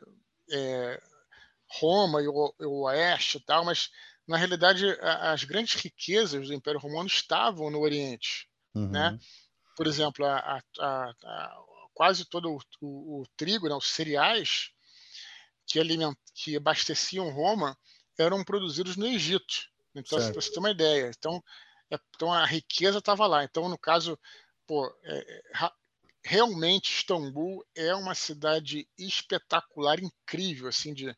é, 0.52 1.02
Roma 1.80 2.22
e 2.22 2.28
o, 2.28 2.56
e 2.60 2.66
o 2.66 2.82
Oeste 2.82 3.38
e 3.38 3.42
tal, 3.42 3.64
mas 3.64 3.90
na 4.28 4.38
realidade, 4.38 4.86
as 5.02 5.44
grandes 5.44 5.82
riquezas 5.82 6.48
do 6.48 6.54
Império 6.54 6.80
Romano 6.80 7.08
estavam 7.08 7.70
no 7.70 7.80
Oriente. 7.80 8.48
Uhum. 8.74 8.90
Né? 8.90 9.20
Por 9.76 9.88
exemplo, 9.88 10.26
a, 10.26 10.62
a, 10.80 11.14
a, 11.24 11.64
quase 11.94 12.26
todo 12.26 12.52
o, 12.52 12.60
o, 12.82 13.22
o, 13.22 13.28
trigo, 13.36 13.68
né, 13.68 13.76
os 13.76 13.90
cereais 13.90 14.72
que, 15.66 15.80
aliment, 15.80 16.16
que 16.34 16.56
abasteciam 16.56 17.32
Roma 17.32 17.78
eram 18.18 18.44
produzidos 18.44 18.96
no 18.96 19.06
Egito. 19.06 19.70
Então, 19.96 20.20
para 20.20 20.34
você 20.34 20.52
ter 20.52 20.60
uma 20.60 20.72
ideia. 20.72 21.12
Então, 21.18 21.44
é, 21.92 21.98
então 22.16 22.32
a 22.32 22.46
riqueza 22.46 23.00
estava 23.00 23.28
lá. 23.28 23.44
Então, 23.44 23.70
no 23.70 23.78
caso, 23.78 24.18
pô, 24.66 24.88
é, 25.04 25.18
é 25.18 25.72
realmente 26.26 27.00
Istambul 27.00 27.66
é 27.76 27.94
uma 27.94 28.16
cidade 28.16 28.88
espetacular, 28.98 30.00
incrível, 30.02 30.70
assim, 30.70 30.94
de, 30.94 31.14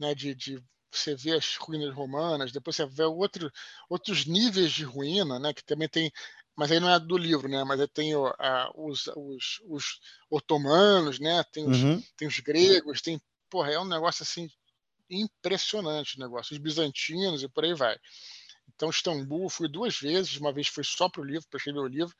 né, 0.00 0.14
de, 0.14 0.34
de 0.34 0.64
você 0.90 1.14
vê 1.14 1.32
as 1.32 1.56
ruínas 1.56 1.94
romanas, 1.94 2.52
depois 2.52 2.76
você 2.76 2.86
vê 2.86 3.04
outro, 3.04 3.50
outros 3.88 4.26
níveis 4.26 4.72
de 4.72 4.84
ruína, 4.84 5.38
né, 5.38 5.52
que 5.52 5.64
também 5.64 5.88
tem, 5.88 6.12
mas 6.56 6.72
aí 6.72 6.80
não 6.80 6.90
é 6.90 6.98
do 6.98 7.16
livro, 7.16 7.48
né, 7.48 7.62
mas 7.64 7.80
aí 7.80 7.88
tem 7.88 8.14
a, 8.14 8.70
os, 8.74 9.06
os, 9.08 9.60
os, 9.66 10.00
otomanos, 10.30 11.18
né, 11.18 11.42
tem 11.52 11.68
os, 11.68 11.78
uhum. 11.78 12.02
tem 12.16 12.26
os 12.28 12.40
gregos, 12.40 13.02
tem, 13.02 13.20
porra, 13.50 13.72
é 13.72 13.78
um 13.78 13.84
negócio 13.84 14.22
assim 14.22 14.48
impressionante 15.10 16.16
o 16.16 16.20
negócio, 16.20 16.54
os 16.54 16.58
bizantinos 16.58 17.42
e 17.42 17.48
por 17.48 17.64
aí 17.64 17.74
vai. 17.74 17.96
Então, 18.74 18.90
Istambul, 18.90 19.48
fui 19.48 19.66
duas 19.66 19.98
vezes, 19.98 20.36
uma 20.36 20.52
vez 20.52 20.68
foi 20.68 20.84
só 20.84 21.08
para 21.08 21.22
o 21.22 21.24
livro, 21.24 21.48
para 21.48 21.58
escrever 21.58 21.80
o 21.80 21.86
livro, 21.86 22.14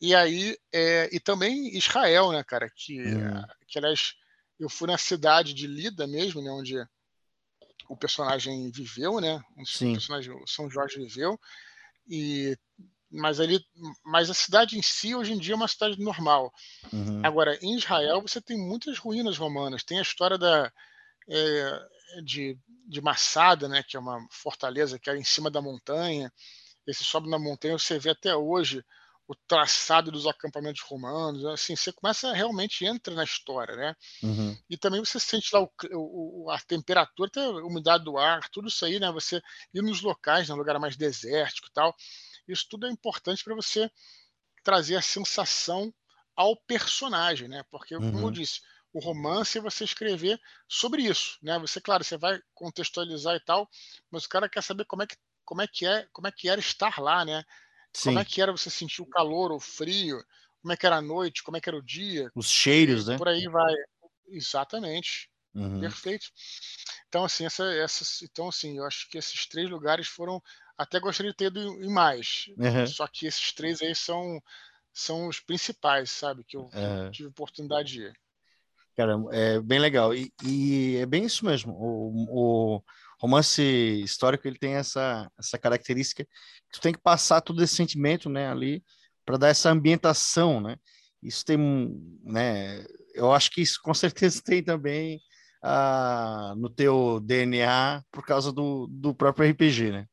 e 0.00 0.14
aí, 0.14 0.56
é, 0.72 1.08
e 1.12 1.18
também 1.18 1.76
Israel, 1.76 2.30
né, 2.30 2.44
cara, 2.44 2.70
que, 2.70 3.00
uhum. 3.00 3.42
que 3.66 3.78
aliás, 3.78 4.14
eu 4.58 4.68
fui 4.68 4.86
na 4.86 4.98
cidade 4.98 5.54
de 5.54 5.66
Lida 5.66 6.06
mesmo, 6.06 6.42
né, 6.42 6.50
onde 6.50 6.76
o 7.88 7.96
personagem 7.96 8.70
viveu, 8.70 9.20
né? 9.20 9.42
Sim. 9.64 9.90
O 9.90 9.92
personagem 9.94 10.32
São 10.46 10.70
Jorge 10.70 10.98
viveu. 10.98 11.38
E 12.08 12.56
mas 13.10 13.40
ali, 13.40 13.64
mas 14.04 14.28
a 14.28 14.34
cidade 14.34 14.78
em 14.78 14.82
si 14.82 15.14
hoje 15.14 15.32
em 15.32 15.38
dia 15.38 15.54
é 15.54 15.56
uma 15.56 15.68
cidade 15.68 15.98
normal. 15.98 16.52
Uhum. 16.92 17.22
Agora 17.24 17.58
em 17.62 17.76
Israel 17.76 18.20
você 18.20 18.40
tem 18.40 18.58
muitas 18.58 18.98
ruínas 18.98 19.38
romanas. 19.38 19.82
Tem 19.82 19.98
a 19.98 20.02
história 20.02 20.36
da 20.36 20.70
é, 21.28 21.80
de, 22.24 22.58
de 22.86 23.00
Massada, 23.00 23.68
né? 23.68 23.82
Que 23.82 23.96
é 23.96 24.00
uma 24.00 24.18
fortaleza 24.30 24.98
que 24.98 25.08
é 25.08 25.16
em 25.16 25.24
cima 25.24 25.50
da 25.50 25.62
montanha. 25.62 26.32
Esse 26.86 27.04
sobe 27.04 27.30
na 27.30 27.38
montanha 27.38 27.78
você 27.78 27.98
vê 27.98 28.10
até 28.10 28.34
hoje 28.34 28.84
o 29.28 29.34
traçado 29.46 30.10
dos 30.10 30.26
acampamentos 30.26 30.80
romanos, 30.80 31.44
assim, 31.44 31.76
você 31.76 31.92
começa 31.92 32.32
realmente 32.32 32.86
entra 32.86 33.14
na 33.14 33.24
história, 33.24 33.76
né? 33.76 33.94
Uhum. 34.22 34.58
E 34.70 34.76
também 34.78 35.04
você 35.04 35.20
sente 35.20 35.54
lá 35.54 35.60
o, 35.60 35.70
o, 35.92 36.50
a 36.50 36.58
temperatura, 36.60 37.30
a 37.36 37.66
umidade 37.66 38.04
do 38.04 38.16
ar, 38.16 38.48
tudo 38.48 38.68
isso 38.68 38.86
aí, 38.86 38.98
né? 38.98 39.12
Você 39.12 39.42
ir 39.74 39.82
nos 39.82 40.00
locais, 40.00 40.48
no 40.48 40.54
né? 40.54 40.58
lugar 40.58 40.80
mais 40.80 40.96
desértico 40.96 41.68
e 41.68 41.72
tal, 41.72 41.94
isso 42.48 42.66
tudo 42.70 42.86
é 42.86 42.90
importante 42.90 43.44
para 43.44 43.54
você 43.54 43.90
trazer 44.64 44.96
a 44.96 45.02
sensação 45.02 45.92
ao 46.34 46.56
personagem, 46.56 47.48
né? 47.48 47.62
Porque, 47.70 47.94
como 47.96 48.10
uhum. 48.10 48.22
eu 48.22 48.30
disse, 48.30 48.62
o 48.94 48.98
romance 48.98 49.58
é 49.58 49.60
você 49.60 49.84
escrever 49.84 50.40
sobre 50.66 51.02
isso, 51.02 51.36
né? 51.42 51.58
Você, 51.58 51.82
claro, 51.82 52.02
você 52.02 52.16
vai 52.16 52.40
contextualizar 52.54 53.36
e 53.36 53.40
tal, 53.40 53.68
mas 54.10 54.24
o 54.24 54.28
cara 54.30 54.48
quer 54.48 54.62
saber 54.62 54.86
como 54.86 55.02
é 55.02 55.06
que 55.06 55.16
como 55.44 55.62
é 55.62 55.66
que 55.66 55.86
é, 55.86 56.06
como 56.12 56.28
é 56.28 56.30
que 56.30 56.46
era 56.46 56.60
estar 56.60 56.98
lá, 56.98 57.24
né? 57.24 57.42
Sim. 57.92 58.10
Como 58.10 58.18
é 58.18 58.24
que 58.24 58.40
era 58.40 58.52
você 58.52 58.70
sentir 58.70 59.02
o 59.02 59.06
calor, 59.06 59.52
o 59.52 59.60
frio, 59.60 60.22
como 60.62 60.72
é 60.72 60.76
que 60.76 60.86
era 60.86 60.96
a 60.96 61.02
noite, 61.02 61.42
como 61.42 61.56
é 61.56 61.60
que 61.60 61.68
era 61.68 61.78
o 61.78 61.84
dia. 61.84 62.30
Os 62.34 62.50
cheiros, 62.50 63.06
né? 63.06 63.16
Por 63.16 63.28
aí 63.28 63.46
vai. 63.48 63.74
Exatamente. 64.28 65.30
Uhum. 65.54 65.80
Perfeito. 65.80 66.26
Então, 67.08 67.24
assim, 67.24 67.46
essa, 67.46 67.64
essa, 67.74 68.04
então, 68.24 68.48
assim, 68.48 68.78
eu 68.78 68.84
acho 68.84 69.08
que 69.08 69.18
esses 69.18 69.46
três 69.46 69.68
lugares 69.68 70.06
foram. 70.06 70.42
Até 70.76 71.00
gostaria 71.00 71.32
de 71.32 71.36
ter 71.36 71.46
ido 71.46 71.60
em 71.82 71.90
mais. 71.90 72.46
Uhum. 72.56 72.86
Só 72.86 73.06
que 73.08 73.26
esses 73.26 73.52
três 73.52 73.82
aí 73.82 73.94
são, 73.96 74.40
são 74.92 75.26
os 75.26 75.40
principais, 75.40 76.10
sabe? 76.10 76.44
Que 76.44 76.56
eu, 76.56 76.70
eu 76.72 77.10
tive 77.10 77.28
oportunidade 77.28 77.92
de 77.92 78.02
ir. 78.02 78.12
Cara, 78.96 79.16
é 79.32 79.60
bem 79.60 79.78
legal. 79.78 80.14
E, 80.14 80.32
e 80.44 80.96
é 80.96 81.06
bem 81.06 81.24
isso 81.24 81.44
mesmo. 81.44 81.72
O, 81.72 82.26
o, 82.28 82.82
romance 83.18 83.62
histórico 84.02 84.46
ele 84.46 84.58
tem 84.58 84.74
essa, 84.74 85.30
essa 85.38 85.58
característica 85.58 86.24
que 86.24 86.72
tu 86.72 86.80
tem 86.80 86.92
que 86.92 87.00
passar 87.00 87.40
todo 87.40 87.62
esse 87.62 87.74
sentimento, 87.74 88.28
né, 88.28 88.50
ali 88.50 88.82
para 89.24 89.36
dar 89.36 89.48
essa 89.48 89.70
ambientação, 89.70 90.60
né? 90.60 90.76
Isso 91.22 91.44
tem, 91.44 91.58
né? 92.22 92.84
Eu 93.14 93.32
acho 93.32 93.50
que 93.50 93.60
isso 93.60 93.80
com 93.82 93.92
certeza 93.92 94.40
tem 94.44 94.62
também 94.62 95.20
ah, 95.62 96.54
no 96.56 96.70
teu 96.70 97.20
DNA 97.20 98.02
por 98.10 98.24
causa 98.24 98.52
do, 98.52 98.86
do 98.86 99.14
próprio 99.14 99.50
RPG, 99.50 99.90
né? 99.90 100.06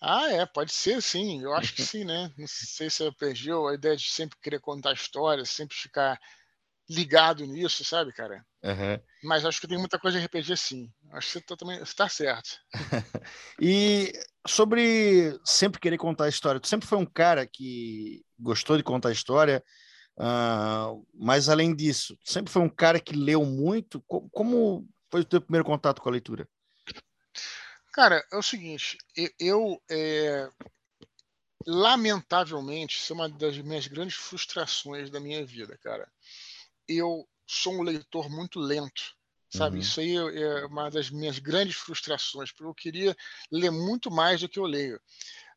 Ah, 0.00 0.30
é, 0.30 0.44
pode 0.44 0.72
ser 0.72 1.00
sim, 1.00 1.42
eu 1.42 1.54
acho 1.54 1.74
que 1.74 1.82
sim, 1.82 2.04
né? 2.04 2.30
Não 2.36 2.46
sei 2.46 2.90
se 2.90 3.04
eu 3.04 3.12
perdi 3.12 3.50
a 3.52 3.74
ideia 3.74 3.96
de 3.96 4.10
sempre 4.10 4.36
querer 4.40 4.60
contar 4.60 4.92
histórias, 4.92 5.48
sempre 5.48 5.76
ficar 5.76 6.20
ligado 6.92 7.44
nisso, 7.46 7.84
sabe, 7.84 8.12
cara? 8.12 8.44
Uhum. 8.62 9.00
Mas 9.24 9.44
acho 9.44 9.60
que 9.60 9.66
tem 9.66 9.78
muita 9.78 9.98
coisa 9.98 10.18
de 10.18 10.26
RPG 10.26 10.56
sim. 10.56 10.92
Acho 11.12 11.26
que 11.26 11.32
você 11.32 11.40
tá, 11.40 11.56
também 11.56 11.80
está 11.82 12.08
certo. 12.08 12.58
e 13.60 14.12
sobre 14.46 15.38
sempre 15.44 15.80
querer 15.80 15.98
contar 15.98 16.24
a 16.24 16.28
história, 16.28 16.60
tu 16.60 16.68
sempre 16.68 16.86
foi 16.88 16.98
um 16.98 17.06
cara 17.06 17.46
que 17.46 18.24
gostou 18.38 18.76
de 18.76 18.82
contar 18.82 19.08
a 19.08 19.12
história, 19.12 19.62
uh, 20.18 21.06
mas 21.14 21.48
além 21.48 21.74
disso, 21.74 22.16
sempre 22.24 22.52
foi 22.52 22.62
um 22.62 22.68
cara 22.68 23.00
que 23.00 23.16
leu 23.16 23.44
muito. 23.44 24.00
Como 24.02 24.88
foi 25.10 25.22
o 25.22 25.24
teu 25.24 25.40
primeiro 25.40 25.64
contato 25.64 26.00
com 26.00 26.08
a 26.08 26.12
leitura? 26.12 26.48
Cara, 27.92 28.24
é 28.32 28.36
o 28.36 28.42
seguinte, 28.42 28.96
eu 29.38 29.82
é, 29.90 30.48
lamentavelmente, 31.66 32.96
isso 32.96 33.12
é 33.12 33.16
uma 33.16 33.28
das 33.28 33.58
minhas 33.58 33.86
grandes 33.86 34.16
frustrações 34.16 35.10
da 35.10 35.20
minha 35.20 35.44
vida, 35.44 35.76
cara 35.78 36.08
eu 36.88 37.26
sou 37.46 37.74
um 37.74 37.82
leitor 37.82 38.30
muito 38.30 38.58
lento, 38.58 39.14
sabe? 39.50 39.76
Uhum. 39.76 39.82
Isso 39.82 40.00
aí 40.00 40.16
é 40.16 40.66
uma 40.66 40.90
das 40.90 41.10
minhas 41.10 41.38
grandes 41.38 41.76
frustrações, 41.76 42.50
porque 42.50 42.64
eu 42.64 42.74
queria 42.74 43.16
ler 43.50 43.70
muito 43.70 44.10
mais 44.10 44.40
do 44.40 44.48
que 44.48 44.58
eu 44.58 44.64
leio. 44.64 45.00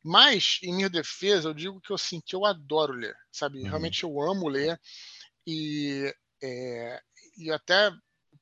Mas, 0.03 0.59
em 0.61 0.73
minha 0.73 0.89
defesa, 0.89 1.49
eu 1.49 1.53
digo 1.53 1.81
que 1.81 1.91
eu 1.91 1.95
assim, 1.95 2.21
que 2.23 2.35
eu 2.35 2.45
adoro 2.45 2.93
ler, 2.93 3.15
sabe? 3.31 3.59
Uhum. 3.59 3.65
Realmente 3.65 4.03
eu 4.03 4.21
amo 4.21 4.47
ler 4.47 4.79
e, 5.47 6.13
é, 6.43 7.01
e 7.37 7.51
até 7.51 7.91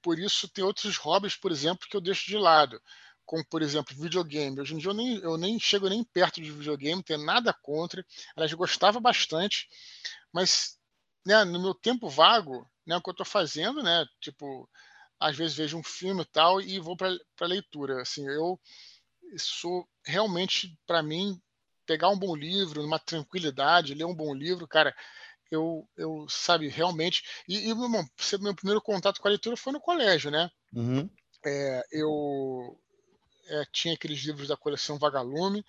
por 0.01 0.19
isso 0.19 0.49
tem 0.49 0.63
outros 0.63 0.97
hobbies, 0.97 1.35
por 1.35 1.51
exemplo, 1.51 1.87
que 1.89 1.95
eu 1.95 2.01
deixo 2.01 2.25
de 2.25 2.37
lado, 2.37 2.81
como 3.25 3.45
por 3.45 3.61
exemplo 3.61 3.95
videogame. 3.95 4.59
Hoje 4.59 4.75
em 4.75 4.77
dia 4.77 4.89
eu 4.89 4.93
nem, 4.93 5.17
eu 5.19 5.37
nem 5.37 5.57
chego 5.59 5.87
nem 5.87 6.03
perto 6.03 6.41
de 6.41 6.51
videogame, 6.51 7.01
tenho 7.01 7.23
nada 7.23 7.53
contra. 7.53 8.05
Aliás, 8.35 8.53
gostava 8.53 8.99
bastante, 8.99 9.69
mas 10.33 10.77
né, 11.25 11.45
no 11.45 11.61
meu 11.61 11.73
tempo 11.73 12.09
vago, 12.09 12.69
né, 12.85 12.95
o 12.97 13.01
que 13.01 13.09
eu 13.09 13.13
estou 13.13 13.25
fazendo, 13.25 13.81
né, 13.81 14.05
tipo, 14.19 14.69
às 15.19 15.35
vezes 15.37 15.55
vejo 15.55 15.77
um 15.77 15.83
filme 15.83 16.21
e 16.21 16.25
tal 16.25 16.61
e 16.61 16.79
vou 16.79 16.97
para 16.97 17.47
leitura. 17.47 18.01
Assim, 18.01 18.27
eu 18.27 18.59
sou 19.37 19.87
realmente, 20.05 20.77
para 20.85 21.01
mim, 21.01 21.41
pegar 21.85 22.09
um 22.09 22.19
bom 22.19 22.35
livro, 22.35 22.81
numa 22.81 22.99
tranquilidade, 22.99 23.93
ler 23.93 24.05
um 24.05 24.15
bom 24.15 24.33
livro, 24.33 24.67
cara, 24.67 24.95
eu, 25.49 25.87
eu 25.97 26.25
sabe, 26.29 26.67
realmente. 26.67 27.23
E, 27.47 27.69
e 27.69 27.73
meu, 27.73 27.89
meu 27.89 28.55
primeiro 28.55 28.81
contato 28.81 29.21
com 29.21 29.27
a 29.27 29.31
leitura 29.31 29.55
foi 29.55 29.71
no 29.71 29.79
colégio, 29.79 30.31
né? 30.31 30.49
Uhum. 30.73 31.09
É, 31.45 31.83
eu 31.91 32.79
é, 33.47 33.63
tinha 33.71 33.93
aqueles 33.93 34.23
livros 34.23 34.47
da 34.47 34.57
coleção 34.57 34.97
Vagalume, 34.97 35.63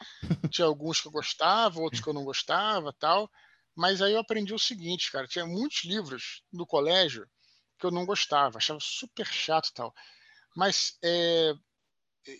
tinha 0.51 0.67
alguns 0.67 1.01
que 1.01 1.09
eu 1.09 1.13
gostava, 1.13 1.81
outros 1.81 2.03
que 2.03 2.09
eu 2.09 2.15
não 2.15 2.25
gostava 2.25 2.93
tal. 2.93 3.31
Mas 3.75 4.01
aí 4.01 4.13
eu 4.13 4.21
aprendi 4.21 4.55
o 4.55 4.59
seguinte, 4.59 5.11
cara, 5.11 5.27
tinha 5.27 5.47
muitos 5.47 5.85
livros 5.85 6.43
no 6.53 6.67
colégio 6.67 7.29
que 7.79 7.87
eu 7.87 7.91
não 7.91 8.07
gostava, 8.07 8.59
achava 8.59 8.79
super 8.81 9.27
chato 9.27 9.69
e 9.69 9.75
tal. 9.75 9.95
Mas 10.57 10.97
é, 11.03 11.53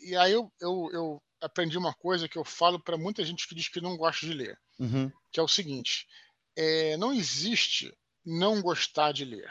e 0.03 0.17
aí 0.17 0.33
eu, 0.33 0.53
eu, 0.61 0.91
eu, 0.93 1.23
aprendi 1.41 1.77
uma 1.77 1.93
coisa 1.93 2.29
que 2.29 2.39
eu 2.39 2.45
falo 2.45 2.81
para 2.81 2.97
muita 2.97 3.25
gente 3.25 3.47
que 3.49 3.55
diz 3.55 3.69
que 3.69 3.81
não 3.81 3.97
gosta 3.97 4.25
de 4.25 4.33
ler, 4.33 4.59
uhum. 4.79 5.11
que 5.33 5.41
é 5.41 5.43
o 5.43 5.49
seguinte: 5.49 6.07
é, 6.57 6.97
não 6.97 7.13
existe 7.13 7.93
não 8.25 8.63
gostar 8.63 9.13
de 9.13 9.25
ler. 9.25 9.51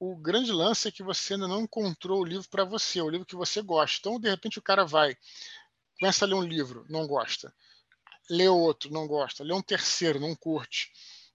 O 0.00 0.16
grande 0.16 0.52
lance 0.52 0.88
é 0.88 0.92
que 0.92 1.02
você 1.02 1.34
ainda 1.34 1.46
não 1.46 1.62
encontrou 1.62 2.20
o 2.20 2.24
livro 2.24 2.48
para 2.48 2.64
você, 2.64 3.00
o 3.00 3.10
livro 3.10 3.26
que 3.26 3.36
você 3.36 3.60
gosta. 3.60 3.98
Então, 3.98 4.18
de 4.18 4.30
repente, 4.30 4.58
o 4.58 4.62
cara 4.62 4.84
vai, 4.84 5.16
começa 5.98 6.24
a 6.24 6.28
ler 6.28 6.34
um 6.34 6.42
livro, 6.42 6.86
não 6.88 7.06
gosta 7.06 7.52
lê 8.30 8.48
outro, 8.48 8.92
não 8.92 9.06
gosta, 9.06 9.44
lê 9.44 9.52
um 9.52 9.62
terceiro, 9.62 10.20
não 10.20 10.34
curte. 10.34 10.90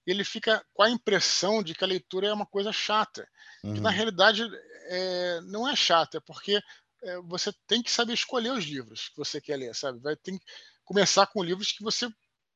Ele 0.06 0.24
fica 0.24 0.64
com 0.74 0.82
a 0.82 0.90
impressão 0.90 1.62
de 1.62 1.74
que 1.74 1.82
a 1.82 1.86
leitura 1.86 2.28
é 2.28 2.32
uma 2.32 2.46
coisa 2.46 2.72
chata. 2.72 3.26
Uhum. 3.62 3.74
Que 3.74 3.80
na 3.80 3.90
uhum. 3.90 3.94
realidade 3.94 4.42
é, 4.88 5.40
não 5.42 5.68
é 5.68 5.74
chata, 5.74 6.18
é 6.18 6.20
porque 6.20 6.60
é, 7.02 7.16
você 7.22 7.52
tem 7.66 7.82
que 7.82 7.90
saber 7.90 8.12
escolher 8.12 8.52
os 8.52 8.64
livros 8.64 9.08
que 9.08 9.16
você 9.16 9.40
quer 9.40 9.56
ler, 9.56 9.74
sabe? 9.74 9.98
Vai 10.00 10.16
ter 10.16 10.32
que 10.32 10.44
começar 10.84 11.26
com 11.26 11.42
livros 11.42 11.72
que 11.72 11.82
você 11.82 12.08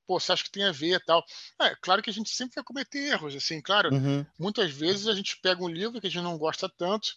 pô, 0.07 0.19
você 0.19 0.33
acha 0.33 0.43
que 0.43 0.51
tem 0.51 0.65
a 0.65 0.73
ver 0.73 0.95
e 0.95 1.05
tal. 1.05 1.23
É 1.61 1.77
claro 1.77 2.03
que 2.03 2.09
a 2.09 2.13
gente 2.13 2.31
sempre 2.31 2.55
vai 2.55 2.65
cometer 2.65 2.99
erros, 2.99 3.37
assim, 3.37 3.61
claro. 3.61 3.93
Uhum. 3.93 4.25
Muitas 4.39 4.73
vezes 4.73 5.07
a 5.07 5.15
gente 5.15 5.39
pega 5.43 5.63
um 5.63 5.69
livro 5.69 6.01
que 6.01 6.07
a 6.07 6.11
gente 6.11 6.23
não 6.23 6.39
gosta 6.39 6.67
tanto, 6.67 7.15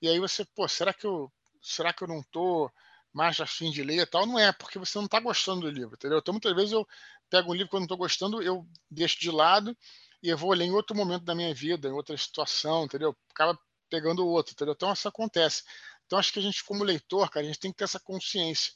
e 0.00 0.08
aí 0.08 0.20
você, 0.20 0.44
pô, 0.54 0.68
será 0.68 0.94
que 0.94 1.04
eu, 1.04 1.30
será 1.60 1.92
que 1.92 2.04
eu 2.04 2.08
não 2.08 2.22
tô 2.30 2.70
mais 3.14 3.40
afim 3.40 3.70
de 3.70 3.82
ler 3.82 4.00
e 4.00 4.06
tal, 4.06 4.26
não 4.26 4.38
é, 4.38 4.52
porque 4.52 4.78
você 4.78 4.98
não 4.98 5.04
está 5.04 5.20
gostando 5.20 5.62
do 5.62 5.70
livro, 5.70 5.94
entendeu? 5.94 6.18
Então, 6.18 6.34
muitas 6.34 6.52
vezes 6.54 6.72
eu 6.72 6.86
pego 7.30 7.52
um 7.52 7.54
livro 7.54 7.70
que 7.70 7.76
eu 7.76 7.80
não 7.80 7.84
estou 7.84 7.96
gostando, 7.96 8.42
eu 8.42 8.66
deixo 8.90 9.20
de 9.20 9.30
lado 9.30 9.74
e 10.20 10.28
eu 10.28 10.36
vou 10.36 10.52
ler 10.52 10.64
em 10.64 10.72
outro 10.72 10.96
momento 10.96 11.24
da 11.24 11.34
minha 11.34 11.54
vida, 11.54 11.88
em 11.88 11.92
outra 11.92 12.16
situação, 12.18 12.84
entendeu? 12.84 13.16
Acaba 13.30 13.56
pegando 13.88 14.26
outro, 14.26 14.52
entendeu? 14.52 14.74
Então, 14.74 14.92
isso 14.92 15.06
acontece. 15.06 15.62
Então, 16.04 16.18
acho 16.18 16.32
que 16.32 16.40
a 16.40 16.42
gente, 16.42 16.64
como 16.64 16.82
leitor, 16.82 17.30
cara, 17.30 17.44
a 17.44 17.48
gente 17.48 17.60
tem 17.60 17.70
que 17.70 17.78
ter 17.78 17.84
essa 17.84 18.00
consciência. 18.00 18.72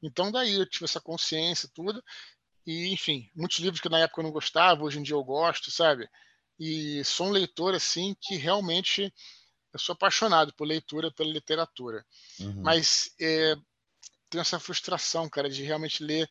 Então, 0.00 0.30
daí 0.30 0.54
eu 0.54 0.68
tive 0.68 0.84
essa 0.84 1.00
consciência, 1.00 1.68
tudo. 1.74 2.02
E, 2.64 2.92
enfim, 2.92 3.28
muitos 3.34 3.58
livros 3.58 3.80
que 3.80 3.88
na 3.88 3.98
época 3.98 4.20
eu 4.20 4.24
não 4.24 4.30
gostava, 4.30 4.84
hoje 4.84 5.00
em 5.00 5.02
dia 5.02 5.16
eu 5.16 5.24
gosto, 5.24 5.70
sabe? 5.72 6.08
E 6.58 7.02
sou 7.04 7.26
um 7.26 7.30
leitor, 7.30 7.74
assim, 7.74 8.14
que 8.20 8.36
realmente 8.36 9.12
eu 9.72 9.78
sou 9.78 9.94
apaixonado 9.94 10.52
por 10.54 10.66
leitura, 10.66 11.10
pela 11.10 11.32
literatura. 11.32 12.04
Uhum. 12.38 12.62
Mas 12.62 13.14
é, 13.20 13.56
tenho 14.32 14.42
essa 14.42 14.58
frustração, 14.58 15.28
cara, 15.28 15.48
de 15.50 15.62
realmente 15.62 16.02
ler 16.02 16.28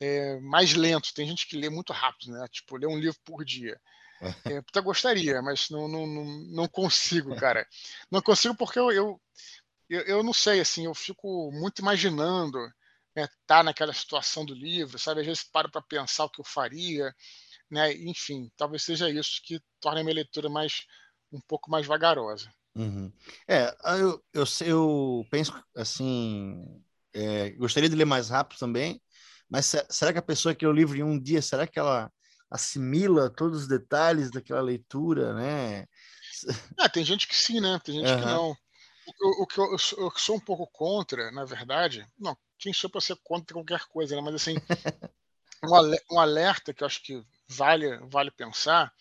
é, 0.00 0.38
mais 0.40 0.74
lento. 0.74 1.14
Tem 1.14 1.26
gente 1.26 1.46
que 1.46 1.56
lê 1.56 1.70
muito 1.70 1.92
rápido, 1.92 2.32
né? 2.32 2.46
Tipo, 2.50 2.76
lê 2.76 2.86
um 2.86 2.98
livro 2.98 3.18
por 3.24 3.44
dia. 3.44 3.80
É, 4.52 4.56
até 4.58 4.80
gostaria, 4.80 5.40
mas 5.40 5.70
não, 5.70 5.86
não, 5.86 6.04
não, 6.04 6.24
não, 6.50 6.68
consigo, 6.68 7.36
cara. 7.36 7.64
Não 8.10 8.20
consigo 8.20 8.52
porque 8.56 8.76
eu, 8.76 8.90
eu, 8.90 9.20
eu, 9.88 10.00
eu 10.00 10.22
não 10.24 10.32
sei, 10.32 10.58
assim, 10.58 10.86
eu 10.86 10.94
fico 10.94 11.52
muito 11.52 11.80
imaginando 11.80 12.58
né, 13.14 13.28
tá 13.46 13.62
naquela 13.62 13.92
situação 13.92 14.44
do 14.44 14.54
livro, 14.54 14.98
sabe? 14.98 15.20
Às 15.20 15.26
vezes 15.26 15.44
paro 15.44 15.70
para 15.70 15.80
pensar 15.82 16.24
o 16.24 16.30
que 16.30 16.40
eu 16.40 16.44
faria, 16.44 17.14
né? 17.70 17.92
Enfim, 17.92 18.50
talvez 18.56 18.82
seja 18.82 19.08
isso 19.08 19.40
que 19.44 19.60
torne 19.80 20.00
a 20.00 20.02
minha 20.02 20.16
leitura 20.16 20.48
mais 20.48 20.84
um 21.30 21.40
pouco 21.40 21.70
mais 21.70 21.86
vagarosa. 21.86 22.52
Uhum. 22.74 23.12
É, 23.46 23.74
eu, 24.00 24.24
eu, 24.32 24.44
eu 24.64 25.26
penso 25.30 25.52
assim, 25.76 26.82
é, 27.18 27.50
gostaria 27.50 27.88
de 27.88 27.96
ler 27.96 28.04
mais 28.04 28.28
rápido 28.28 28.58
também, 28.58 29.00
mas 29.48 29.74
será 29.90 30.12
que 30.12 30.18
a 30.18 30.22
pessoa 30.22 30.54
que 30.54 30.64
lê 30.64 30.70
o 30.70 30.74
livro 30.74 30.96
em 30.96 31.02
um 31.02 31.18
dia, 31.18 31.42
será 31.42 31.66
que 31.66 31.78
ela 31.78 32.12
assimila 32.50 33.28
todos 33.28 33.62
os 33.62 33.68
detalhes 33.68 34.30
daquela 34.30 34.60
leitura, 34.60 35.34
né? 35.34 35.86
Ah, 36.78 36.88
tem 36.88 37.04
gente 37.04 37.26
que 37.26 37.34
sim, 37.34 37.60
né? 37.60 37.80
Tem 37.82 37.96
gente 37.96 38.10
uhum. 38.10 38.18
que 38.18 38.24
não. 38.24 38.56
O, 39.20 39.42
o, 39.42 39.46
que 39.46 39.58
eu, 39.58 39.70
eu, 39.72 40.12
sou 40.16 40.36
um 40.36 40.40
pouco 40.40 40.66
contra, 40.66 41.30
na 41.32 41.44
verdade, 41.44 42.06
não, 42.18 42.36
quem 42.58 42.72
sou 42.72 42.88
para 42.88 43.00
ser 43.00 43.16
contra 43.24 43.54
qualquer 43.54 43.80
coisa, 43.86 44.14
né? 44.14 44.22
Mas 44.22 44.34
assim, 44.34 44.54
um 46.10 46.20
alerta 46.20 46.72
que 46.72 46.82
eu 46.82 46.86
acho 46.86 47.02
que 47.02 47.22
vale, 47.48 47.98
vale 48.08 48.30
pensar 48.30 48.92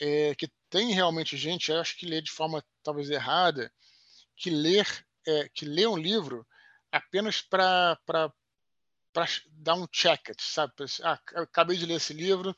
é 0.00 0.34
que 0.34 0.48
tem 0.70 0.92
realmente 0.92 1.36
gente, 1.36 1.70
eu 1.70 1.80
acho 1.80 1.96
que 1.96 2.06
lê 2.06 2.20
de 2.20 2.30
forma 2.30 2.64
talvez 2.82 3.10
errada, 3.10 3.72
que 4.36 4.50
ler, 4.50 4.86
é, 5.26 5.48
que 5.48 5.64
lê 5.64 5.86
um 5.86 5.96
livro 5.96 6.46
apenas 6.96 7.40
para 7.40 7.98
dar 9.52 9.74
um 9.74 9.86
check, 9.86 10.32
sabe? 10.38 10.72
Ah, 11.02 11.18
acabei 11.36 11.76
de 11.76 11.86
ler 11.86 11.94
esse 11.94 12.12
livro 12.12 12.54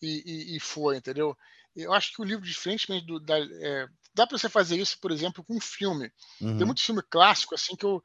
e, 0.00 0.22
e, 0.24 0.56
e, 0.56 0.60
foi, 0.60 0.96
entendeu? 0.96 1.36
Eu 1.76 1.92
acho 1.92 2.12
que 2.12 2.20
o 2.20 2.24
livro, 2.24 2.44
diferentemente 2.44 3.06
do. 3.06 3.20
Da, 3.20 3.38
é, 3.38 3.88
dá 4.14 4.26
para 4.26 4.38
você 4.38 4.48
fazer 4.48 4.76
isso, 4.76 4.98
por 5.00 5.10
exemplo, 5.10 5.44
com 5.44 5.56
um 5.56 5.60
filme. 5.60 6.10
Uhum. 6.40 6.56
Tem 6.56 6.66
muito 6.66 6.82
filme 6.82 7.02
clássico, 7.02 7.54
assim, 7.54 7.76
que 7.76 7.84
eu, 7.84 8.02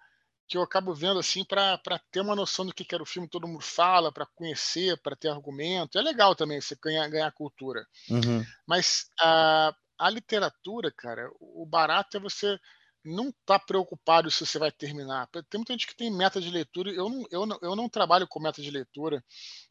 que 0.48 0.58
eu 0.58 0.62
acabo 0.62 0.94
vendo 0.94 1.20
assim 1.20 1.44
para 1.44 1.80
ter 2.12 2.22
uma 2.22 2.36
noção 2.36 2.66
do 2.66 2.74
que, 2.74 2.86
que 2.86 2.94
era 2.94 3.04
o 3.04 3.08
filme, 3.08 3.28
todo 3.28 3.48
mundo 3.48 3.62
fala, 3.62 4.12
para 4.12 4.26
conhecer, 4.26 5.00
para 5.02 5.16
ter 5.16 5.30
argumento. 5.30 5.98
É 5.98 6.02
legal 6.02 6.36
também 6.36 6.62
você 6.62 6.78
ganhar, 6.82 7.08
ganhar 7.08 7.32
cultura. 7.32 7.86
Uhum. 8.10 8.46
Mas 8.68 9.10
a, 9.20 9.74
a 9.98 10.10
literatura, 10.10 10.92
cara, 10.92 11.30
o 11.40 11.66
barato 11.66 12.18
é 12.18 12.20
você 12.20 12.60
não 13.04 13.30
estar 13.30 13.60
tá 13.60 13.60
preocupado 13.60 14.32
se 14.32 14.46
você 14.46 14.58
vai 14.58 14.72
terminar. 14.72 15.28
Tem 15.50 15.60
muita 15.60 15.74
gente 15.74 15.88
que 15.88 15.96
tem 15.96 16.12
meta 16.12 16.40
de 16.40 16.50
leitura. 16.50 16.92
Eu 16.92 17.10
não, 17.10 17.26
eu 17.30 17.46
não, 17.46 17.60
eu 17.62 17.76
não 17.76 17.90
trabalho 17.90 18.28
com 18.28 18.40
meta 18.40 18.62
de 18.62 18.72
leitura, 18.72 19.24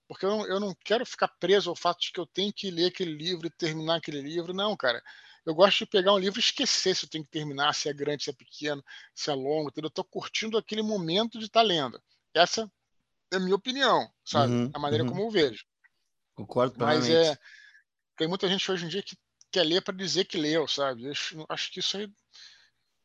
porque 0.07 0.27
eu 0.27 0.31
não, 0.31 0.47
eu 0.47 0.61
não 0.61 0.75
quero 0.85 1.07
ficar 1.07 1.29
preso 1.29 1.71
ao 1.71 1.77
fato 1.77 2.01
de 2.01 2.13
que 2.13 2.21
eu 2.21 2.27
tenho 2.27 2.53
que 2.53 2.71
ler 2.71 2.87
aquele 2.87 3.13
livro 3.13 3.47
e 3.47 3.51
terminar 3.51 3.97
aquele 3.97 4.21
livro. 4.21 4.53
Não, 4.53 4.77
cara. 4.77 5.03
Eu 5.45 5.55
gosto 5.55 5.79
de 5.79 5.87
pegar 5.87 6.13
um 6.15 6.19
livro 6.19 6.39
e 6.39 6.43
esquecer 6.43 6.95
se 6.95 7.05
eu 7.05 7.09
tenho 7.09 7.25
que 7.25 7.31
terminar, 7.31 7.75
se 7.75 7.89
é 7.89 7.93
grande, 7.93 8.23
se 8.23 8.31
é 8.31 8.33
pequeno, 8.33 8.85
se 9.13 9.29
é 9.29 9.35
longo. 9.35 9.71
Entendeu? 9.71 9.87
Eu 9.87 9.89
estou 9.89 10.05
curtindo 10.05 10.57
aquele 10.57 10.83
momento 10.83 11.39
de 11.39 11.47
estar 11.47 11.61
tá 11.61 11.67
lendo. 11.67 12.01
Essa 12.33 12.71
é 13.33 13.37
a 13.37 13.41
minha 13.41 13.57
opinião, 13.57 14.09
sabe? 14.25 14.53
Uhum, 14.53 14.71
a 14.73 14.79
maneira 14.79 15.05
uhum. 15.05 15.11
como 15.11 15.23
eu 15.23 15.31
vejo. 15.31 15.65
Concordo 16.35 16.77
Mas 16.79 17.09
é, 17.09 17.37
tem 18.17 18.29
muita 18.29 18.49
gente 18.49 18.71
hoje 18.71 18.85
em 18.85 18.89
dia 18.89 19.03
que 19.03 19.17
quer 19.51 19.65
ler 19.65 19.83
para 19.83 19.97
dizer 19.97 20.27
que 20.27 20.39
leu, 20.39 20.67
sabe? 20.69 21.05
Eu 21.07 21.47
acho 21.49 21.73
que 21.73 21.81
isso 21.81 21.97
aí 21.97 22.11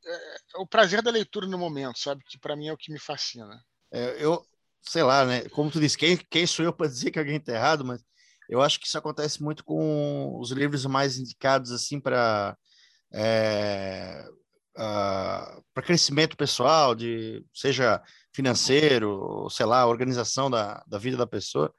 é, 0.05 0.35
é 0.55 0.59
o 0.59 0.67
prazer 0.67 1.01
da 1.01 1.11
leitura 1.11 1.47
no 1.47 1.57
momento, 1.57 1.99
sabe? 1.99 2.23
Que 2.25 2.39
para 2.39 2.55
mim 2.55 2.67
é 2.67 2.73
o 2.73 2.77
que 2.77 2.91
me 2.91 2.99
fascina. 2.99 3.61
É, 3.91 4.23
eu, 4.23 4.45
sei 4.81 5.03
lá, 5.03 5.25
né? 5.25 5.47
Como 5.49 5.71
tu 5.71 5.79
disse, 5.79 5.97
quem, 5.97 6.17
quem 6.17 6.47
sou 6.47 6.65
eu 6.65 6.73
para 6.73 6.87
dizer 6.87 7.11
que 7.11 7.19
alguém 7.19 7.37
está 7.37 7.53
errado, 7.53 7.85
mas 7.85 8.03
eu 8.49 8.61
acho 8.61 8.79
que 8.79 8.87
isso 8.87 8.97
acontece 8.97 9.43
muito 9.43 9.63
com 9.63 10.37
os 10.39 10.51
livros 10.51 10.85
mais 10.85 11.17
indicados 11.17 11.71
assim 11.71 11.99
para 11.99 12.57
é, 13.13 14.25
para 14.73 15.83
crescimento 15.83 16.37
pessoal, 16.37 16.93
de 16.93 17.43
seja 17.53 18.01
financeiro, 18.33 19.47
sei 19.49 19.65
lá, 19.65 19.87
organização 19.87 20.49
da, 20.49 20.83
da 20.87 20.97
vida 20.97 21.17
da 21.17 21.25
pessoa, 21.27 21.73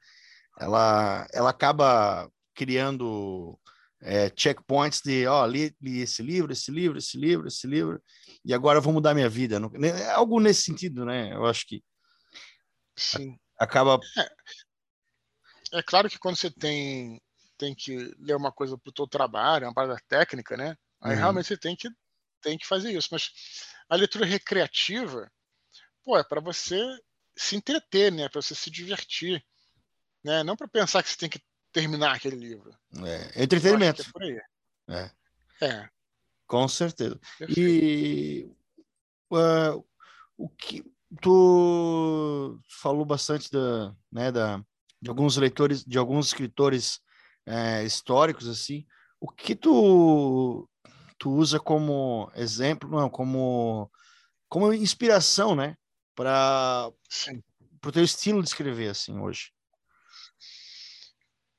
ela 0.59 1.27
ela 1.33 1.49
acaba 1.49 2.29
criando 2.53 3.57
é, 4.01 4.31
checkpoints 4.35 5.01
de, 5.01 5.27
ó, 5.27 5.45
li, 5.45 5.75
li, 5.81 6.01
esse 6.01 6.21
livro, 6.23 6.51
esse 6.51 6.71
livro, 6.71 6.97
esse 6.97 7.17
livro, 7.17 7.47
esse 7.47 7.67
livro, 7.67 8.01
e 8.45 8.53
agora 8.53 8.77
eu 8.77 8.81
vou 8.81 8.93
mudar 8.93 9.13
minha 9.13 9.29
vida. 9.29 9.59
Né, 9.59 9.89
é 9.89 10.11
algo 10.11 10.39
nesse 10.39 10.63
sentido, 10.63 11.05
né? 11.05 11.33
Eu 11.33 11.45
acho 11.45 11.65
que 11.67 11.83
Sim. 12.95 13.37
acaba. 13.57 13.99
É, 14.17 15.79
é 15.79 15.83
claro 15.83 16.09
que 16.09 16.17
quando 16.17 16.37
você 16.37 16.49
tem, 16.49 17.21
tem 17.57 17.75
que 17.75 17.95
ler 18.19 18.35
uma 18.35 18.51
coisa 18.51 18.77
para 18.77 18.89
o 18.89 18.93
teu 18.93 19.07
trabalho, 19.07 19.67
uma 19.67 19.73
parada 19.73 19.99
técnica, 20.07 20.55
né? 20.55 20.75
Aí 21.01 21.13
uhum. 21.13 21.19
realmente 21.19 21.47
você 21.47 21.57
tem 21.57 21.75
que, 21.75 21.89
tem 22.41 22.57
que 22.57 22.67
fazer 22.67 22.91
isso. 22.91 23.09
Mas 23.11 23.31
a 23.89 23.95
leitura 23.95 24.25
recreativa, 24.25 25.29
pô, 26.03 26.17
é 26.17 26.23
para 26.23 26.39
você 26.39 26.79
se 27.35 27.55
entreter, 27.55 28.11
né? 28.11 28.29
Para 28.29 28.41
você 28.41 28.55
se 28.55 28.69
divertir. 28.69 29.43
Né? 30.23 30.43
Não 30.43 30.55
para 30.55 30.67
pensar 30.67 31.01
que 31.01 31.09
você 31.09 31.17
tem 31.17 31.29
que 31.29 31.41
terminar 31.71 32.15
aquele 32.15 32.35
livro. 32.35 32.71
É, 33.05 33.43
entretenimento. 33.43 34.03
É. 34.87 35.11
É. 35.61 35.65
é. 35.65 35.89
Com 36.47 36.67
certeza. 36.67 37.19
Perfeito. 37.37 37.59
E 37.59 38.51
uh, 39.31 39.85
o 40.37 40.49
que 40.49 40.83
tu 41.21 42.59
falou 42.81 43.05
bastante 43.05 43.51
da, 43.51 43.95
né, 44.11 44.31
da, 44.31 44.63
de 45.01 45.09
alguns 45.09 45.37
leitores, 45.37 45.83
de 45.83 45.97
alguns 45.97 46.27
escritores 46.27 47.01
é, 47.45 47.83
históricos 47.83 48.47
assim. 48.47 48.85
O 49.19 49.29
que 49.29 49.55
tu 49.55 50.67
tu 51.17 51.31
usa 51.31 51.59
como 51.59 52.31
exemplo, 52.35 52.89
não, 52.89 53.09
como 53.09 53.91
como 54.47 54.73
inspiração, 54.73 55.55
né, 55.55 55.75
para 56.15 56.89
o 57.85 57.91
teu 57.91 58.03
estilo 58.03 58.41
de 58.41 58.49
escrever 58.49 58.89
assim 58.89 59.19
hoje? 59.19 59.51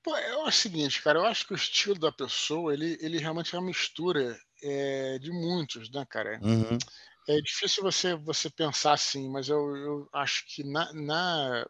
Pô, 0.02 0.14
acho 0.14 0.48
o 0.48 0.50
seguinte, 0.52 1.02
cara, 1.02 1.18
eu 1.18 1.26
acho 1.26 1.46
que 1.46 1.52
o 1.52 1.56
estilo 1.56 1.98
da 1.98 2.10
pessoa, 2.10 2.72
ele, 2.72 2.96
ele 3.00 3.18
realmente 3.18 3.54
é 3.54 3.58
uma 3.58 3.66
mistura 3.66 4.38
é, 4.62 5.18
de 5.18 5.30
muitos, 5.30 5.90
né, 5.90 6.06
cara? 6.08 6.40
Uhum. 6.42 6.78
É 7.28 7.40
difícil 7.40 7.82
você, 7.82 8.14
você 8.14 8.48
pensar 8.48 8.92
assim, 8.92 9.28
mas 9.28 9.48
eu, 9.48 9.76
eu 9.76 10.08
acho 10.12 10.44
que 10.46 10.64
na, 10.64 10.90
na, 10.94 11.66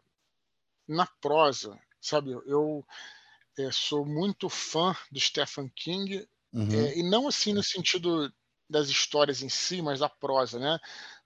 na 0.87 1.07
prosa, 1.21 1.77
sabe, 2.01 2.31
eu 2.31 2.85
é, 3.59 3.71
sou 3.73 4.07
muito 4.07 4.49
fã 4.49 4.95
do 5.11 5.19
Stephen 5.19 5.69
King, 5.75 6.27
uhum. 6.53 6.73
é, 6.73 6.99
e 6.99 7.03
não 7.03 7.27
assim 7.27 7.53
no 7.53 7.63
sentido 7.63 8.33
das 8.69 8.89
histórias 8.89 9.43
em 9.43 9.49
si, 9.49 9.83
mas 9.83 9.99
da 9.99 10.09
prosa, 10.09 10.61
né? 10.61 10.79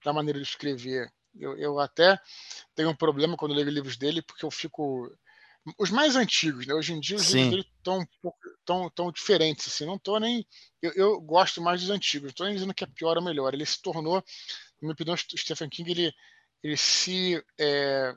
Da 0.03 0.13
maneira 0.13 0.41
de 0.41 0.47
escrever. 0.47 1.13
Eu, 1.35 1.57
eu 1.59 1.79
até 1.79 2.19
tenho 2.75 2.89
um 2.89 2.97
problema 2.97 3.37
quando 3.37 3.55
leio 3.55 3.69
livros 3.69 3.99
dele, 3.99 4.23
porque 4.23 4.45
eu 4.45 4.51
fico 4.51 5.15
os 5.79 5.91
mais 5.91 6.15
antigos, 6.17 6.67
né? 6.67 6.75
Hoje 6.75 6.93
em 6.93 7.01
dia 7.01 7.17
os 7.17 7.31
livros 7.31 7.51
dele 7.51 7.69
estão 7.77 8.07
tão, 8.65 8.91
tão 8.91 9.13
diferentes, 9.13 9.67
assim. 9.67 9.87
Não 9.87 9.99
tô 9.99 10.19
nem. 10.19 10.47
Eu, 10.83 10.93
eu 10.93 11.21
gosto 11.21 11.63
mais 11.63 11.81
dos 11.81 11.91
antigos. 11.91 12.31
Estou 12.31 12.47
nem 12.47 12.55
dizendo 12.55 12.75
que 12.75 12.85
é 12.85 12.87
pior 12.87 13.17
ou 13.17 13.23
melhor. 13.23 13.55
Ele 13.55 13.65
se 13.65 13.81
tornou, 13.81 14.17
na 14.17 14.23
minha 14.83 14.93
opinião, 14.93 15.15
o 15.15 15.39
Stephen 15.39 15.69
King 15.69 15.91
ele, 15.91 16.13
ele 16.63 16.77
se 16.77 17.43
é, 17.59 18.15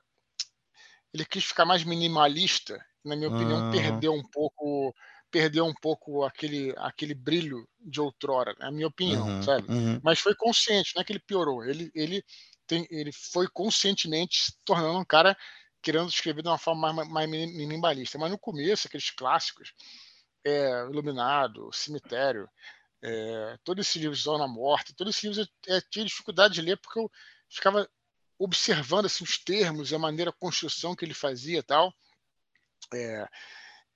ele 1.13 1.25
quis 1.25 1.45
ficar 1.45 1.65
mais 1.65 1.83
minimalista. 1.83 2.83
Na 3.03 3.15
minha 3.15 3.29
opinião, 3.29 3.71
perdeu 3.71 4.13
um 4.13 4.23
pouco 4.23 4.93
perdeu 5.29 5.65
um 5.65 5.73
pouco 5.73 6.23
aquele 6.23 6.73
aquele 6.77 7.13
brilho 7.13 7.67
de 7.79 8.01
outrora. 8.01 8.55
Na 8.59 8.71
minha 8.71 8.87
opinião, 8.87 9.27
uhum, 9.27 9.43
sabe? 9.43 9.71
Uhum. 9.71 9.99
Mas 10.03 10.19
foi 10.19 10.35
consciente, 10.35 10.93
não 10.95 11.01
é 11.01 11.05
que 11.05 11.13
ele 11.13 11.19
piorou. 11.19 11.63
Ele 11.63 11.89
ele 11.95 12.23
tem, 12.65 12.85
ele 12.89 13.11
foi 13.13 13.47
conscientemente 13.47 14.43
se 14.43 14.53
tornando 14.65 14.99
um 14.99 15.05
cara 15.05 15.37
querendo 15.81 16.09
escrever 16.09 16.41
de 16.41 16.49
uma 16.49 16.57
forma 16.57 16.93
mais, 16.93 17.09
mais 17.09 17.29
minimalista. 17.29 18.17
Mas 18.17 18.31
no 18.31 18.37
começo, 18.37 18.87
aqueles 18.87 19.09
clássicos, 19.09 19.73
é, 20.45 20.85
Iluminado, 20.89 21.69
Cemitério, 21.73 22.49
é, 23.01 23.57
todo 23.63 23.79
esse 23.79 23.99
livro 23.99 24.15
Zona 24.15 24.47
Morta, 24.47 24.93
todos 24.95 25.15
esses 25.15 25.23
livros 25.23 25.47
eu, 25.67 25.75
eu 25.75 25.81
tinha 25.89 26.05
dificuldade 26.05 26.55
de 26.55 26.61
ler 26.61 26.77
porque 26.77 26.99
eu 26.99 27.11
ficava 27.49 27.89
observando 28.39 29.05
assim, 29.05 29.23
os 29.23 29.37
termos 29.37 29.91
e 29.91 29.95
a 29.95 29.99
maneira, 29.99 30.31
a 30.31 30.39
construção 30.39 30.95
que 30.95 31.05
ele 31.05 31.13
fazia 31.13 31.59
e 31.59 31.63
tal. 31.63 31.93
É, 32.93 33.27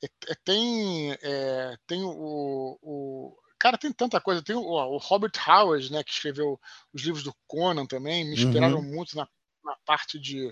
é, 0.04 0.08
é 0.28 0.36
tem, 0.44 1.12
é, 1.22 1.78
tem 1.88 2.04
o, 2.04 2.78
o, 2.82 3.38
Cara, 3.62 3.78
tem 3.78 3.92
tanta 3.92 4.20
coisa. 4.20 4.42
Tem 4.42 4.56
o, 4.56 4.62
o, 4.62 4.98
Robert 4.98 5.32
Howard, 5.48 5.92
né, 5.92 6.04
que 6.04 6.12
escreveu 6.12 6.60
os 6.92 7.04
livros 7.04 7.24
do 7.24 7.36
Conan 7.46 7.86
também, 7.86 8.26
me 8.26 8.34
inspiraram 8.34 8.78
uhum. 8.78 8.84
muito 8.84 9.16
na, 9.16 9.28
na 9.64 9.76
parte 9.86 10.20
de, 10.20 10.52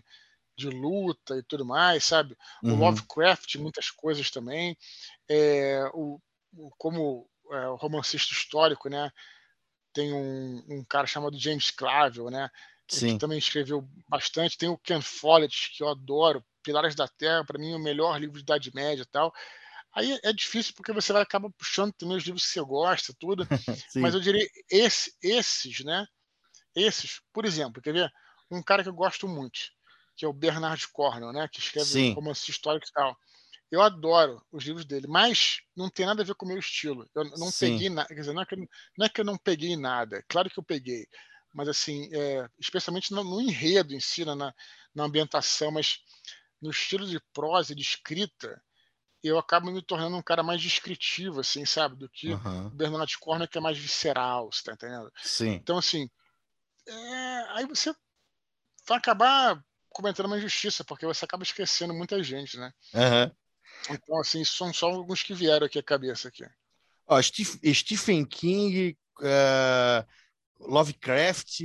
de 0.60 0.70
luta 0.70 1.38
e 1.38 1.44
tudo 1.44 1.66
mais, 1.66 2.04
sabe? 2.04 2.38
Uhum. 2.62 2.74
O 2.74 2.78
Lovecraft, 2.78 3.56
muitas 3.56 3.90
coisas 3.90 4.30
também. 4.30 4.78
É, 5.30 5.90
o, 5.94 6.20
o, 6.54 6.70
como 6.78 7.30
é, 7.52 7.68
o 7.68 7.76
romancista 7.76 8.34
histórico, 8.34 8.90
né? 8.90 9.12
Tem 9.94 10.14
um, 10.14 10.64
um 10.70 10.84
cara 10.84 11.08
chamado 11.08 11.40
James 11.40 11.72
Clavell, 11.72 12.30
né? 12.30 12.50
Sim. 12.88 13.14
Que 13.14 13.20
também 13.20 13.38
escreveu 13.38 13.88
bastante. 14.08 14.58
Tem 14.58 14.70
o 14.70 14.78
Ken 14.78 15.02
Follett, 15.02 15.72
que 15.76 15.84
eu 15.84 15.90
adoro. 15.90 16.44
Pilares 16.62 16.96
da 16.96 17.08
Terra, 17.08 17.46
para 17.46 17.58
mim, 17.58 17.72
é 17.72 17.76
o 17.76 17.80
melhor 17.80 18.20
livro 18.20 18.36
de 18.36 18.42
Idade 18.42 18.72
Média 18.74 19.04
e 19.04 19.06
tal. 19.06 19.34
Aí 19.94 20.20
é 20.24 20.34
difícil 20.34 20.74
porque 20.76 20.94
você 20.94 21.12
vai 21.12 21.22
acabar 21.22 21.50
puxando 21.52 21.94
também 21.94 22.18
os 22.18 22.24
livros 22.24 22.46
que 22.46 22.52
você 22.52 22.62
gosta, 22.62 23.14
tudo. 23.18 23.48
Mas 23.96 24.14
eu 24.14 24.20
diria 24.20 24.46
esse, 24.70 25.14
esses, 25.22 25.84
né? 25.84 26.06
Esses, 26.76 27.22
por 27.34 27.46
exemplo, 27.46 27.82
quer 27.82 27.94
ver? 27.94 28.12
Um 28.52 28.64
cara 28.64 28.84
que 28.84 28.90
eu 28.90 28.94
gosto 28.94 29.28
muito, 29.28 29.60
que 30.20 30.26
é 30.26 30.28
o 30.28 30.34
Bernard 30.34 30.86
Cornwell, 30.90 31.32
né? 31.32 31.48
Que 31.48 31.60
escreve 31.62 31.86
Sim. 31.86 32.14
romance 32.14 32.52
histórico 32.52 32.86
e 32.86 32.92
tal. 32.92 33.18
Eu 33.72 33.82
adoro 33.82 34.46
os 34.52 34.66
livros 34.66 34.86
dele, 34.86 35.08
mas 35.08 35.62
não 35.78 35.90
tem 35.90 36.06
nada 36.06 36.22
a 36.24 36.26
ver 36.26 36.36
com 36.36 36.46
o 36.46 36.50
meu 36.50 36.60
estilo. 36.60 37.10
Eu 37.16 37.24
não 37.38 37.50
Sim. 37.50 37.74
peguei 37.74 37.90
nada. 37.90 38.10
Quer 38.10 38.16
dizer, 38.16 38.34
não 38.34 38.42
é, 38.42 38.46
que, 38.46 38.56
eu- 38.56 38.68
não 38.98 39.06
é 39.06 39.10
que 39.10 39.22
eu 39.22 39.26
não 39.26 39.38
peguei 39.38 39.78
nada. 39.78 40.22
Claro 40.28 40.50
que 40.50 40.60
eu 40.60 40.64
peguei. 40.64 41.08
Mas, 41.54 41.70
assim, 41.70 42.10
é, 42.14 42.50
especialmente 42.60 43.14
no, 43.14 43.24
no 43.24 43.40
enredo 43.42 43.94
em 43.94 44.00
si, 44.02 44.26
né, 44.26 44.36
na, 44.36 44.54
na 44.94 45.06
ambientação, 45.06 45.72
mas 45.72 46.00
no 46.62 46.70
estilo 46.72 47.08
de 47.08 47.20
prosa 47.34 47.72
e 47.72 47.76
de 47.76 47.82
escrita, 47.82 48.62
eu 49.24 49.40
acabo 49.40 49.72
me 49.72 49.82
tornando 49.82 50.18
um 50.18 50.24
cara 50.24 50.44
mais 50.44 50.62
descritivo, 50.62 51.42
assim, 51.42 51.66
sabe? 51.66 51.96
Do 51.98 52.10
que 52.10 52.34
Uhum. 52.34 52.68
o 52.68 52.72
Bernard 52.72 53.18
Cornwell, 53.20 53.50
que 53.50 53.58
é 53.58 53.62
mais 53.62 53.78
visceral, 53.78 54.52
você 54.52 54.64
tá 54.64 54.74
entendendo? 54.74 55.12
Sim. 55.24 55.54
Então, 55.56 55.78
assim, 55.78 56.10
é, 56.88 56.94
aí 57.58 57.66
você 57.68 57.94
vai 58.88 58.98
acabar 58.98 59.64
cometendo 59.90 60.26
uma 60.28 60.38
injustiça, 60.38 60.84
porque 60.84 61.06
você 61.06 61.26
acaba 61.26 61.44
esquecendo 61.44 61.94
muita 61.94 62.22
gente, 62.24 62.58
né? 62.58 62.72
Uhum. 62.94 63.32
Então, 63.90 64.20
assim, 64.20 64.44
são 64.44 64.74
só 64.74 64.88
alguns 64.88 65.24
que 65.24 65.34
vieram 65.34 65.66
aqui 65.66 65.80
à 65.80 65.84
cabeça 65.84 66.28
aqui. 66.28 66.46
Ó, 67.08 67.20
Stephen 67.22 68.26
King, 68.26 68.98
eh, 69.22 70.06
Lovecraft, 70.60 71.62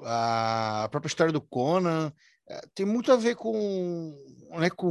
a 0.00 0.88
própria 0.90 1.08
história 1.08 1.32
do 1.32 1.40
Conan, 1.40 2.12
eh, 2.48 2.62
tem 2.74 2.84
muito 2.84 3.10
a 3.12 3.16
ver 3.16 3.36
com, 3.36 4.14
né, 4.58 4.68
com 4.70 4.90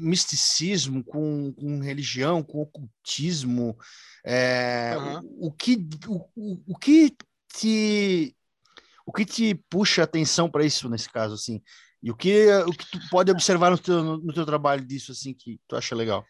misticismo, 0.00 1.02
com, 1.04 1.52
com 1.54 1.80
religião, 1.80 2.42
com 2.42 2.60
ocultismo. 2.60 3.76
Aham. 4.26 5.22
o, 5.38 5.48
o 5.48 5.52
que, 5.52 5.76
o, 6.08 6.16
o- 6.36 6.62
o 6.68 6.78
que 6.78 7.16
te 7.54 8.36
o 9.06 9.12
que 9.12 9.24
te 9.24 9.54
puxa 9.70 10.02
atenção 10.02 10.50
para 10.50 10.64
isso 10.64 10.88
nesse 10.88 11.08
caso, 11.08 11.34
assim? 11.34 11.62
E 12.02 12.10
o 12.10 12.16
que, 12.16 12.48
o 12.66 12.72
que 12.72 12.90
tu 12.90 13.00
pode 13.08 13.30
observar 13.30 13.70
no 13.70 13.78
teu, 13.78 14.02
no 14.02 14.34
teu 14.34 14.44
trabalho 14.44 14.84
disso, 14.84 15.12
assim, 15.12 15.32
que 15.32 15.60
tu 15.66 15.76
acha 15.76 15.94
legal? 15.94 16.26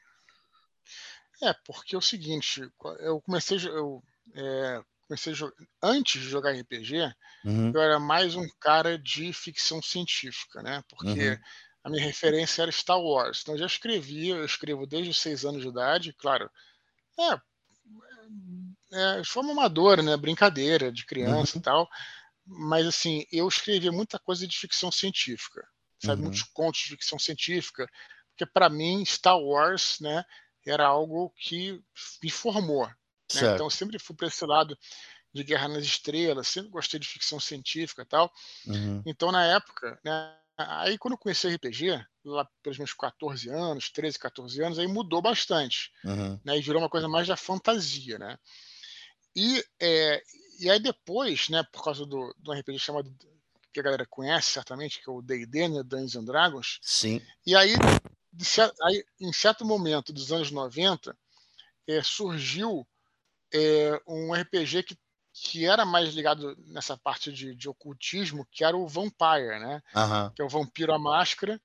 É, 1.42 1.54
porque 1.64 1.94
é 1.94 1.98
o 1.98 2.02
seguinte, 2.02 2.62
eu 3.00 3.20
comecei, 3.22 3.58
eu, 3.66 4.02
é, 4.34 4.82
comecei 5.06 5.32
a 5.32 5.36
jogar, 5.36 5.54
antes 5.82 6.20
de 6.22 6.28
jogar 6.28 6.52
RPG, 6.52 7.12
uhum. 7.44 7.72
eu 7.74 7.80
era 7.80 7.98
mais 7.98 8.34
um 8.34 8.46
cara 8.60 8.98
de 8.98 9.32
ficção 9.32 9.82
científica, 9.82 10.62
né? 10.62 10.82
Porque 10.88 11.30
uhum. 11.30 11.38
a 11.84 11.90
minha 11.90 12.04
referência 12.04 12.62
era 12.62 12.72
Star 12.72 13.00
Wars. 13.00 13.40
Então 13.42 13.54
eu 13.54 13.60
já 13.60 13.66
escrevia, 13.66 14.36
eu 14.36 14.44
escrevo 14.44 14.86
desde 14.86 15.10
os 15.10 15.20
seis 15.20 15.44
anos 15.44 15.62
de 15.62 15.68
idade, 15.68 16.12
claro. 16.14 16.50
É, 17.18 17.40
é 18.92 19.20
de 19.20 19.28
forma 19.28 19.52
amadora, 19.52 20.02
né? 20.02 20.16
Brincadeira 20.16 20.90
de 20.90 21.04
criança 21.04 21.56
uhum. 21.56 21.60
e 21.60 21.62
tal. 21.62 21.88
Mas 22.46 22.86
assim, 22.86 23.24
eu 23.32 23.48
escrevia 23.48 23.90
muita 23.90 24.18
coisa 24.18 24.46
de 24.46 24.56
ficção 24.56 24.92
científica, 24.92 25.66
sabe? 25.98 26.22
Muitos 26.22 26.42
uhum. 26.42 26.48
contos 26.54 26.80
de 26.80 26.90
ficção 26.90 27.18
científica, 27.18 27.88
porque 28.30 28.46
para 28.46 28.70
mim 28.70 29.04
Star 29.04 29.38
Wars, 29.38 29.98
né? 30.00 30.24
Era 30.64 30.86
algo 30.86 31.32
que 31.36 31.80
me 32.22 32.30
formou, 32.30 32.86
né? 32.86 33.54
Então, 33.54 33.70
sempre 33.70 33.98
fui 33.98 34.16
para 34.16 34.28
esse 34.28 34.44
lado 34.44 34.76
de 35.32 35.44
Guerra 35.44 35.68
nas 35.68 35.84
Estrelas, 35.84 36.48
sempre 36.48 36.70
gostei 36.70 36.98
de 36.98 37.06
ficção 37.06 37.38
científica 37.38 38.02
e 38.02 38.06
tal. 38.06 38.32
Uhum. 38.66 39.02
Então, 39.06 39.30
na 39.30 39.44
época, 39.44 40.00
né, 40.04 40.36
aí 40.56 40.98
quando 40.98 41.12
eu 41.12 41.18
conheci 41.18 41.46
RPG, 41.48 42.04
lá 42.24 42.48
pelos 42.62 42.78
meus 42.78 42.94
14 42.94 43.48
anos, 43.50 43.90
13, 43.90 44.18
14 44.18 44.62
anos, 44.62 44.78
aí 44.78 44.86
mudou 44.86 45.20
bastante. 45.20 45.92
Uhum. 46.04 46.40
Né, 46.44 46.58
e 46.58 46.62
virou 46.62 46.80
uma 46.80 46.88
coisa 46.88 47.08
mais 47.08 47.28
da 47.28 47.36
fantasia, 47.36 48.18
né? 48.18 48.38
E, 49.36 49.62
é, 49.80 50.22
e 50.58 50.70
aí 50.70 50.78
depois, 50.78 51.48
né, 51.48 51.62
por 51.72 51.82
causa 51.82 52.04
do, 52.04 52.34
do 52.38 52.52
RPG 52.52 52.78
chamado 52.78 53.14
que 53.72 53.80
a 53.80 53.82
galera 53.82 54.06
conhece 54.06 54.52
certamente, 54.52 55.02
que 55.02 55.10
é 55.10 55.12
o 55.12 55.20
D&D, 55.20 55.68
né, 55.68 55.82
Dungeons 55.82 56.16
and 56.16 56.24
Dragons. 56.24 56.78
Sim. 56.80 57.20
E 57.44 57.54
aí, 57.54 57.74
aí, 58.82 59.04
em 59.20 59.32
certo 59.32 59.64
momento 59.64 60.12
dos 60.12 60.32
anos 60.32 60.50
90, 60.50 61.16
é, 61.86 62.02
surgiu 62.02 62.86
é, 63.52 64.00
um 64.06 64.32
RPG 64.32 64.82
que, 64.82 64.98
que 65.32 65.66
era 65.66 65.84
mais 65.84 66.14
ligado 66.14 66.56
nessa 66.68 66.96
parte 66.96 67.30
de, 67.30 67.54
de 67.54 67.68
ocultismo, 67.68 68.46
que 68.50 68.64
era 68.64 68.76
o 68.76 68.88
Vampire, 68.88 69.60
né? 69.60 69.82
Uhum. 69.94 70.30
Que 70.34 70.42
é 70.42 70.44
o 70.44 70.48
Vampiro 70.48 70.94
à 70.94 70.98
Máscara. 70.98 71.60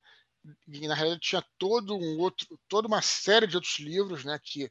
E 0.67 0.87
na 0.87 0.95
realidade 0.95 1.21
tinha 1.21 1.43
todo 1.57 1.95
um 1.95 2.19
outro, 2.19 2.59
toda 2.67 2.87
uma 2.87 3.01
série 3.01 3.47
de 3.47 3.55
outros 3.55 3.79
livros, 3.79 4.25
né? 4.25 4.39
Que 4.43 4.69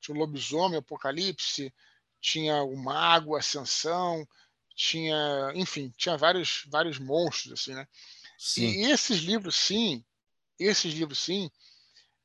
tinha 0.00 0.14
o 0.14 0.18
Lobisomem, 0.18 0.78
Apocalipse, 0.78 1.74
tinha 2.20 2.62
o 2.62 2.76
Mago, 2.76 3.36
Ascensão, 3.36 4.26
tinha, 4.74 5.52
enfim, 5.54 5.92
tinha 5.96 6.16
vários, 6.16 6.64
vários 6.68 6.98
monstros 6.98 7.60
assim, 7.60 7.74
né? 7.74 7.86
Sim. 8.38 8.66
E 8.66 8.90
esses 8.90 9.20
livros, 9.20 9.56
sim, 9.56 10.04
esses 10.58 10.92
livros, 10.92 11.18
sim, 11.18 11.50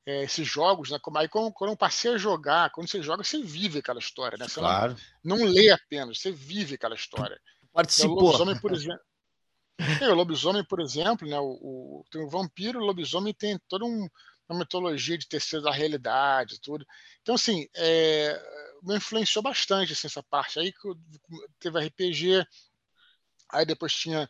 é, 0.05 0.23
esses 0.23 0.47
jogos, 0.47 0.89
né? 0.89 0.99
Aí 1.15 1.29
quando, 1.29 1.53
quando 1.53 1.71
eu 1.71 1.77
passei 1.77 2.11
a 2.11 2.17
jogar, 2.17 2.71
quando 2.71 2.89
você 2.89 3.01
joga, 3.01 3.23
você 3.23 3.41
vive 3.41 3.79
aquela 3.79 3.99
história, 3.99 4.37
né? 4.37 4.47
Você 4.47 4.59
claro. 4.59 4.95
não, 5.23 5.37
não 5.37 5.45
lê 5.45 5.69
apenas, 5.69 6.19
você 6.19 6.31
vive 6.31 6.75
aquela 6.75 6.95
história. 6.95 7.39
Participou. 7.71 8.13
Então, 8.13 8.23
o 8.23 8.25
lobisomem, 8.25 8.59
por 8.59 8.73
exemplo. 8.73 9.01
É, 10.01 10.09
o 10.09 10.15
lobisomem, 10.15 10.63
por 10.65 10.79
exemplo, 10.79 11.27
né? 11.27 11.39
O, 11.39 11.57
o, 11.61 12.05
tem 12.11 12.23
o 12.23 12.29
vampiro, 12.29 12.79
o 12.79 12.85
lobisomem 12.85 13.33
tem 13.33 13.57
toda 13.67 13.85
um, 13.85 14.07
uma 14.51 14.59
mitologia 14.59 15.17
de 15.17 15.27
terceira 15.27 15.63
da 15.63 15.71
realidade, 15.71 16.59
tudo. 16.59 16.85
Então, 17.21 17.35
assim, 17.35 17.67
é, 17.75 18.39
me 18.83 18.95
influenciou 18.95 19.41
bastante 19.41 19.93
assim, 19.93 20.07
essa 20.07 20.23
parte. 20.23 20.59
Aí 20.59 20.71
que 20.71 20.89
teve 21.59 21.79
RPG, 21.79 22.45
aí 23.51 23.65
depois 23.65 23.93
tinha 23.93 24.29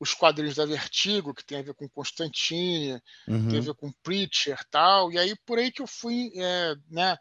os 0.00 0.14
quadrinhos 0.14 0.54
da 0.54 0.64
Vertigo, 0.64 1.34
que 1.34 1.44
tem 1.44 1.58
a 1.58 1.62
ver 1.62 1.74
com 1.74 1.88
Constantine, 1.88 3.02
uhum. 3.26 3.48
tem 3.48 3.58
a 3.58 3.62
ver 3.62 3.74
com 3.74 3.92
Preacher 4.02 4.58
tal. 4.70 5.12
E 5.12 5.18
aí 5.18 5.34
por 5.44 5.58
aí 5.58 5.72
que 5.72 5.82
eu 5.82 5.86
fui, 5.86 6.30
é, 6.36 6.74
né? 6.90 7.16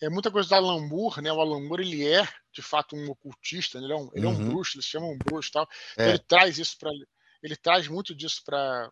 É 0.00 0.08
muita 0.08 0.32
coisa 0.32 0.48
do 0.48 0.54
Alan 0.56 0.88
Moore, 0.88 1.22
né? 1.22 1.32
O 1.32 1.40
Alan 1.40 1.60
Moore, 1.60 1.84
ele 1.84 2.08
é, 2.08 2.26
de 2.52 2.60
fato, 2.60 2.96
um 2.96 3.08
ocultista, 3.08 3.78
né? 3.78 3.86
ele, 3.86 3.92
é 3.92 3.96
um, 3.96 4.10
ele 4.14 4.26
uhum. 4.26 4.32
é 4.32 4.36
um 4.36 4.48
bruxo, 4.48 4.76
eles 4.76 4.86
chamam 4.86 5.12
um 5.12 5.18
bruxo 5.18 5.52
tal. 5.52 5.68
Então, 5.92 6.06
é. 6.06 6.08
ele 6.08 6.18
traz 6.18 6.58
isso 6.58 6.76
para 6.76 6.90
ele 7.42 7.56
traz 7.56 7.88
muito 7.88 8.14
disso 8.14 8.42
para 8.44 8.90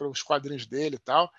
os 0.00 0.22
quadrinhos 0.22 0.66
dele 0.66 0.96
e 0.96 0.98
tal. 0.98 1.30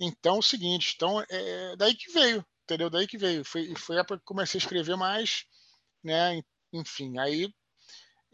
Então, 0.00 0.36
é 0.36 0.38
o 0.38 0.42
seguinte, 0.42 0.94
então, 0.96 1.24
é 1.28 1.76
daí 1.76 1.94
que 1.94 2.12
veio, 2.12 2.44
entendeu? 2.64 2.90
Daí 2.90 3.06
que 3.06 3.16
veio. 3.16 3.44
Foi, 3.44 3.74
foi 3.76 3.96
a 3.96 4.00
época 4.00 4.18
que 4.18 4.24
comecei 4.24 4.58
a 4.58 4.62
escrever 4.62 4.96
mais, 4.96 5.44
né? 6.02 6.42
Enfim, 6.72 7.18
aí 7.18 7.48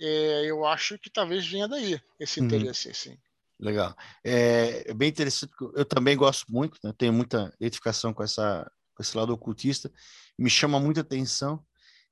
é, 0.00 0.50
eu 0.50 0.64
acho 0.64 0.98
que 0.98 1.10
talvez 1.10 1.46
venha 1.46 1.68
daí 1.68 2.00
esse 2.18 2.40
uhum. 2.40 2.46
interesse, 2.46 2.88
uhum. 2.88 2.92
assim. 2.92 3.18
Legal. 3.58 3.94
É, 4.24 4.90
é, 4.90 4.94
bem 4.94 5.10
interessante, 5.10 5.52
eu 5.74 5.84
também 5.84 6.16
gosto 6.16 6.50
muito, 6.50 6.78
né? 6.82 6.94
tenho 6.96 7.12
muita 7.12 7.52
identificação 7.60 8.14
com, 8.14 8.22
essa, 8.22 8.70
com 8.94 9.02
esse 9.02 9.14
lado 9.14 9.34
ocultista, 9.34 9.92
me 10.38 10.48
chama 10.48 10.80
muita 10.80 11.02
atenção 11.02 11.62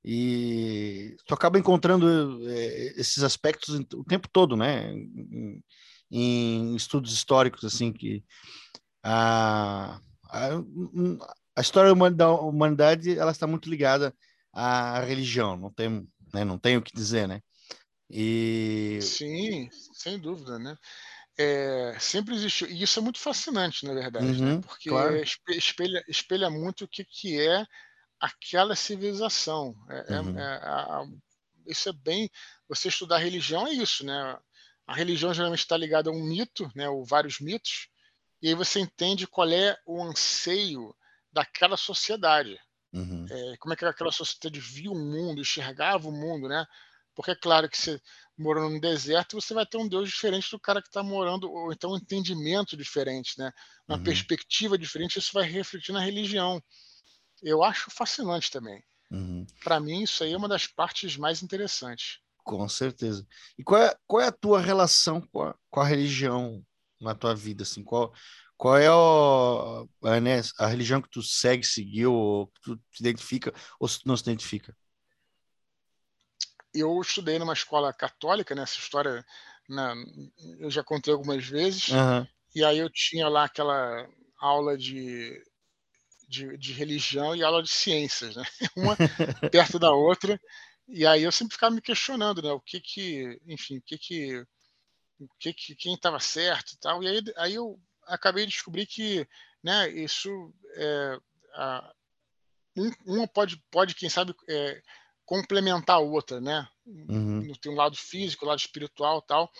e 0.05 1.17
tu 1.25 1.33
acaba 1.33 1.57
encontrando 1.57 2.47
é, 2.47 2.99
esses 2.99 3.23
aspectos 3.23 3.79
o 3.95 4.03
tempo 4.03 4.29
todo, 4.31 4.55
né? 4.55 4.93
Em, 4.93 5.63
em 6.11 6.75
estudos 6.75 7.11
históricos, 7.11 7.63
assim, 7.65 7.91
que 7.91 8.23
a, 9.03 9.99
a, 10.29 10.49
a 11.55 11.61
história 11.61 11.93
da 12.11 12.31
humanidade 12.31 13.17
ela 13.17 13.31
está 13.31 13.47
muito 13.47 13.69
ligada 13.69 14.13
à 14.53 14.99
religião, 15.01 15.55
não 15.57 15.71
tem, 15.71 16.07
né? 16.33 16.43
não 16.43 16.57
tem 16.57 16.77
o 16.77 16.81
que 16.81 16.93
dizer, 16.93 17.27
né? 17.27 17.41
E... 18.09 18.99
Sim, 19.01 19.69
sem 19.93 20.17
dúvida, 20.17 20.57
né? 20.57 20.75
É, 21.37 21.95
sempre 21.99 22.35
existiu. 22.35 22.67
E 22.67 22.81
isso 22.81 22.99
é 22.99 23.01
muito 23.01 23.19
fascinante, 23.19 23.85
na 23.85 23.93
verdade, 23.93 24.25
né? 24.25 24.31
uhum, 24.31 24.55
né? 24.57 24.61
porque 24.65 24.89
claro. 24.89 25.23
espelha, 25.47 26.03
espelha 26.07 26.49
muito 26.49 26.83
o 26.83 26.87
que, 26.87 27.05
que 27.05 27.39
é 27.39 27.65
aquela 28.19 28.75
civilização. 28.75 29.73
É, 29.89 30.15
é, 30.15 30.19
uhum. 30.19 30.39
é, 30.39 30.43
a, 30.43 31.05
isso 31.65 31.87
é 31.87 31.93
bem. 31.93 32.29
Você 32.67 32.89
estudar 32.89 33.19
religião 33.19 33.67
é 33.67 33.71
isso, 33.71 34.05
né? 34.05 34.37
A 34.85 34.93
religião 34.93 35.33
geralmente 35.33 35.59
está 35.59 35.77
ligada 35.77 36.09
a 36.09 36.13
um 36.13 36.23
mito, 36.23 36.69
né? 36.75 36.89
ou 36.89 37.05
vários 37.05 37.39
mitos, 37.39 37.87
e 38.41 38.47
aí 38.47 38.55
você 38.55 38.79
entende 38.79 39.27
qual 39.27 39.49
é 39.49 39.77
o 39.85 40.01
anseio 40.01 40.95
daquela 41.31 41.77
sociedade. 41.77 42.59
Uhum. 42.91 43.25
É, 43.29 43.57
como 43.57 43.73
é 43.73 43.77
que 43.77 43.85
aquela 43.85 44.11
sociedade 44.11 44.59
via 44.59 44.91
o 44.91 44.95
mundo, 44.95 45.41
enxergava 45.41 46.07
o 46.07 46.11
mundo, 46.11 46.47
né? 46.47 46.65
Porque 47.15 47.31
é 47.31 47.35
claro 47.35 47.69
que 47.69 47.77
você 47.77 48.01
morando 48.37 48.75
no 48.75 48.81
deserto, 48.81 49.39
você 49.39 49.53
vai 49.53 49.65
ter 49.65 49.77
um 49.77 49.87
Deus 49.87 50.09
diferente 50.09 50.49
do 50.49 50.59
cara 50.59 50.81
que 50.81 50.87
está 50.87 51.03
morando, 51.03 51.51
ou 51.51 51.73
então 51.73 51.91
um 51.91 51.97
entendimento 51.97 52.77
diferente, 52.77 53.37
né? 53.37 53.51
Uma 53.87 53.97
uhum. 53.97 54.03
perspectiva 54.03 54.77
diferente, 54.77 55.19
isso 55.19 55.33
vai 55.33 55.43
refletir 55.43 55.91
na 55.91 55.99
religião. 55.99 56.63
Eu 57.43 57.63
acho 57.63 57.91
fascinante 57.91 58.49
também. 58.49 58.81
Uhum. 59.11 59.45
Para 59.63 59.79
mim, 59.79 60.03
isso 60.03 60.23
aí 60.23 60.31
é 60.31 60.37
uma 60.37 60.47
das 60.47 60.65
partes 60.65 61.17
mais 61.17 61.43
interessantes. 61.43 62.19
Com 62.43 62.67
certeza. 62.69 63.27
E 63.57 63.63
qual 63.63 63.81
é, 63.81 63.95
qual 64.07 64.21
é 64.21 64.27
a 64.27 64.31
tua 64.31 64.61
relação 64.61 65.21
com 65.21 65.41
a, 65.43 65.55
com 65.69 65.81
a 65.81 65.85
religião 65.85 66.65
na 66.99 67.15
tua 67.15 67.35
vida? 67.35 67.63
Assim? 67.63 67.83
Qual, 67.83 68.13
qual 68.57 68.77
é 68.77 68.91
o, 68.91 69.87
a, 70.03 70.19
né, 70.19 70.41
a 70.57 70.67
religião 70.67 71.01
que 71.01 71.09
tu 71.09 71.21
segue, 71.21 71.65
seguiu, 71.65 72.13
ou 72.13 72.47
que 72.47 72.61
tu 72.61 72.77
te 72.91 72.99
identifica, 72.99 73.53
ou 73.79 73.87
se 73.87 73.99
tu 73.99 74.07
não 74.07 74.17
se 74.17 74.23
identifica? 74.23 74.75
eu 76.73 76.99
estudei 77.01 77.39
numa 77.39 77.53
escola 77.53 77.93
católica, 77.93 78.53
né? 78.53 78.63
Essa 78.63 78.77
história 78.77 79.25
né, 79.67 79.93
eu 80.59 80.69
já 80.69 80.83
contei 80.83 81.13
algumas 81.13 81.45
vezes. 81.45 81.89
Uhum. 81.89 82.27
E 82.55 82.63
aí 82.63 82.79
eu 82.79 82.89
tinha 82.89 83.27
lá 83.27 83.45
aquela 83.45 84.07
aula 84.39 84.77
de, 84.77 85.41
de, 86.27 86.57
de 86.57 86.73
religião 86.73 87.35
e 87.35 87.43
aula 87.43 87.61
de 87.61 87.69
ciências, 87.69 88.35
né? 88.35 88.43
Uma 88.75 88.95
perto 89.51 89.77
da 89.79 89.91
outra. 89.91 90.39
E 90.87 91.05
aí 91.05 91.23
eu 91.23 91.31
sempre 91.31 91.53
ficava 91.53 91.73
me 91.73 91.81
questionando, 91.81 92.41
né? 92.41 92.51
O 92.51 92.59
que 92.59 92.79
que, 92.79 93.39
enfim, 93.47 93.77
o 93.77 93.81
que 93.81 93.97
que, 93.97 94.43
que, 95.39 95.53
que 95.53 95.75
quem 95.75 95.93
estava 95.93 96.19
certo 96.19 96.73
e 96.73 96.77
tal. 96.77 97.03
E 97.03 97.07
aí, 97.07 97.23
aí 97.37 97.55
eu 97.55 97.79
acabei 98.05 98.45
de 98.45 98.51
descobrir 98.51 98.85
que, 98.85 99.27
né? 99.63 99.89
Isso 99.89 100.53
é, 100.75 101.19
a, 101.55 101.93
um, 102.77 102.91
uma 103.05 103.27
pode, 103.27 103.57
pode 103.71 103.95
quem 103.95 104.09
sabe 104.09 104.33
é, 104.47 104.81
complementar 105.25 105.97
a 105.97 105.99
outra, 105.99 106.39
né? 106.39 106.67
Uhum. 106.85 107.53
Tem 107.61 107.71
um 107.71 107.75
lado 107.75 107.95
físico, 107.95 108.45
um 108.45 108.49
lado 108.49 108.59
espiritual, 108.59 109.21
tal. 109.21 109.51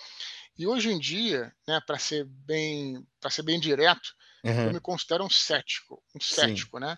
E 0.57 0.65
hoje 0.67 0.89
em 0.89 0.99
dia, 0.99 1.53
né, 1.67 1.79
para 1.85 1.97
ser 1.97 2.25
bem, 2.25 3.05
para 3.19 3.29
ser 3.29 3.43
bem 3.43 3.59
direto, 3.59 4.13
uhum. 4.43 4.65
eu 4.65 4.73
me 4.73 4.79
considero 4.79 5.23
um 5.23 5.29
cético, 5.29 6.03
um 6.15 6.19
cético, 6.19 6.77
Sim. 6.77 6.85
né? 6.85 6.97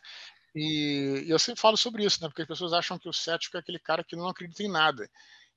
E, 0.56 1.24
e, 1.26 1.30
eu 1.30 1.40
sempre 1.40 1.62
falo 1.62 1.78
sobre 1.78 2.04
isso, 2.04 2.22
né? 2.22 2.28
Porque 2.28 2.42
as 2.42 2.48
pessoas 2.48 2.74
acham 2.74 2.98
que 2.98 3.08
o 3.08 3.14
cético 3.14 3.58
é 3.58 3.60
aquele 3.60 3.80
cara 3.80 4.04
que 4.04 4.16
não 4.16 4.28
acredita 4.28 4.64
em 4.64 4.70
nada. 4.70 5.10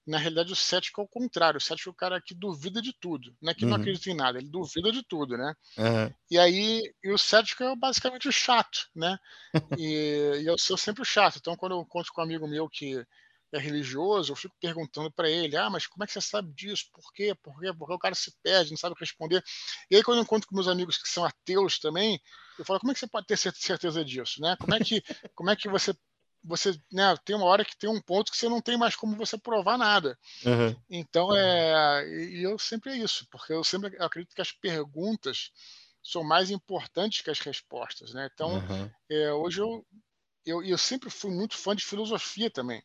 Na 0.06 0.18
realidade, 0.18 0.52
o 0.52 0.56
cético 0.56 1.00
é 1.00 1.04
o 1.04 1.08
contrário. 1.08 1.58
O 1.58 1.60
cético 1.60 1.88
é 1.88 1.92
o 1.92 1.94
cara 1.94 2.20
que 2.20 2.34
duvida 2.34 2.82
de 2.82 2.92
tudo. 2.92 3.34
Não 3.40 3.50
é 3.50 3.54
que 3.54 3.64
uhum. 3.64 3.70
não 3.70 3.76
acredita 3.78 4.10
em 4.10 4.14
nada, 4.14 4.38
ele 4.38 4.48
duvida 4.48 4.92
de 4.92 5.02
tudo, 5.02 5.36
né? 5.36 5.54
Uhum. 5.78 6.14
E 6.30 6.38
aí, 6.38 6.82
e 7.02 7.10
o 7.10 7.18
cético 7.18 7.64
é 7.64 7.74
basicamente 7.74 8.28
o 8.28 8.32
chato, 8.32 8.88
né? 8.94 9.18
e, 9.80 10.42
e 10.42 10.46
eu 10.46 10.58
sou 10.58 10.76
sempre 10.76 11.02
o 11.02 11.06
chato. 11.06 11.38
Então, 11.38 11.56
quando 11.56 11.72
eu 11.72 11.86
conto 11.86 12.12
com 12.12 12.20
um 12.20 12.24
amigo 12.24 12.46
meu 12.46 12.68
que 12.68 13.04
é 13.52 13.58
religioso, 13.58 14.32
eu 14.32 14.36
fico 14.36 14.54
perguntando 14.60 15.10
para 15.12 15.30
ele, 15.30 15.56
ah, 15.56 15.70
mas 15.70 15.86
como 15.86 16.02
é 16.02 16.06
que 16.06 16.12
você 16.12 16.20
sabe 16.20 16.52
disso? 16.52 16.86
Por 16.92 17.12
quê? 17.12 17.34
Por 17.40 17.58
quê? 17.60 17.72
Porque 17.72 17.94
o 17.94 17.98
cara 17.98 18.14
se 18.14 18.34
perde, 18.42 18.70
não 18.70 18.76
sabe 18.76 18.96
responder. 18.98 19.42
E 19.90 19.96
aí, 19.96 20.02
quando 20.02 20.18
eu 20.18 20.24
encontro 20.24 20.48
com 20.48 20.54
meus 20.54 20.68
amigos 20.68 20.98
que 20.98 21.08
são 21.08 21.24
ateus 21.24 21.78
também, 21.78 22.20
eu 22.58 22.64
falo, 22.64 22.80
como 22.80 22.90
é 22.90 22.94
que 22.94 23.00
você 23.00 23.06
pode 23.06 23.26
ter 23.26 23.36
certeza 23.36 24.04
disso? 24.04 24.40
Né? 24.40 24.56
Como 24.60 24.74
é 24.74 24.80
que, 24.80 25.02
como 25.34 25.50
é 25.50 25.56
que 25.56 25.68
você 25.68 25.94
você 26.44 26.78
né, 26.92 27.16
tem 27.24 27.34
uma 27.34 27.46
hora 27.46 27.64
que 27.64 27.76
tem 27.76 27.88
um 27.88 28.00
ponto 28.00 28.30
que 28.30 28.36
você 28.36 28.48
não 28.48 28.60
tem 28.60 28.76
mais 28.76 28.94
como 28.94 29.16
você 29.16 29.38
provar 29.38 29.78
nada. 29.78 30.18
Uhum. 30.44 30.76
Então, 30.90 31.34
é, 31.34 32.06
e 32.06 32.42
eu 32.42 32.58
sempre 32.58 32.92
é 32.92 32.98
isso, 32.98 33.26
porque 33.30 33.52
eu 33.52 33.64
sempre 33.64 33.96
acredito 33.98 34.34
que 34.34 34.42
as 34.42 34.52
perguntas 34.52 35.50
são 36.02 36.22
mais 36.22 36.50
importantes 36.50 37.22
que 37.22 37.30
as 37.30 37.40
respostas. 37.40 38.12
Né? 38.12 38.28
Então, 38.32 38.56
uhum. 38.56 38.90
é, 39.10 39.32
hoje 39.32 39.62
eu, 39.62 39.86
eu, 40.44 40.62
eu 40.62 40.76
sempre 40.76 41.08
fui 41.08 41.30
muito 41.30 41.56
fã 41.56 41.74
de 41.74 41.84
filosofia 41.84 42.50
também. 42.50 42.82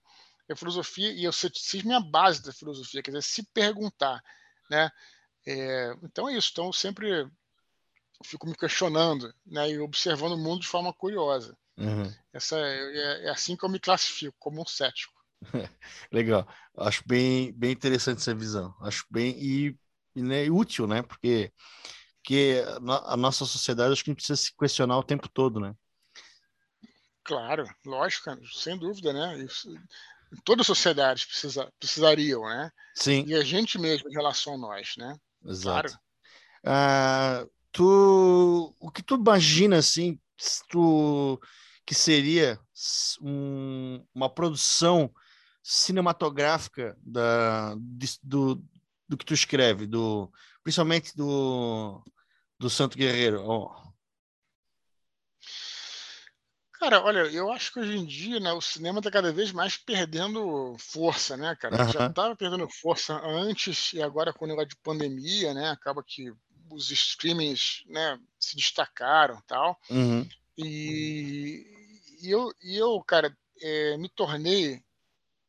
A 0.49 0.55
filosofia 0.55 1.11
e 1.11 1.27
o 1.27 1.33
ceticismo 1.33 1.91
é 1.91 1.95
a 1.95 1.99
base 1.99 2.41
da 2.41 2.51
filosofia, 2.51 3.03
quer 3.03 3.11
dizer, 3.11 3.23
se 3.23 3.43
perguntar. 3.53 4.23
Né? 4.69 4.89
É, 5.45 5.93
então 6.01 6.27
é 6.29 6.37
isso. 6.37 6.49
Então, 6.51 6.67
eu 6.67 6.73
sempre 6.73 7.29
fico 8.23 8.47
me 8.47 8.55
questionando 8.55 9.33
né, 9.45 9.69
e 9.69 9.79
observando 9.79 10.33
o 10.33 10.37
mundo 10.37 10.61
de 10.61 10.67
forma 10.67 10.93
curiosa. 10.93 11.57
Uhum. 11.79 12.13
Essa 12.33 12.57
é, 12.57 13.25
é, 13.25 13.29
assim 13.29 13.55
que 13.55 13.65
eu 13.65 13.69
me 13.69 13.79
classifico, 13.79 14.35
como 14.37 14.61
um 14.61 14.65
cético. 14.65 15.13
Legal. 16.11 16.47
Acho 16.77 17.03
bem, 17.07 17.53
bem 17.53 17.71
interessante 17.71 18.17
essa 18.17 18.35
visão. 18.35 18.75
Acho 18.81 19.05
bem 19.09 19.31
e, 19.39 19.77
e 20.15 20.21
né, 20.21 20.49
útil, 20.49 20.85
né? 20.85 21.01
Porque, 21.01 21.51
porque 22.17 22.63
a 23.07 23.15
nossa 23.15 23.45
sociedade 23.45 23.93
acho 23.93 24.03
que 24.03 24.09
a 24.09 24.13
gente 24.13 24.17
precisa 24.17 24.41
se 24.41 24.55
questionar 24.55 24.97
o 24.97 25.03
tempo 25.03 25.29
todo, 25.29 25.59
né? 25.59 25.73
Claro, 27.23 27.65
lógico, 27.85 28.29
sem 28.53 28.77
dúvida, 28.77 29.13
né? 29.13 29.37
Isso, 29.37 29.73
toda 30.43 30.61
a 30.61 30.65
sociedade 30.65 31.25
precisa, 31.27 31.71
precisariam, 31.79 32.41
né? 32.43 32.71
Sim. 32.95 33.23
E 33.25 33.35
a 33.35 33.41
gente 33.41 33.77
mesmo 33.79 34.09
em 34.09 34.13
relação 34.13 34.55
a 34.55 34.57
nós, 34.57 34.95
né? 34.97 35.15
Exato. 35.45 35.89
Claro. 35.89 35.99
Ah, 36.65 37.45
tu, 37.71 38.75
o 38.79 38.91
que 38.91 39.01
tu 39.01 39.15
imagina 39.15 39.77
assim, 39.77 40.19
tu 40.67 41.39
que 41.89 41.95
seria 41.95 42.59
um, 43.19 44.05
uma 44.13 44.29
produção 44.29 45.11
cinematográfica 45.63 46.95
da, 47.01 47.73
do, 48.21 48.63
do 49.07 49.17
que 49.17 49.25
tu 49.25 49.33
escreve, 49.33 49.87
do, 49.87 50.31
principalmente 50.63 51.17
do, 51.17 51.99
do 52.59 52.69
Santo 52.69 52.95
Guerreiro. 52.95 53.41
Oh. 53.43 53.71
Cara, 56.73 57.03
olha, 57.03 57.21
eu 57.21 57.51
acho 57.51 57.73
que 57.73 57.79
hoje 57.79 57.97
em 57.97 58.05
dia 58.05 58.39
né, 58.39 58.53
o 58.53 58.61
cinema 58.61 58.99
está 58.99 59.09
cada 59.09 59.33
vez 59.33 59.51
mais 59.51 59.75
perdendo 59.75 60.75
força, 60.77 61.35
né, 61.35 61.55
cara? 61.55 61.89
Já 61.89 62.05
estava 62.05 62.35
perdendo 62.35 62.69
força 62.69 63.19
antes 63.25 63.93
e 63.93 64.01
agora 64.03 64.31
com 64.31 64.45
o 64.45 64.47
negócio 64.47 64.69
de 64.69 64.77
pandemia, 64.83 65.55
né? 65.55 65.71
Acaba 65.71 66.03
que 66.05 66.31
os 66.69 66.91
streamings 66.91 67.83
né, 67.87 68.19
se 68.39 68.55
destacaram 68.55 69.41
tal. 69.47 69.75
Uhum. 69.89 70.29
E, 70.55 71.78
e 72.21 72.29
eu, 72.31 72.53
e 72.61 72.77
eu 72.77 73.01
cara, 73.03 73.35
é, 73.61 73.97
me 73.97 74.09
tornei, 74.09 74.83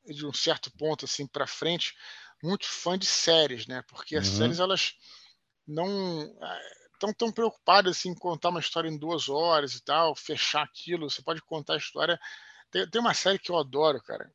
de 0.05 0.27
um 0.27 0.33
certo 0.33 0.71
ponto 0.77 1.05
assim 1.05 1.27
para 1.27 1.47
frente, 1.47 1.95
muito 2.43 2.67
fã 2.67 2.99
de 2.99 3.07
séries, 3.07 3.67
né? 3.67 3.83
Porque 3.89 4.17
as 4.17 4.29
uhum. 4.29 4.37
séries, 4.39 4.61
elas 4.61 4.95
não 5.67 6.23
estão 6.95 7.11
ah, 7.11 7.15
tão 7.17 7.33
preocupadas 7.33 7.99
assim, 7.99 8.11
em 8.11 8.15
contar 8.15 8.49
uma 8.49 8.61
história 8.61 8.89
em 8.89 8.99
duas 8.99 9.29
horas 9.29 9.75
e 9.75 9.83
tal, 9.83 10.15
fechar 10.15 10.63
aquilo. 10.63 11.11
Você 11.11 11.23
pode 11.23 11.43
contar 11.43 11.75
a 11.75 11.79
história. 11.79 12.19
Tem, 12.71 12.89
tem 12.89 13.01
uma 13.01 13.15
série 13.15 13.39
que 13.39 13.51
eu 13.51 13.59
adoro, 13.59 14.03
cara, 14.03 14.33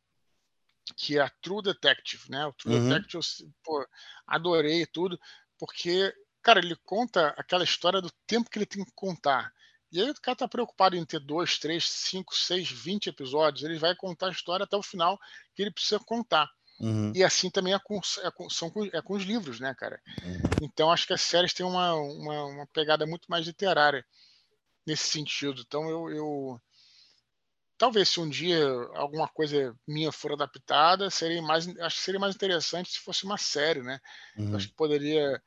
que 0.95 1.17
é 1.17 1.21
a 1.21 1.29
True 1.41 1.63
Detective, 1.63 2.29
né? 2.29 2.45
O 2.45 2.53
True 2.53 2.75
uhum. 2.75 2.89
Detective, 2.89 3.51
pô, 3.63 3.85
adorei 4.27 4.85
tudo, 4.85 5.19
porque, 5.57 6.13
cara, 6.41 6.59
ele 6.59 6.75
conta 6.83 7.29
aquela 7.37 7.63
história 7.63 8.01
do 8.01 8.11
tempo 8.27 8.49
que 8.49 8.59
ele 8.59 8.65
tem 8.65 8.85
que 8.85 8.91
contar. 8.93 9.51
E 9.91 10.01
aí 10.01 10.09
o 10.09 10.15
cara 10.15 10.35
tá 10.35 10.47
preocupado 10.47 10.95
em 10.95 11.05
ter 11.05 11.19
dois, 11.19 11.57
três, 11.57 11.89
cinco, 11.89 12.35
seis, 12.35 12.69
vinte 12.69 13.07
episódios. 13.07 13.63
Ele 13.63 13.77
vai 13.77 13.95
contar 13.95 14.27
a 14.27 14.31
história 14.31 14.63
até 14.63 14.75
o 14.75 14.83
final 14.83 15.19
que 15.53 15.61
ele 15.61 15.71
precisa 15.71 15.99
contar. 15.99 16.49
Uhum. 16.79 17.13
E 17.15 17.23
assim 17.23 17.49
também 17.49 17.73
é 17.73 17.79
com, 17.79 17.99
é 18.21 18.31
com, 18.31 18.49
são 18.49 18.69
com, 18.69 18.83
é 18.85 19.01
com 19.01 19.13
os 19.13 19.23
livros, 19.23 19.59
né, 19.59 19.73
cara? 19.75 20.01
Uhum. 20.23 20.41
Então 20.63 20.91
acho 20.91 21.07
que 21.07 21.13
as 21.13 21.21
séries 21.21 21.53
têm 21.53 21.65
uma, 21.65 21.93
uma, 21.93 22.45
uma, 22.45 22.67
pegada 22.67 23.05
muito 23.05 23.27
mais 23.29 23.45
literária 23.45 24.05
nesse 24.85 25.07
sentido. 25.07 25.61
Então 25.65 25.89
eu, 25.89 26.09
eu, 26.09 26.61
talvez 27.77 28.09
se 28.09 28.19
um 28.19 28.29
dia 28.29 28.65
alguma 28.95 29.27
coisa 29.27 29.73
minha 29.87 30.11
for 30.11 30.33
adaptada, 30.33 31.09
seria 31.09 31.41
mais 31.41 31.67
acho 31.79 31.97
que 31.97 32.03
seria 32.03 32.19
mais 32.19 32.35
interessante 32.35 32.91
se 32.91 32.99
fosse 32.99 33.23
uma 33.23 33.37
série, 33.37 33.81
né? 33.81 33.99
Uhum. 34.37 34.55
Acho 34.57 34.67
que 34.67 34.75
poderia 34.75 35.41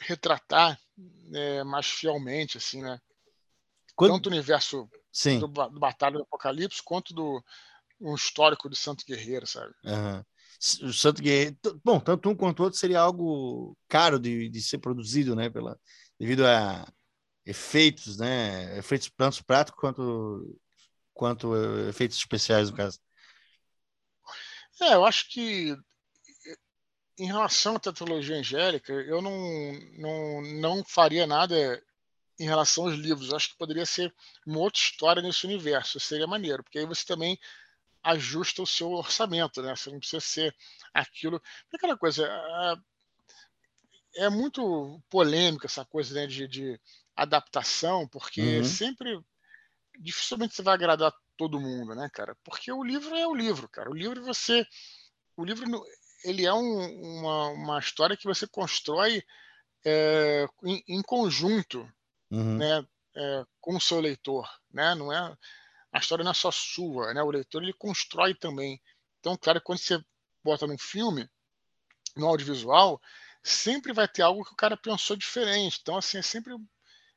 retratar 0.00 0.78
é, 1.32 1.64
mais 1.64 1.86
fielmente, 1.86 2.58
assim, 2.58 2.82
né? 2.82 2.98
Quando... 3.94 4.12
Tanto 4.12 4.26
o 4.26 4.32
universo 4.32 4.88
do, 5.40 5.48
do, 5.48 5.80
Batalha 5.80 6.16
do 6.18 6.22
Apocalipse 6.22 6.82
quanto 6.82 7.14
do 7.14 7.42
um 8.00 8.14
histórico 8.14 8.68
do 8.68 8.76
Santo 8.76 9.04
Guerreiro, 9.06 9.46
sabe? 9.46 9.72
Uhum. 9.84 10.88
O 10.88 10.92
Santo 10.92 11.22
Guerreiro, 11.22 11.56
bom, 11.82 11.98
tanto 11.98 12.28
um 12.28 12.34
quanto 12.34 12.62
outro 12.62 12.78
seria 12.78 13.00
algo 13.00 13.76
caro 13.88 14.18
de, 14.18 14.48
de 14.48 14.62
ser 14.62 14.78
produzido, 14.78 15.34
né? 15.34 15.48
Pela, 15.48 15.78
devido 16.18 16.46
a 16.46 16.86
efeitos, 17.44 18.18
né? 18.18 18.78
Efeitos 18.78 19.10
tanto 19.16 19.44
práticos 19.44 19.80
quanto 19.80 20.58
quanto 21.14 21.56
efeitos 21.88 22.18
especiais 22.18 22.70
no 22.70 22.76
caso. 22.76 22.98
É, 24.82 24.94
eu 24.94 25.06
acho 25.06 25.30
que 25.30 25.74
em 27.18 27.26
relação 27.26 27.76
à 27.76 27.80
tetralogia 27.80 28.36
angélica, 28.36 28.92
eu 28.92 29.22
não, 29.22 29.72
não, 29.98 30.42
não 30.42 30.84
faria 30.84 31.26
nada 31.26 31.82
em 32.38 32.44
relação 32.44 32.84
aos 32.84 32.94
livros. 32.94 33.30
Eu 33.30 33.36
acho 33.36 33.50
que 33.50 33.56
poderia 33.58 33.86
ser 33.86 34.14
uma 34.46 34.58
outra 34.58 34.80
história 34.80 35.22
nesse 35.22 35.46
universo. 35.46 35.98
Seria 35.98 36.26
maneiro, 36.26 36.62
porque 36.62 36.78
aí 36.78 36.86
você 36.86 37.04
também 37.04 37.38
ajusta 38.02 38.62
o 38.62 38.66
seu 38.66 38.92
orçamento, 38.92 39.62
né? 39.62 39.74
Você 39.74 39.90
não 39.90 39.98
precisa 39.98 40.20
ser 40.20 40.54
aquilo. 40.92 41.40
É 41.72 41.76
aquela 41.76 41.96
coisa. 41.96 42.28
É 44.14 44.28
muito 44.28 45.02
polêmica 45.10 45.66
essa 45.66 45.84
coisa 45.84 46.14
né, 46.14 46.26
de, 46.26 46.46
de 46.46 46.80
adaptação, 47.14 48.06
porque 48.08 48.58
uhum. 48.58 48.64
sempre 48.64 49.20
dificilmente 49.98 50.54
você 50.54 50.62
vai 50.62 50.74
agradar 50.74 51.12
todo 51.36 51.60
mundo, 51.60 51.94
né, 51.94 52.08
cara? 52.12 52.36
Porque 52.44 52.70
o 52.70 52.82
livro 52.82 53.14
é 53.14 53.26
o 53.26 53.34
livro, 53.34 53.68
cara. 53.68 53.90
O 53.90 53.94
livro 53.94 54.22
você 54.22 54.66
o 55.36 55.44
livro 55.44 55.66
ele 56.24 56.44
é 56.44 56.52
um, 56.52 57.20
uma, 57.20 57.48
uma 57.48 57.78
história 57.78 58.16
que 58.16 58.26
você 58.26 58.46
constrói 58.46 59.22
é, 59.84 60.46
em, 60.64 60.82
em, 60.88 61.02
conjunto, 61.02 61.88
uhum. 62.30 62.56
né, 62.56 62.86
é, 63.14 63.44
com 63.60 63.76
o 63.76 63.80
seu 63.80 64.00
leitor, 64.00 64.48
né? 64.72 64.94
Não 64.94 65.12
é 65.12 65.36
a 65.92 65.98
história 65.98 66.22
não 66.22 66.32
é 66.32 66.34
só 66.34 66.50
sua, 66.50 67.14
né? 67.14 67.22
O 67.22 67.30
leitor 67.30 67.62
ele 67.62 67.72
constrói 67.72 68.34
também. 68.34 68.80
Então, 69.18 69.36
claro, 69.36 69.60
quando 69.62 69.78
você 69.78 69.98
bota 70.44 70.66
num 70.66 70.76
filme, 70.76 71.28
no 72.14 72.26
audiovisual, 72.26 73.00
sempre 73.42 73.92
vai 73.92 74.06
ter 74.06 74.22
algo 74.22 74.44
que 74.44 74.52
o 74.52 74.56
cara 74.56 74.76
pensou 74.76 75.16
diferente. 75.16 75.78
Então, 75.80 75.96
assim, 75.96 76.18
é 76.18 76.22
sempre. 76.22 76.54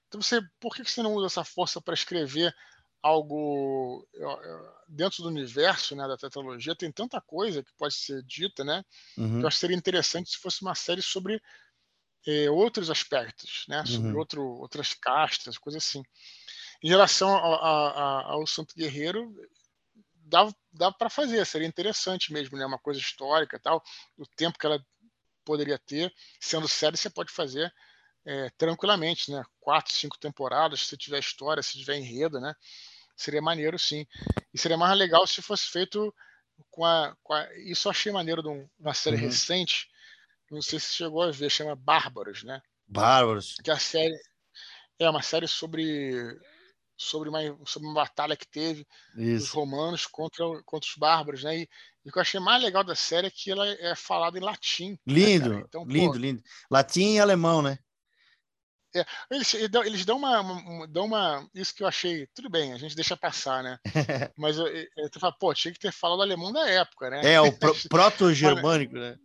Então, 0.07 0.21
você, 0.21 0.41
por 0.59 0.73
que 0.73 0.83
você 0.83 1.03
não 1.03 1.13
usa 1.13 1.27
essa 1.27 1.43
força 1.43 1.81
para 1.81 1.93
escrever 1.93 2.55
algo 3.01 4.05
dentro 4.87 5.23
do 5.23 5.29
universo 5.29 5.95
né, 5.95 6.07
da 6.07 6.17
tetralogia 6.17 6.75
tem 6.75 6.91
tanta 6.91 7.21
coisa 7.21 7.63
que 7.63 7.71
pode 7.77 7.95
ser 7.95 8.23
dita, 8.23 8.63
né? 8.63 8.83
Uhum. 9.17 9.39
Que 9.39 9.43
eu 9.43 9.47
acho 9.47 9.57
que 9.57 9.61
seria 9.61 9.77
interessante 9.77 10.29
se 10.29 10.37
fosse 10.37 10.61
uma 10.61 10.75
série 10.75 11.01
sobre 11.01 11.41
eh, 12.27 12.49
outros 12.49 12.89
aspectos, 12.89 13.65
né? 13.67 13.85
Sobre 13.85 14.11
uhum. 14.11 14.17
outro, 14.17 14.43
outras 14.43 14.93
castas, 14.93 15.57
coisas 15.57 15.83
assim. 15.83 16.03
Em 16.83 16.89
relação 16.89 17.29
ao, 17.29 17.53
ao, 17.53 18.31
ao 18.31 18.47
Santo 18.47 18.75
Guerreiro, 18.75 19.33
dá, 20.15 20.49
dá 20.71 20.91
para 20.91 21.09
fazer, 21.09 21.45
seria 21.45 21.67
interessante 21.67 22.33
mesmo, 22.33 22.57
né? 22.57 22.65
Uma 22.65 22.79
coisa 22.79 22.99
histórica, 22.99 23.59
tal, 23.59 23.83
o 24.17 24.25
tempo 24.35 24.57
que 24.57 24.65
ela 24.65 24.83
poderia 25.45 25.79
ter, 25.79 26.13
sendo 26.39 26.67
série, 26.67 26.97
você 26.97 27.09
pode 27.09 27.31
fazer 27.31 27.73
é, 28.29 28.47
tranquilamente, 28.51 29.31
né? 29.31 29.43
Quatro, 29.59 29.91
cinco 29.91 30.19
temporadas, 30.19 30.81
se 30.81 30.95
tiver 30.95 31.17
história, 31.17 31.63
se 31.63 31.79
tiver 31.79 31.97
enredo, 31.97 32.39
né? 32.39 32.53
Seria 33.15 33.41
maneiro, 33.41 33.79
sim. 33.79 34.05
E 34.53 34.57
seria 34.57 34.77
mais 34.77 34.95
legal 34.95 35.25
se 35.25 35.41
fosse 35.41 35.67
feito 35.67 36.13
com 36.69 36.85
a. 36.85 37.17
Com 37.23 37.33
a 37.33 37.47
isso 37.57 37.87
eu 37.87 37.91
achei 37.91 38.11
maneiro 38.11 38.43
de 38.43 38.69
uma 38.79 38.93
série 38.93 39.15
uhum. 39.15 39.23
recente. 39.23 39.89
Não 40.51 40.61
sei 40.61 40.79
se 40.79 40.93
chegou 40.93 41.23
a 41.23 41.31
ver, 41.31 41.49
chama 41.49 41.75
Bárbaros, 41.75 42.43
né? 42.43 42.61
Bárbaros. 42.87 43.55
Que 43.63 43.71
a 43.71 43.79
série 43.79 44.15
é 44.99 45.09
uma 45.09 45.23
série 45.23 45.47
sobre 45.47 46.39
sobre 46.95 47.29
uma, 47.29 47.39
sobre 47.65 47.87
uma 47.87 47.95
batalha 47.95 48.35
que 48.35 48.47
teve 48.47 48.85
Isso. 49.15 49.45
dos 49.45 49.49
romanos 49.49 50.05
contra, 50.05 50.45
contra 50.65 50.87
os 50.87 50.95
bárbaros, 50.95 51.43
né? 51.43 51.59
E, 51.59 51.69
e, 52.05 52.09
o 52.09 52.11
que 52.11 52.17
eu 52.17 52.21
achei 52.21 52.39
mais 52.39 52.61
legal 52.61 52.83
da 52.83 52.93
série 52.93 53.27
é 53.27 53.31
que 53.31 53.49
ela 53.49 53.67
é 53.67 53.95
falada 53.95 54.37
em 54.37 54.41
latim. 54.41 54.91
Né, 54.91 54.97
lindo, 55.05 55.49
né, 55.49 55.63
então, 55.65 55.85
lindo, 55.85 56.11
pô, 56.11 56.17
lindo. 56.17 56.43
Latim 56.69 57.13
e 57.13 57.19
alemão, 57.19 57.61
né? 57.61 57.79
É, 58.95 59.05
eles, 59.29 59.53
eles 59.53 60.05
dão 60.05 60.17
uma, 60.17 60.41
uma, 60.41 60.87
dão 60.87 61.05
uma. 61.05 61.47
Isso 61.53 61.73
que 61.75 61.83
eu 61.83 61.87
achei. 61.87 62.27
Tudo 62.33 62.49
bem, 62.49 62.73
a 62.73 62.77
gente 62.77 62.95
deixa 62.95 63.15
passar, 63.15 63.63
né? 63.63 63.77
Mas 64.37 64.57
eu, 64.57 64.67
eu, 64.67 64.87
eu 64.97 65.19
falo, 65.19 65.35
pô, 65.39 65.53
tinha 65.53 65.73
que 65.73 65.79
ter 65.79 65.91
falado 65.91 66.21
alemão 66.21 66.51
da 66.51 66.67
época, 66.67 67.09
né? 67.09 67.33
É, 67.33 67.41
o 67.41 67.51
proto-germânico, 67.89 68.95
né? 68.95 69.17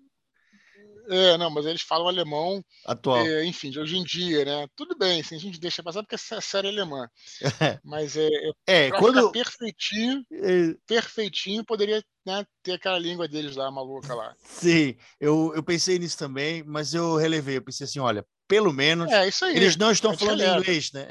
É, 1.09 1.37
não, 1.37 1.51
mas 1.51 1.67
eles 1.67 1.83
falam 1.83 2.09
alemão 2.09 2.65
atual. 2.87 3.19
É, 3.27 3.45
enfim, 3.45 3.71
de 3.71 3.79
hoje 3.79 3.97
em 3.97 4.05
dia, 4.05 4.45
né? 4.45 4.67
Tudo 4.75 4.97
bem, 4.97 5.21
assim, 5.21 5.37
a 5.37 5.39
gente 5.39 5.61
deixa 5.61 5.83
passar 5.83 6.03
porque 6.03 6.15
essa 6.15 6.41
série 6.41 6.69
é 6.69 6.71
alemã. 6.71 7.09
Mas 7.85 8.17
é, 8.17 8.29
é, 8.67 8.87
é 8.87 8.91
quando 8.91 9.31
perfeitinho, 9.31 10.25
é... 10.33 10.75
perfeitinho 10.87 11.65
poderia 11.65 12.03
né, 12.27 12.45
ter 12.63 12.73
aquela 12.73 12.99
língua 12.99 13.29
deles 13.29 13.57
lá 13.57 13.71
maluca 13.71 14.15
lá. 14.15 14.35
Sim, 14.39 14.97
eu, 15.21 15.53
eu 15.55 15.63
pensei 15.63 15.99
nisso 15.99 16.17
também, 16.17 16.63
mas 16.65 16.95
eu 16.95 17.17
relevei, 17.17 17.59
eu 17.59 17.63
pensei 17.63 17.85
assim, 17.85 17.99
olha, 17.99 18.25
pelo 18.47 18.73
menos 18.73 19.11
é, 19.11 19.29
eles 19.55 19.77
não 19.77 19.91
estão 19.91 20.17
falando 20.17 20.41
releva. 20.41 20.61
inglês, 20.61 20.93
né? 20.93 21.09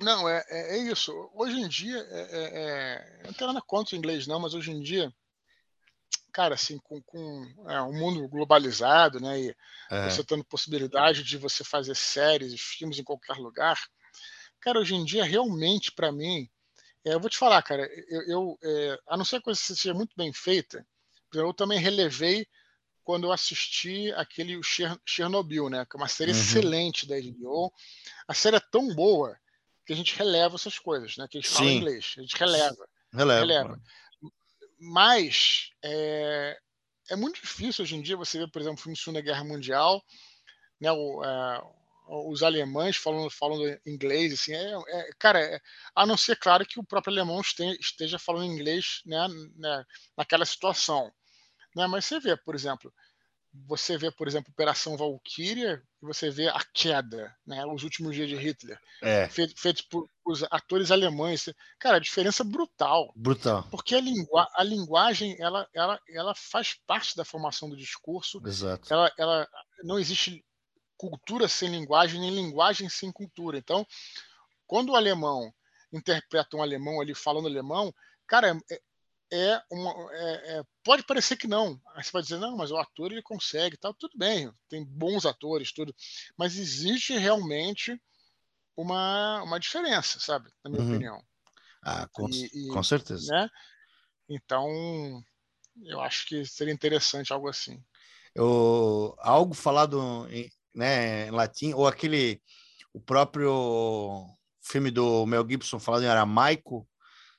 Não, 0.00 0.28
é, 0.28 0.42
é, 0.48 0.78
é, 0.78 0.78
isso. 0.90 1.12
Hoje 1.34 1.60
em 1.60 1.68
dia, 1.68 1.98
é, 2.10 2.20
é, 2.20 3.22
é 3.22 3.26
não 3.26 3.32
tem 3.32 3.46
nada 3.46 3.60
contra 3.60 3.94
o 3.94 3.98
inglês, 3.98 4.26
não, 4.26 4.40
mas 4.40 4.54
hoje 4.54 4.70
em 4.70 4.80
dia 4.80 5.12
cara, 6.32 6.54
assim, 6.54 6.78
com, 6.78 7.00
com 7.02 7.54
é, 7.68 7.82
um 7.82 7.92
mundo 7.92 8.26
globalizado, 8.26 9.20
né, 9.20 9.38
e 9.38 9.56
é. 9.90 10.08
você 10.08 10.24
tendo 10.24 10.42
possibilidade 10.44 11.22
de 11.22 11.36
você 11.36 11.62
fazer 11.62 11.94
séries 11.94 12.52
e 12.52 12.58
filmes 12.58 12.98
em 12.98 13.04
qualquer 13.04 13.36
lugar, 13.36 13.78
cara, 14.58 14.80
hoje 14.80 14.94
em 14.94 15.04
dia, 15.04 15.24
realmente, 15.24 15.92
para 15.92 16.10
mim, 16.10 16.48
é, 17.04 17.12
eu 17.12 17.20
vou 17.20 17.28
te 17.28 17.36
falar, 17.36 17.62
cara, 17.62 17.86
eu, 18.08 18.22
eu 18.22 18.58
é, 18.62 18.98
a 19.08 19.16
não 19.16 19.24
ser 19.24 19.36
que 19.36 19.42
a 19.42 19.42
coisa 19.42 19.60
seja 19.60 19.92
muito 19.92 20.14
bem 20.16 20.32
feita, 20.32 20.86
eu 21.34 21.52
também 21.52 21.78
relevei 21.78 22.46
quando 23.04 23.24
eu 23.24 23.32
assisti 23.32 24.12
aquele 24.12 24.60
Chernobyl, 25.06 25.68
né, 25.68 25.84
que 25.88 25.96
é 25.96 26.00
uma 26.00 26.08
série 26.08 26.32
uhum. 26.32 26.38
excelente 26.38 27.06
da 27.06 27.16
HBO. 27.20 27.72
A 28.28 28.34
série 28.34 28.56
é 28.56 28.60
tão 28.70 28.94
boa 28.94 29.36
que 29.84 29.92
a 29.92 29.96
gente 29.96 30.16
releva 30.16 30.54
essas 30.54 30.78
coisas, 30.78 31.16
né, 31.16 31.26
que 31.28 31.38
gente 31.38 31.48
Sim. 31.50 31.54
fala 31.54 31.70
em 31.70 31.76
inglês, 31.76 32.14
a 32.16 32.20
gente 32.20 32.36
releva. 32.36 32.88
Releva. 33.12 33.40
releva. 33.40 33.80
Mas 34.78 35.70
é, 35.84 36.58
é, 37.10 37.16
muito 37.16 37.40
difícil 37.40 37.82
hoje 37.82 37.96
em 37.96 38.02
dia 38.02 38.16
você 38.16 38.38
ver, 38.38 38.50
por 38.50 38.60
exemplo, 38.60 38.78
o 38.78 38.82
filme 38.82 38.96
Segunda 38.96 39.20
Guerra 39.20 39.44
Mundial, 39.44 40.02
né, 40.80 40.90
o, 40.92 41.24
é, 41.24 41.62
os 42.08 42.42
alemães 42.42 42.96
falando, 42.96 43.30
falando 43.30 43.80
inglês, 43.86 44.32
assim, 44.32 44.52
é, 44.54 44.72
é 44.88 45.10
cara, 45.18 45.40
é, 45.40 45.60
a 45.94 46.06
não 46.06 46.16
ser, 46.16 46.36
claro, 46.36 46.66
que 46.66 46.78
o 46.78 46.84
próprio 46.84 47.12
alemão 47.12 47.40
esteja, 47.40 47.76
esteja 47.80 48.18
falando 48.18 48.52
inglês 48.52 49.02
né, 49.06 49.26
né, 49.56 49.84
naquela 50.16 50.44
situação. 50.44 51.12
Né? 51.74 51.86
Mas 51.86 52.04
você 52.04 52.20
vê, 52.20 52.36
por 52.36 52.54
exemplo, 52.54 52.92
você 53.66 53.98
vê, 53.98 54.10
por 54.10 54.26
exemplo, 54.26 54.50
Operação 54.50 54.96
Valkyria, 54.96 55.82
e 56.02 56.06
você 56.06 56.30
vê 56.30 56.48
a 56.48 56.60
queda, 56.72 57.34
né? 57.46 57.64
Os 57.66 57.82
últimos 57.82 58.14
dias 58.14 58.28
de 58.28 58.36
Hitler, 58.36 58.78
é. 59.02 59.28
feito, 59.28 59.60
feito 59.60 59.84
por 59.88 60.08
os 60.24 60.42
atores 60.44 60.90
alemães. 60.90 61.44
Cara, 61.78 61.96
a 61.96 62.00
diferença 62.00 62.42
é 62.42 62.46
brutal. 62.46 63.12
Brutal. 63.14 63.64
Porque 63.70 63.94
a, 63.94 64.00
lingu 64.00 64.38
a 64.38 64.62
linguagem, 64.64 65.36
ela, 65.38 65.68
ela, 65.74 66.00
ela 66.08 66.34
faz 66.34 66.74
parte 66.86 67.14
da 67.14 67.24
formação 67.24 67.68
do 67.68 67.76
discurso. 67.76 68.40
Exato. 68.46 68.92
Ela, 68.92 69.12
ela 69.18 69.48
não 69.84 69.98
existe 69.98 70.42
cultura 70.96 71.46
sem 71.46 71.68
linguagem, 71.68 72.20
nem 72.20 72.34
linguagem 72.34 72.88
sem 72.88 73.12
cultura. 73.12 73.58
Então, 73.58 73.86
quando 74.66 74.90
o 74.90 74.96
alemão 74.96 75.52
interpreta 75.92 76.56
um 76.56 76.62
alemão 76.62 77.00
ali 77.00 77.14
falando 77.14 77.48
alemão, 77.48 77.92
cara, 78.26 78.58
é, 78.70 78.80
é 79.32 79.62
uma. 79.70 79.92
É, 80.12 80.58
é, 80.58 80.62
pode 80.84 81.04
parecer 81.04 81.36
que 81.36 81.46
não. 81.46 81.80
Aí 81.94 82.04
você 82.04 82.12
vai 82.12 82.22
dizer, 82.22 82.38
não, 82.38 82.56
mas 82.56 82.70
o 82.70 82.76
ator 82.76 83.10
ele 83.10 83.22
consegue, 83.22 83.78
tal, 83.78 83.94
tudo 83.94 84.16
bem, 84.16 84.52
tem 84.68 84.84
bons 84.84 85.24
atores, 85.24 85.72
tudo. 85.72 85.94
Mas 86.36 86.56
existe 86.56 87.16
realmente 87.16 88.00
uma, 88.76 89.42
uma 89.42 89.58
diferença, 89.58 90.20
sabe? 90.20 90.50
Na 90.62 90.70
minha 90.70 90.82
uhum. 90.82 90.90
opinião. 90.90 91.24
Ah, 91.82 92.06
com, 92.12 92.28
e, 92.28 92.50
e, 92.52 92.68
com 92.68 92.82
certeza. 92.82 93.32
Né? 93.32 93.48
Então, 94.28 94.68
eu 95.82 96.00
acho 96.00 96.26
que 96.26 96.44
seria 96.44 96.72
interessante 96.72 97.32
algo 97.32 97.48
assim. 97.48 97.82
Eu, 98.34 99.14
algo 99.18 99.54
falado 99.54 100.28
em, 100.30 100.50
né, 100.74 101.28
em 101.28 101.30
latim, 101.30 101.72
ou 101.72 101.86
aquele, 101.86 102.42
o 102.92 103.00
próprio 103.00 104.26
filme 104.60 104.90
do 104.90 105.24
Mel 105.26 105.46
Gibson 105.48 105.78
falado 105.78 106.04
em 106.04 106.08
aramaico, 106.08 106.88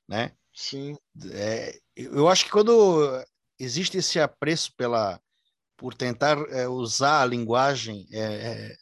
né? 0.07 0.35
Sim. 0.53 0.95
É, 1.31 1.79
eu 1.95 2.27
acho 2.27 2.45
que 2.45 2.51
quando 2.51 3.23
existe 3.59 3.97
esse 3.97 4.19
apreço 4.19 4.73
pela 4.75 5.19
por 5.75 5.93
tentar 5.93 6.37
é, 6.49 6.67
usar 6.67 7.21
a 7.21 7.25
linguagem, 7.25 8.07
é, 8.11 8.19
é, 8.21 8.75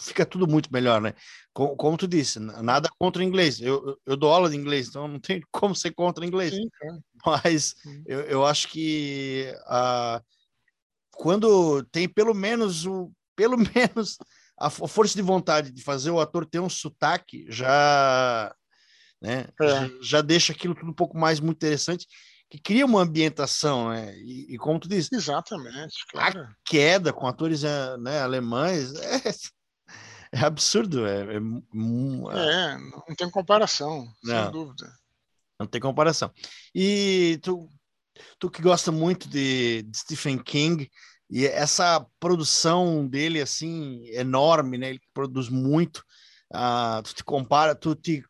fica 0.00 0.24
tudo 0.24 0.46
muito 0.46 0.72
melhor, 0.72 1.00
né? 1.00 1.12
Como, 1.52 1.76
como, 1.76 1.96
tu 1.96 2.06
disse, 2.06 2.38
nada 2.38 2.88
contra 2.98 3.20
o 3.20 3.24
inglês. 3.24 3.60
Eu, 3.60 3.98
eu 4.06 4.16
dou 4.16 4.32
aula 4.32 4.48
de 4.48 4.56
inglês, 4.56 4.88
então 4.88 5.08
não 5.08 5.18
tem 5.18 5.42
como 5.50 5.74
ser 5.74 5.92
contra 5.92 6.24
o 6.24 6.26
inglês. 6.26 6.54
Sim, 6.54 6.68
Mas 7.26 7.74
eu, 8.06 8.20
eu 8.22 8.46
acho 8.46 8.68
que 8.68 9.52
a, 9.66 10.22
quando 11.10 11.82
tem 11.84 12.08
pelo 12.08 12.32
menos 12.32 12.86
o 12.86 13.10
pelo 13.34 13.56
menos 13.74 14.16
a 14.56 14.70
força 14.70 15.14
de 15.14 15.22
vontade 15.22 15.70
de 15.70 15.82
fazer 15.82 16.10
o 16.10 16.20
ator 16.20 16.46
ter 16.46 16.60
um 16.60 16.68
sotaque 16.68 17.44
já 17.48 18.54
né? 19.20 19.46
É. 19.60 19.90
Já, 20.02 20.20
deixa 20.20 20.52
aquilo 20.52 20.74
tudo 20.74 20.90
um 20.90 20.94
pouco 20.94 21.18
mais 21.18 21.40
muito 21.40 21.56
interessante, 21.56 22.06
que 22.50 22.58
cria 22.58 22.86
uma 22.86 23.02
ambientação, 23.02 23.90
né? 23.90 24.16
E, 24.18 24.54
e 24.54 24.58
como 24.58 24.80
tu 24.80 24.88
disse, 24.88 25.14
exatamente, 25.14 25.94
claro. 26.10 26.42
a 26.42 26.54
queda 26.64 27.12
com 27.12 27.26
atores 27.26 27.64
eh, 27.64 27.96
né, 27.98 28.20
alemães 28.20 28.94
é, 30.32 30.38
é 30.40 30.40
absurdo, 30.40 31.06
é, 31.06 31.20
é, 31.20 31.36
é, 31.36 32.78
não 32.78 33.14
tem 33.16 33.30
comparação, 33.30 34.06
não, 34.22 34.42
sem 34.42 34.52
dúvida. 34.52 34.92
Não 35.58 35.66
tem 35.66 35.80
comparação. 35.80 36.32
E 36.74 37.38
tu, 37.42 37.68
tu 38.38 38.48
que 38.50 38.62
gosta 38.62 38.92
muito 38.92 39.28
de, 39.28 39.82
de 39.82 39.98
Stephen 39.98 40.38
King, 40.38 40.88
e 41.30 41.46
essa 41.46 42.06
produção 42.18 43.06
dele 43.06 43.40
assim 43.40 44.06
enorme, 44.08 44.78
né? 44.78 44.90
Ele 44.90 45.00
produz 45.12 45.48
muito. 45.48 45.98
Uh, 46.50 47.02
tu 47.02 47.14
te 47.14 47.22
compara, 47.22 47.74
tu 47.74 47.94
te 47.94 48.24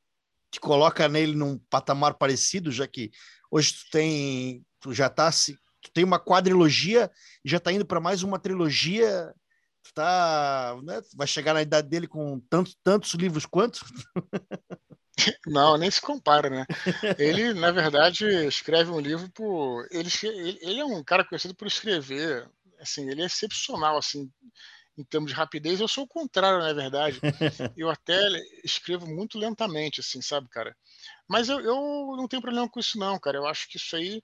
te 0.50 0.60
coloca 0.60 1.08
nele 1.08 1.34
num 1.34 1.58
patamar 1.70 2.14
parecido, 2.14 2.70
já 2.70 2.86
que 2.86 3.10
hoje 3.50 3.74
tu 3.74 3.90
tem, 3.90 4.64
tu 4.80 4.92
já 4.92 5.08
tá 5.08 5.30
se, 5.30 5.54
tu 5.82 5.90
tem 5.92 6.04
uma 6.04 6.18
quadrilogia 6.18 7.10
e 7.44 7.50
já 7.50 7.60
tá 7.60 7.72
indo 7.72 7.86
para 7.86 8.00
mais 8.00 8.22
uma 8.22 8.38
trilogia, 8.38 9.32
tu 9.82 9.92
tá, 9.94 10.76
né, 10.82 11.00
vai 11.14 11.26
chegar 11.26 11.54
na 11.54 11.62
idade 11.62 11.88
dele 11.88 12.06
com 12.06 12.40
tantos 12.48 12.76
tantos 12.82 13.14
livros 13.14 13.46
quanto? 13.46 13.80
Não, 15.46 15.76
nem 15.76 15.90
se 15.90 16.00
compara, 16.00 16.48
né? 16.48 16.64
Ele, 17.18 17.52
na 17.52 17.72
verdade, 17.72 18.24
escreve 18.46 18.90
um 18.90 19.00
livro 19.00 19.28
por. 19.32 19.86
Ele, 19.90 20.08
ele 20.60 20.78
é 20.80 20.84
um 20.84 21.02
cara 21.02 21.24
conhecido 21.24 21.56
por 21.56 21.66
escrever. 21.66 22.48
Assim, 22.80 23.10
ele 23.10 23.22
é 23.22 23.26
excepcional, 23.26 23.98
assim, 23.98 24.30
em 24.98 25.04
termos 25.04 25.30
de 25.30 25.36
rapidez, 25.36 25.80
eu 25.80 25.86
sou 25.86 26.04
o 26.04 26.08
contrário, 26.08 26.58
na 26.58 26.72
verdade. 26.72 27.20
Eu 27.76 27.88
até 27.88 28.18
escrevo 28.64 29.06
muito 29.06 29.38
lentamente, 29.38 30.00
assim, 30.00 30.20
sabe, 30.20 30.48
cara? 30.48 30.76
Mas 31.28 31.48
eu, 31.48 31.60
eu 31.60 32.16
não 32.16 32.26
tenho 32.26 32.42
problema 32.42 32.68
com 32.68 32.80
isso, 32.80 32.98
não, 32.98 33.18
cara. 33.18 33.36
Eu 33.36 33.46
acho 33.46 33.68
que 33.68 33.76
isso 33.76 33.94
aí 33.94 34.22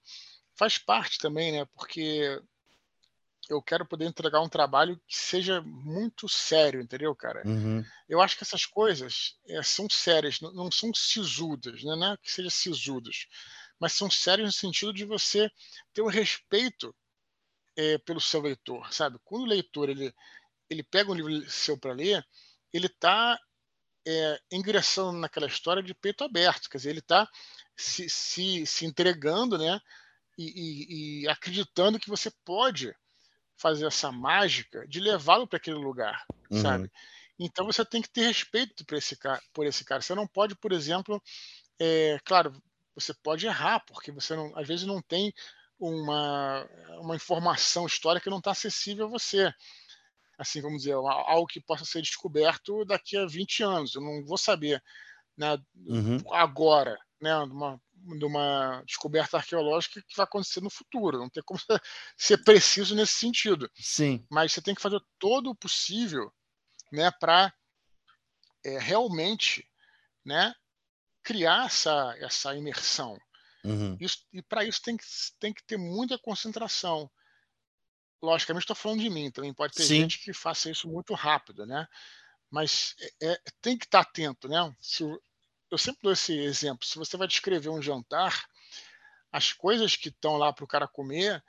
faz 0.56 0.76
parte 0.78 1.18
também, 1.18 1.52
né? 1.52 1.64
Porque 1.66 2.40
eu 3.48 3.62
quero 3.62 3.86
poder 3.86 4.06
entregar 4.06 4.40
um 4.40 4.48
trabalho 4.48 5.00
que 5.06 5.16
seja 5.16 5.60
muito 5.62 6.28
sério, 6.28 6.80
entendeu, 6.80 7.14
cara? 7.14 7.42
Uhum. 7.46 7.84
Eu 8.08 8.20
acho 8.20 8.36
que 8.36 8.42
essas 8.42 8.66
coisas 8.66 9.36
é, 9.48 9.62
são 9.62 9.88
sérias, 9.88 10.40
não, 10.40 10.52
não, 10.52 10.72
são 10.72 10.92
sisudas, 10.94 11.84
né? 11.84 11.94
não 11.94 12.12
é 12.12 12.16
que 12.16 12.32
seja 12.32 12.50
sisudas, 12.50 13.26
mas 13.78 13.92
são 13.92 14.10
sérias 14.10 14.46
no 14.46 14.52
sentido 14.52 14.92
de 14.92 15.04
você 15.04 15.50
ter 15.92 16.00
o 16.00 16.06
um 16.06 16.08
respeito 16.08 16.94
é, 17.76 17.98
pelo 17.98 18.20
seu 18.20 18.40
leitor, 18.40 18.92
sabe? 18.92 19.18
Quando 19.24 19.42
o 19.42 19.48
leitor 19.48 19.88
ele 19.88 20.14
ele 20.68 20.82
pega 20.82 21.10
um 21.10 21.14
livro 21.14 21.50
seu 21.50 21.78
para 21.78 21.92
ler, 21.92 22.24
ele 22.72 22.86
está 22.86 23.38
é, 24.06 24.38
ingressando 24.50 25.18
naquela 25.18 25.46
história 25.46 25.82
de 25.82 25.94
peito 25.94 26.24
aberto, 26.24 26.68
quer 26.68 26.78
dizer, 26.78 26.90
ele 26.90 26.98
está 26.98 27.28
se, 27.76 28.08
se, 28.08 28.66
se 28.66 28.84
entregando, 28.84 29.58
né? 29.58 29.80
E, 30.36 30.44
e, 30.44 31.22
e, 31.22 31.28
acreditando 31.28 31.98
que 31.98 32.10
você 32.10 32.30
pode 32.44 32.94
fazer 33.56 33.86
essa 33.86 34.10
mágica 34.10 34.86
de 34.88 34.98
levá-lo 34.98 35.46
para 35.46 35.58
aquele 35.58 35.76
lugar, 35.76 36.24
uhum. 36.50 36.60
sabe? 36.60 36.90
Então 37.38 37.66
você 37.66 37.84
tem 37.84 38.02
que 38.02 38.10
ter 38.10 38.26
respeito 38.26 38.84
por 38.84 38.98
esse 38.98 39.16
cara, 39.16 39.40
por 39.52 39.64
esse 39.66 39.84
cara. 39.84 40.02
Você 40.02 40.14
não 40.14 40.26
pode, 40.26 40.56
por 40.56 40.72
exemplo, 40.72 41.22
é, 41.78 42.18
claro, 42.24 42.60
você 42.94 43.14
pode 43.14 43.46
errar 43.46 43.80
porque 43.86 44.10
você 44.12 44.34
não, 44.34 44.56
às 44.58 44.66
vezes 44.66 44.86
não 44.86 45.00
tem 45.00 45.32
uma, 45.78 46.68
uma 47.00 47.16
informação 47.16 47.86
histórica 47.86 48.24
que 48.24 48.30
não 48.30 48.38
está 48.38 48.52
acessível 48.52 49.06
a 49.06 49.10
você 49.10 49.52
assim, 50.38 50.60
vamos 50.60 50.82
dizer, 50.82 50.94
algo 50.94 51.46
que 51.46 51.60
possa 51.60 51.84
ser 51.84 52.02
descoberto 52.02 52.84
daqui 52.84 53.16
a 53.16 53.26
20 53.26 53.62
anos. 53.62 53.94
Eu 53.94 54.02
não 54.02 54.24
vou 54.24 54.38
saber 54.38 54.82
né, 55.36 55.58
uhum. 55.86 56.18
agora, 56.32 56.98
né, 57.20 57.30
de 57.46 57.52
uma, 57.52 57.80
de 58.18 58.24
uma 58.24 58.82
descoberta 58.86 59.36
arqueológica 59.36 60.02
que 60.06 60.16
vai 60.16 60.24
acontecer 60.24 60.60
no 60.60 60.70
futuro. 60.70 61.18
Não 61.18 61.30
tem 61.30 61.42
como 61.42 61.60
ser 62.16 62.38
preciso 62.44 62.94
nesse 62.94 63.14
sentido. 63.14 63.70
Sim. 63.74 64.24
Mas 64.30 64.52
você 64.52 64.62
tem 64.62 64.74
que 64.74 64.82
fazer 64.82 65.00
todo 65.18 65.50
o 65.50 65.56
possível 65.56 66.32
né, 66.92 67.10
para 67.10 67.52
é, 68.64 68.78
realmente 68.78 69.68
né, 70.24 70.54
criar 71.22 71.66
essa, 71.66 72.14
essa 72.18 72.54
imersão. 72.54 73.18
Uhum. 73.64 73.96
Isso, 73.98 74.18
e 74.32 74.42
para 74.42 74.64
isso 74.64 74.80
tem 74.82 74.96
que, 74.96 75.04
tem 75.40 75.52
que 75.52 75.64
ter 75.64 75.78
muita 75.78 76.18
concentração. 76.18 77.10
Logicamente, 78.24 78.62
estou 78.62 78.76
falando 78.76 79.00
de 79.00 79.10
mim, 79.10 79.30
também 79.30 79.52
pode 79.52 79.74
ter 79.74 79.82
Sim. 79.82 80.00
gente 80.00 80.18
que 80.18 80.32
faça 80.32 80.70
isso 80.70 80.88
muito 80.88 81.12
rápido, 81.14 81.66
né? 81.66 81.86
Mas 82.50 82.94
é, 83.20 83.32
é 83.32 83.38
tem 83.60 83.76
que 83.76 83.84
estar 83.84 84.00
atento, 84.00 84.48
né? 84.48 84.74
Se, 84.80 85.04
eu 85.70 85.78
sempre 85.78 86.00
dou 86.02 86.12
esse 86.12 86.32
exemplo. 86.38 86.86
Se 86.86 86.96
você 86.96 87.16
vai 87.16 87.28
descrever 87.28 87.68
um 87.68 87.82
jantar, 87.82 88.46
as 89.32 89.52
coisas 89.52 89.96
que 89.96 90.08
estão 90.08 90.36
lá 90.36 90.52
para 90.52 90.64
o 90.64 90.68
cara 90.68 90.88
comer, 90.88 91.42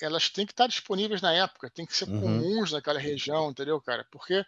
elas 0.00 0.28
têm 0.28 0.46
que 0.46 0.52
estar 0.52 0.66
disponíveis 0.66 1.22
na 1.22 1.32
época, 1.32 1.70
tem 1.70 1.86
que 1.86 1.96
ser 1.96 2.08
uhum. 2.08 2.20
comuns 2.20 2.72
naquela 2.72 2.98
região, 2.98 3.50
entendeu, 3.50 3.80
cara? 3.80 4.06
Porque 4.10 4.44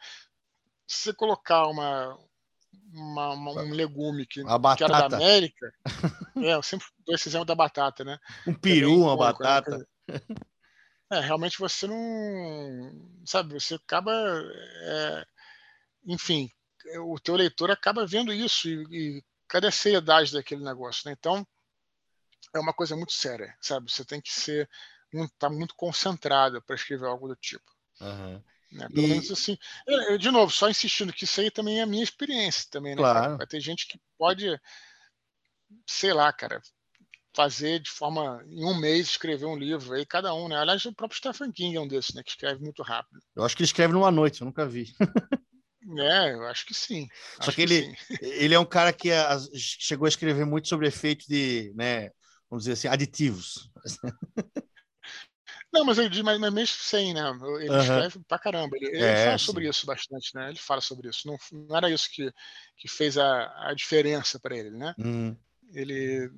se 0.86 1.04
você 1.04 1.12
colocar 1.12 1.66
uma, 1.66 2.18
uma, 2.92 3.32
uma, 3.32 3.62
um 3.62 3.72
legume 3.72 4.26
que, 4.26 4.42
que, 4.44 4.84
era 4.84 5.08
da 5.08 5.16
América, 5.16 5.72
é, 6.36 6.54
eu 6.54 6.62
sempre 6.62 6.86
dou 7.06 7.14
esse 7.14 7.28
exemplo 7.28 7.46
da 7.46 7.54
batata, 7.54 8.04
né? 8.04 8.18
Um 8.46 8.54
peru, 8.54 9.00
uma 9.00 9.12
né? 9.12 9.16
batata. 9.16 9.88
É, 11.10 11.20
realmente 11.20 11.58
você 11.58 11.86
não. 11.86 13.22
Sabe, 13.24 13.54
você 13.54 13.74
acaba. 13.74 14.12
É, 14.12 15.26
enfim, 16.06 16.50
o 17.00 17.18
teu 17.18 17.34
leitor 17.34 17.70
acaba 17.70 18.06
vendo 18.06 18.32
isso 18.32 18.68
e, 18.68 18.84
e 18.90 19.24
cadê 19.46 19.68
a 19.68 19.72
seriedade 19.72 20.32
daquele 20.32 20.62
negócio, 20.62 21.02
né? 21.06 21.16
Então, 21.18 21.46
é 22.54 22.58
uma 22.58 22.72
coisa 22.72 22.94
muito 22.94 23.12
séria, 23.12 23.56
sabe? 23.60 23.90
Você 23.90 24.04
tem 24.04 24.20
que 24.20 24.32
ser 24.32 24.68
tá 25.38 25.48
muito 25.48 25.74
concentrado 25.74 26.60
para 26.62 26.76
escrever 26.76 27.06
algo 27.06 27.28
do 27.28 27.36
tipo. 27.36 27.64
Uhum. 28.00 28.42
Né? 28.72 28.88
Pelo 28.88 29.06
e... 29.06 29.10
menos 29.10 29.30
assim. 29.30 29.56
Eu, 29.86 30.18
de 30.18 30.30
novo, 30.30 30.52
só 30.52 30.68
insistindo 30.68 31.12
que 31.12 31.24
isso 31.24 31.40
aí 31.40 31.50
também 31.50 31.80
é 31.80 31.82
a 31.82 31.86
minha 31.86 32.04
experiência 32.04 32.66
também, 32.70 32.94
né? 32.94 33.00
Claro. 33.00 33.38
Vai 33.38 33.46
ter 33.46 33.60
gente 33.60 33.86
que 33.86 33.98
pode, 34.18 34.60
sei 35.86 36.12
lá, 36.12 36.30
cara, 36.32 36.60
fazer 37.34 37.80
de 37.80 37.90
forma 37.90 38.42
em 38.48 38.64
um 38.64 38.78
mês 38.78 39.08
escrever 39.08 39.46
um 39.46 39.56
livro 39.56 39.94
aí 39.94 40.04
cada 40.04 40.34
um, 40.34 40.48
né? 40.48 40.56
Aliás, 40.56 40.84
o 40.84 40.94
próprio 40.94 41.18
Stephen 41.18 41.52
King 41.52 41.76
é 41.76 41.80
um 41.80 41.88
desses, 41.88 42.14
né? 42.14 42.22
Que 42.22 42.30
escreve 42.30 42.60
muito 42.60 42.82
rápido. 42.82 43.20
Eu 43.36 43.44
acho 43.44 43.56
que 43.56 43.62
ele 43.62 43.68
escreve 43.68 43.92
numa 43.92 44.10
noite, 44.10 44.40
eu 44.40 44.46
nunca 44.46 44.66
vi. 44.66 44.92
É, 46.00 46.34
eu 46.34 46.46
acho 46.46 46.66
que 46.66 46.74
sim. 46.74 47.08
Só 47.40 47.50
que, 47.50 47.56
que 47.56 47.62
ele, 47.62 47.96
ele 48.20 48.54
é 48.54 48.58
um 48.58 48.64
cara 48.64 48.92
que 48.92 49.08
chegou 49.54 50.04
a 50.04 50.08
escrever 50.08 50.44
muito 50.44 50.68
sobre 50.68 50.86
efeitos 50.86 51.26
de, 51.26 51.72
né, 51.74 52.10
vamos 52.50 52.64
dizer 52.64 52.72
assim, 52.72 52.88
aditivos. 52.88 53.70
Não, 55.72 55.84
mas 55.84 55.98
ele 55.98 56.08
diz, 56.08 56.22
mas, 56.22 56.38
mas 56.38 56.52
mesmo 56.52 56.76
sem, 56.78 57.12
né? 57.12 57.22
Ele 57.60 57.70
uhum. 57.70 57.80
escreve 57.80 58.20
pra 58.26 58.38
caramba. 58.38 58.76
Ele, 58.76 58.86
ele 58.86 59.04
é, 59.04 59.26
fala 59.26 59.38
sobre 59.38 59.64
sim. 59.64 59.70
isso 59.70 59.86
bastante, 59.86 60.34
né? 60.34 60.48
Ele 60.48 60.58
fala 60.58 60.80
sobre 60.80 61.08
isso. 61.08 61.26
Não, 61.26 61.36
não 61.52 61.76
era 61.76 61.90
isso 61.90 62.10
que, 62.10 62.32
que 62.76 62.88
fez 62.88 63.18
a, 63.18 63.68
a 63.68 63.74
diferença 63.74 64.40
para 64.40 64.56
ele, 64.56 64.70
né? 64.70 64.94
Uhum. 64.98 65.36
Ele, 65.74 66.30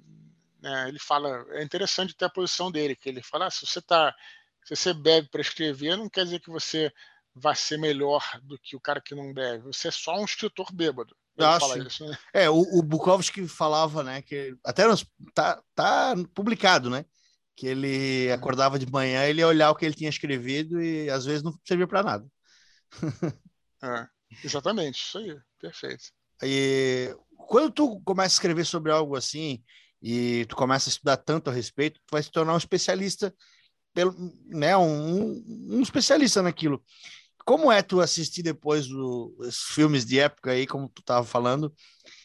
né, 0.62 0.88
ele 0.88 0.98
fala. 0.98 1.44
É 1.50 1.62
interessante 1.62 2.14
ter 2.14 2.26
a 2.26 2.30
posição 2.30 2.70
dele, 2.70 2.96
que 2.96 3.08
ele 3.08 3.22
fala: 3.22 3.46
ah, 3.46 3.50
se 3.50 3.66
você 3.66 3.80
tá. 3.80 4.14
Se 4.64 4.76
você 4.76 4.92
bebe 4.92 5.28
para 5.28 5.40
escrever, 5.40 5.96
não 5.96 6.08
quer 6.08 6.24
dizer 6.24 6.40
que 6.40 6.50
você 6.50 6.92
vai 7.34 7.56
ser 7.56 7.78
melhor 7.78 8.22
do 8.42 8.58
que 8.58 8.76
o 8.76 8.80
cara 8.80 9.00
que 9.00 9.14
não 9.14 9.32
bebe. 9.32 9.64
Você 9.64 9.88
é 9.88 9.90
só 9.90 10.18
um 10.18 10.24
escritor 10.24 10.70
bêbado. 10.72 11.16
Acho. 11.38 11.78
Isso, 11.78 12.06
né? 12.06 12.18
É, 12.34 12.50
o, 12.50 12.60
o 12.60 12.82
Bukowski 12.82 13.48
falava, 13.48 14.02
né, 14.02 14.20
que 14.20 14.54
até 14.64 14.86
nos, 14.86 15.06
tá, 15.34 15.62
tá 15.74 16.14
publicado, 16.34 16.90
né, 16.90 17.06
que 17.56 17.66
ele 17.66 18.28
uhum. 18.28 18.34
acordava 18.34 18.78
de 18.78 18.90
manhã, 18.90 19.24
ele 19.24 19.40
ia 19.40 19.48
olhar 19.48 19.70
o 19.70 19.74
que 19.74 19.86
ele 19.86 19.94
tinha 19.94 20.10
escrevido 20.10 20.82
e 20.82 21.08
às 21.08 21.24
vezes 21.24 21.42
não 21.42 21.58
servia 21.64 21.86
para 21.86 22.02
nada. 22.02 22.26
é, 23.82 24.06
exatamente, 24.44 25.02
isso 25.02 25.16
aí, 25.16 25.34
perfeito. 25.58 26.04
E 26.42 27.16
quando 27.36 27.70
tu 27.70 28.00
começa 28.02 28.34
a 28.34 28.36
escrever 28.36 28.64
sobre 28.64 28.92
algo 28.92 29.16
assim 29.16 29.62
e 30.02 30.44
tu 30.46 30.56
começa 30.56 30.88
a 30.88 30.92
estudar 30.92 31.16
tanto 31.16 31.50
a 31.50 31.52
respeito, 31.52 32.00
tu 32.06 32.12
vai 32.12 32.22
se 32.22 32.30
tornar 32.30 32.54
um 32.54 32.58
especialista 32.58 33.34
pelo, 33.92 34.14
né, 34.46 34.76
um, 34.76 35.42
um 35.68 35.82
especialista 35.82 36.42
naquilo. 36.42 36.82
Como 37.44 37.72
é 37.72 37.82
tu 37.82 38.00
assistir 38.00 38.42
depois 38.42 38.86
os 38.90 39.58
filmes 39.74 40.04
de 40.04 40.20
época 40.20 40.52
aí, 40.52 40.66
como 40.66 40.88
tu 40.88 41.00
estava 41.00 41.26
falando, 41.26 41.74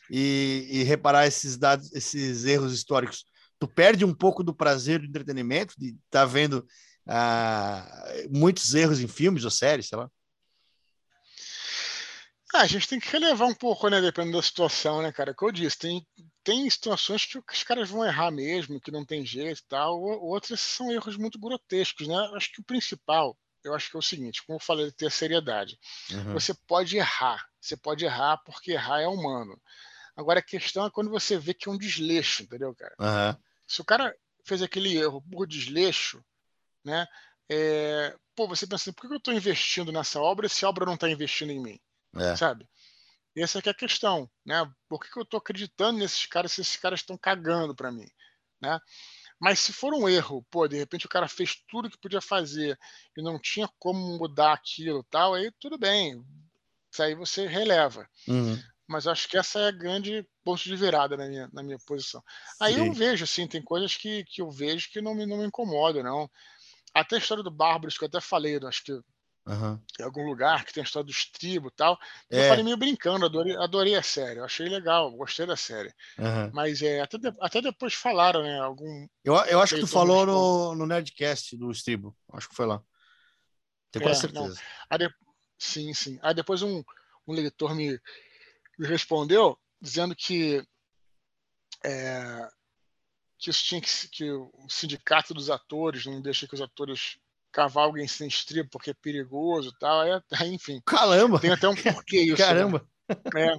e, 0.10 0.68
e, 0.70 0.84
reparar 0.84 1.26
esses 1.26 1.58
dados, 1.58 1.92
esses 1.94 2.46
erros 2.46 2.74
históricos? 2.74 3.26
Tu 3.58 3.68
perde 3.68 4.06
um 4.06 4.14
pouco 4.14 4.44
do 4.44 4.54
prazer 4.54 5.00
do 5.00 5.06
entretenimento, 5.06 5.74
de 5.78 5.90
estar 5.90 6.00
tá 6.12 6.26
vendo 6.26 6.66
ah, 7.08 8.14
muitos 8.30 8.76
erros 8.76 9.00
em 9.00 9.08
filmes 9.08 9.44
ou 9.46 9.52
séries, 9.52 9.88
sei 9.88 9.98
lá? 9.98 10.10
Ah, 12.56 12.62
a 12.62 12.68
gente 12.68 12.88
tem 12.88 13.02
que 13.02 13.12
relevar 13.12 13.48
um 13.48 13.54
pouco, 13.54 13.90
né? 13.90 14.00
Dependendo 14.00 14.38
da 14.38 14.42
situação, 14.42 15.02
né, 15.02 15.12
cara? 15.12 15.34
Como 15.34 15.50
eu 15.50 15.54
disse, 15.54 15.78
tem, 15.78 16.08
tem 16.42 16.70
situações 16.70 17.26
que 17.26 17.38
os 17.38 17.64
caras 17.64 17.90
vão 17.90 18.06
errar 18.06 18.32
mesmo, 18.32 18.80
que 18.80 18.92
não 18.92 19.06
tem 19.06 19.26
jeito 19.26 19.60
e 19.60 19.68
tal. 19.68 20.02
Outras 20.02 20.62
são 20.62 20.90
erros 20.90 21.18
muito 21.18 21.38
grotescos, 21.38 22.08
né? 22.08 22.16
Acho 22.34 22.54
que 22.54 22.62
o 22.62 22.64
principal, 22.64 23.38
eu 23.62 23.74
acho 23.74 23.92
que 23.92 23.98
é 23.98 24.00
o 24.00 24.02
seguinte, 24.02 24.42
como 24.46 24.56
eu 24.56 24.64
falei, 24.64 24.90
ter 24.94 25.12
seriedade. 25.12 25.78
Uhum. 26.10 26.32
Você 26.32 26.54
pode 26.66 26.96
errar, 26.96 27.46
você 27.60 27.76
pode 27.76 28.06
errar 28.06 28.38
porque 28.46 28.72
errar 28.72 29.02
é 29.02 29.08
humano. 29.08 29.62
Agora 30.16 30.40
a 30.40 30.44
questão 30.44 30.86
é 30.86 30.90
quando 30.90 31.10
você 31.10 31.38
vê 31.38 31.54
que 31.54 31.68
é 31.68 31.72
um 31.74 31.78
desleixo, 31.78 32.44
entendeu, 32.44 32.74
cara? 32.74 32.96
Uhum. 32.98 33.44
Se 33.68 33.82
o 33.82 33.86
cara 33.86 34.16
fez 34.46 34.62
aquele 34.62 34.96
erro 34.96 35.22
por 35.30 35.46
desleixo, 35.46 36.24
né? 36.86 37.06
É, 37.50 38.16
pô, 38.34 38.48
você 38.48 38.66
pensa, 38.66 38.84
assim, 38.84 38.94
por 38.94 39.10
que 39.10 39.14
eu 39.14 39.18
estou 39.18 39.34
investindo 39.34 39.92
nessa 39.92 40.22
obra 40.22 40.48
se 40.48 40.64
a 40.64 40.70
obra 40.70 40.86
não 40.86 40.94
está 40.94 41.10
investindo 41.10 41.52
em 41.52 41.62
mim? 41.62 41.80
É. 42.16 42.36
Sabe? 42.36 42.68
Essa 43.36 43.60
é 43.60 43.70
a 43.70 43.74
questão, 43.74 44.30
né? 44.46 44.66
Por 44.88 45.02
que, 45.02 45.12
que 45.12 45.20
eu 45.20 45.24
estou 45.24 45.38
acreditando 45.38 46.00
nesses 46.00 46.26
caras 46.26 46.54
se 46.54 46.62
esses 46.62 46.78
caras 46.78 47.02
estão 47.02 47.18
cagando 47.18 47.76
para 47.76 47.92
mim, 47.92 48.08
né? 48.62 48.80
Mas 49.40 49.60
se 49.60 49.74
for 49.74 49.94
um 49.94 50.08
erro, 50.08 50.46
pô, 50.50 50.68
de 50.68 50.78
repente 50.78 51.06
o 51.06 51.10
cara 51.10 51.28
fez 51.28 51.56
tudo 51.68 51.90
que 51.90 52.00
podia 52.00 52.22
fazer 52.22 52.80
e 53.18 53.22
não 53.22 53.38
tinha 53.38 53.70
como 53.78 54.18
mudar 54.18 54.54
aquilo 54.54 55.04
tal, 55.10 55.34
aí 55.34 55.52
tudo 55.60 55.78
bem. 55.78 56.24
Isso 56.90 57.04
aí 57.04 57.14
você 57.14 57.46
releva. 57.46 58.08
Uhum. 58.26 58.58
Mas 58.88 59.08
acho 59.08 59.28
que 59.28 59.38
essa 59.38 59.60
é 59.60 59.68
a 59.68 59.72
grande 59.72 60.26
ponto 60.44 60.64
de 60.64 60.76
virada 60.76 61.18
na 61.18 61.28
minha, 61.28 61.50
na 61.52 61.62
minha 61.62 61.78
posição. 61.86 62.24
Aí 62.62 62.76
Sim. 62.76 62.88
eu 62.88 62.94
vejo, 62.94 63.24
assim, 63.26 63.48
tem 63.48 63.62
coisas 63.62 63.98
que, 63.98 64.24
que 64.26 64.42
eu 64.42 64.50
vejo 64.50 64.90
que 64.90 65.02
não 65.02 65.14
me, 65.14 65.26
não 65.26 65.38
me 65.38 65.46
incomodam, 65.46 66.04
não. 66.04 66.32
Até 66.94 67.16
a 67.16 67.20
história 67.20 67.44
do 67.44 67.52
Bárbaros, 67.52 67.98
que 67.98 68.06
eu 68.06 68.08
até 68.08 68.22
falei, 68.22 68.58
acho 68.64 68.84
que 68.84 68.94
Uhum. 69.48 69.80
Em 70.00 70.04
algum 70.04 70.26
lugar 70.26 70.66
que 70.66 70.74
tem 70.74 70.82
a 70.82 70.86
história 70.86 71.06
dos 71.06 71.26
tribos 71.30 71.72
e 71.72 71.76
tal. 71.76 72.00
É. 72.32 72.46
Eu 72.46 72.50
falei 72.50 72.64
meio 72.64 72.78
brincando, 72.78 73.26
adorei, 73.26 73.56
adorei 73.58 73.96
a 73.96 74.02
série, 74.02 74.40
achei 74.40 74.68
legal, 74.68 75.12
gostei 75.12 75.46
da 75.46 75.56
série. 75.56 75.94
Uhum. 76.18 76.52
Mas 76.52 76.82
é, 76.82 77.02
até, 77.02 77.18
de, 77.20 77.32
até 77.40 77.62
depois 77.62 77.94
falaram, 77.94 78.42
né? 78.42 78.60
Algum. 78.60 79.08
Eu, 79.24 79.36
eu 79.46 79.62
acho 79.62 79.76
que 79.76 79.82
tu 79.82 79.88
falou 79.88 80.26
no, 80.26 80.76
no 80.76 80.88
Nerdcast 80.88 81.56
do 81.58 81.72
Stribo. 81.72 82.18
Acho 82.34 82.50
que 82.50 82.56
foi 82.56 82.66
lá. 82.66 82.82
Tenho 83.92 84.04
quase 84.04 84.20
é, 84.20 84.22
certeza. 84.22 84.62
De, 84.98 85.16
sim, 85.60 85.94
sim. 85.94 86.20
Aí 86.24 86.34
depois 86.34 86.64
um, 86.64 86.84
um 87.28 87.34
leitor 87.34 87.76
me, 87.76 88.00
me 88.80 88.88
respondeu 88.88 89.60
dizendo 89.80 90.16
que. 90.16 90.66
É, 91.84 92.50
que 93.38 93.52
isso 93.52 93.64
tinha 93.64 93.80
que, 93.80 93.90
que 94.10 94.32
o 94.32 94.68
sindicato 94.68 95.34
dos 95.34 95.52
atores 95.52 96.06
não 96.08 96.20
deixa 96.20 96.48
que 96.48 96.56
os 96.56 96.62
atores 96.62 97.20
cavalguem 97.56 98.06
sem 98.06 98.28
estribo 98.28 98.70
porque 98.70 98.90
é 98.90 98.94
perigoso 98.94 99.70
e 99.70 99.80
tal. 99.80 100.02
Aí, 100.02 100.22
enfim. 100.54 100.82
Caramba! 100.86 101.40
Tem 101.40 101.52
até 101.52 101.70
um 101.70 101.76
porquê 101.76 102.20
isso. 102.20 102.42
Né? 102.42 102.48
Caramba! 102.48 102.88
Né? 103.34 103.58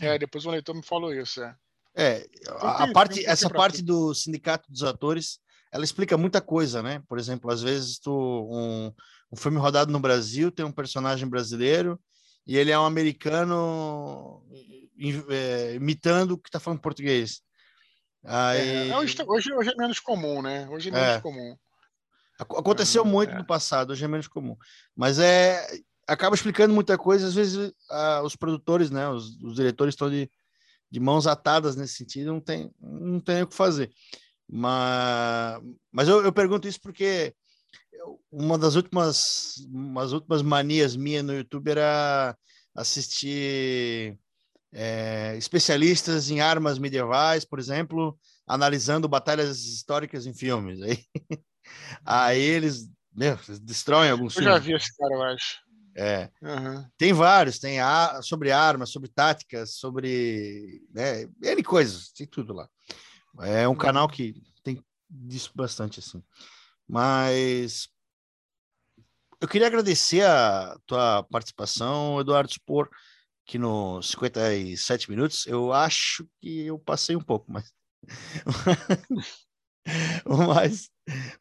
É. 0.00 0.06
é, 0.08 0.18
depois 0.18 0.44
o 0.44 0.50
leitor 0.50 0.74
me 0.74 0.84
falou 0.84 1.12
isso. 1.14 1.42
É, 1.42 1.56
é 1.96 2.26
a, 2.48 2.84
a 2.84 2.92
parte, 2.92 3.24
essa 3.24 3.48
parte 3.48 3.82
do 3.82 4.14
sindicato 4.14 4.70
dos 4.70 4.82
atores, 4.82 5.38
ela 5.72 5.84
explica 5.84 6.18
muita 6.18 6.40
coisa, 6.42 6.82
né? 6.82 7.02
Por 7.08 7.18
exemplo, 7.18 7.50
às 7.50 7.62
vezes 7.62 7.98
tu, 7.98 8.12
um, 8.12 8.92
um 9.32 9.36
filme 9.36 9.58
rodado 9.58 9.90
no 9.90 10.00
Brasil 10.00 10.50
tem 10.50 10.64
um 10.64 10.72
personagem 10.72 11.26
brasileiro 11.26 11.98
e 12.46 12.58
ele 12.58 12.70
é 12.70 12.78
um 12.78 12.84
americano 12.84 14.44
é, 15.30 15.74
imitando 15.74 16.32
o 16.32 16.38
que 16.38 16.48
está 16.48 16.60
falando 16.60 16.80
português. 16.80 17.40
Aí... 18.24 18.90
É, 18.90 18.96
hoje, 18.96 19.16
hoje, 19.26 19.70
é 19.70 19.76
menos 19.76 19.98
comum, 19.98 20.42
né? 20.42 20.68
Hoje 20.68 20.90
é 20.90 20.92
menos 20.92 21.16
é. 21.16 21.20
comum. 21.20 21.56
Aconteceu 22.38 23.04
muito 23.04 23.30
é. 23.30 23.38
no 23.38 23.46
passado, 23.46 23.90
hoje 23.90 24.04
é 24.04 24.08
menos 24.08 24.26
comum. 24.26 24.56
Mas 24.96 25.18
é 25.18 25.66
acaba 26.06 26.34
explicando 26.34 26.74
muita 26.74 26.98
coisa, 26.98 27.26
às 27.26 27.34
vezes 27.34 27.72
os 28.24 28.36
produtores, 28.36 28.90
né, 28.90 29.08
os, 29.08 29.36
os 29.42 29.54
diretores 29.54 29.94
estão 29.94 30.10
de, 30.10 30.30
de, 30.90 31.00
mãos 31.00 31.26
atadas 31.26 31.76
nesse 31.76 31.94
sentido, 31.94 32.32
não 32.32 32.40
tem, 32.40 32.70
não 32.80 33.20
tem 33.20 33.42
o 33.42 33.46
que 33.46 33.54
fazer. 33.54 33.90
Mas, 34.48 35.62
mas 35.90 36.08
eu, 36.08 36.22
eu 36.22 36.32
pergunto 36.32 36.68
isso 36.68 36.80
porque 36.80 37.34
uma 38.30 38.58
das 38.58 38.74
últimas, 38.74 39.56
umas 39.72 40.12
últimas 40.12 40.42
manias 40.42 40.96
minha 40.96 41.22
no 41.22 41.32
YouTube 41.32 41.70
era 41.70 42.36
assistir 42.74 44.18
é, 44.72 45.36
especialistas 45.36 46.30
em 46.30 46.40
armas 46.40 46.78
medievais, 46.78 47.44
por 47.44 47.58
exemplo, 47.58 48.18
analisando 48.46 49.08
batalhas 49.08 49.60
históricas 49.64 50.26
em 50.26 50.34
filmes. 50.34 50.82
Aí 50.82 50.98
Aí 52.04 52.40
eles, 52.40 52.88
meu, 53.14 53.38
destroem 53.60 54.10
alguns 54.10 54.36
Eu 54.36 54.42
já 54.42 54.58
vi 54.58 54.74
esse 54.74 54.96
cara, 54.96 55.14
eu 55.14 55.22
acho. 55.22 55.60
É. 55.94 56.30
Uhum. 56.40 56.88
Tem 56.96 57.12
vários, 57.12 57.58
tem 57.58 57.80
a, 57.80 58.20
sobre 58.22 58.50
armas, 58.50 58.90
sobre 58.90 59.08
táticas, 59.08 59.74
sobre 59.74 60.82
né, 60.90 61.28
N 61.42 61.62
coisas, 61.62 62.10
tem 62.12 62.26
tudo 62.26 62.54
lá. 62.54 62.68
É 63.40 63.68
um 63.68 63.74
canal 63.74 64.08
que 64.08 64.42
tem 64.62 64.82
disso 65.08 65.50
bastante 65.54 66.00
assim. 66.00 66.22
Mas 66.88 67.88
eu 69.40 69.48
queria 69.48 69.66
agradecer 69.66 70.24
a 70.24 70.76
tua 70.86 71.22
participação, 71.24 72.20
Eduardo 72.20 72.52
Spor, 72.52 72.88
que 73.44 73.58
nos 73.58 74.10
57 74.10 75.10
minutos. 75.10 75.46
Eu 75.46 75.72
acho 75.72 76.26
que 76.40 76.66
eu 76.66 76.78
passei 76.78 77.16
um 77.16 77.20
pouco, 77.20 77.50
mas 77.50 77.72
mas, 80.24 80.90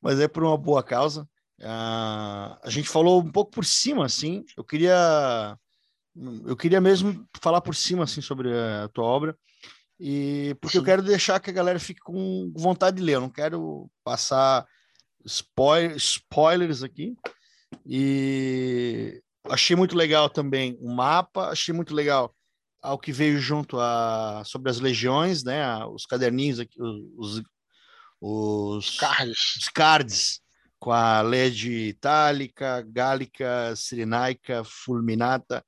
mas 0.01 0.19
é 0.19 0.27
por 0.27 0.43
uma 0.43 0.57
boa 0.57 0.83
causa. 0.83 1.27
Uh, 1.59 2.57
a 2.63 2.69
gente 2.69 2.89
falou 2.89 3.21
um 3.21 3.31
pouco 3.31 3.51
por 3.51 3.65
cima, 3.65 4.05
assim. 4.05 4.43
Eu 4.57 4.63
queria, 4.63 5.57
eu 6.45 6.55
queria 6.55 6.81
mesmo 6.81 7.25
falar 7.41 7.61
por 7.61 7.75
cima, 7.75 8.03
assim, 8.03 8.21
sobre 8.21 8.49
a 8.51 8.89
tua 8.89 9.05
obra. 9.05 9.37
E 9.99 10.55
porque 10.59 10.73
Sim. 10.73 10.79
eu 10.79 10.83
quero 10.83 11.03
deixar 11.03 11.39
que 11.39 11.51
a 11.51 11.53
galera 11.53 11.79
fique 11.79 12.01
com 12.01 12.51
vontade 12.55 12.97
de 12.97 13.03
ler. 13.03 13.15
Eu 13.15 13.21
não 13.21 13.29
quero 13.29 13.89
passar 14.03 14.65
spoil, 15.23 15.95
spoilers 15.95 16.81
aqui. 16.81 17.15
E 17.85 19.21
achei 19.47 19.75
muito 19.75 19.95
legal 19.95 20.27
também 20.27 20.75
o 20.81 20.91
mapa. 20.91 21.49
Achei 21.49 21.73
muito 21.73 21.93
legal 21.93 22.35
ao 22.81 22.97
que 22.97 23.11
veio 23.11 23.39
junto 23.39 23.79
a 23.79 24.41
sobre 24.43 24.71
as 24.71 24.79
legiões, 24.79 25.43
né? 25.43 25.85
Os 25.85 26.07
caderninhos 26.07 26.59
aqui, 26.59 26.75
os 27.15 27.43
os 28.21 28.99
cards, 28.99 29.55
os 29.57 29.69
cards 29.69 30.41
com 30.79 30.91
a 30.91 31.21
LED 31.21 31.89
itálica, 31.89 32.81
gálica, 32.87 33.75
sirenaica, 33.75 34.63
fulminata, 34.63 35.65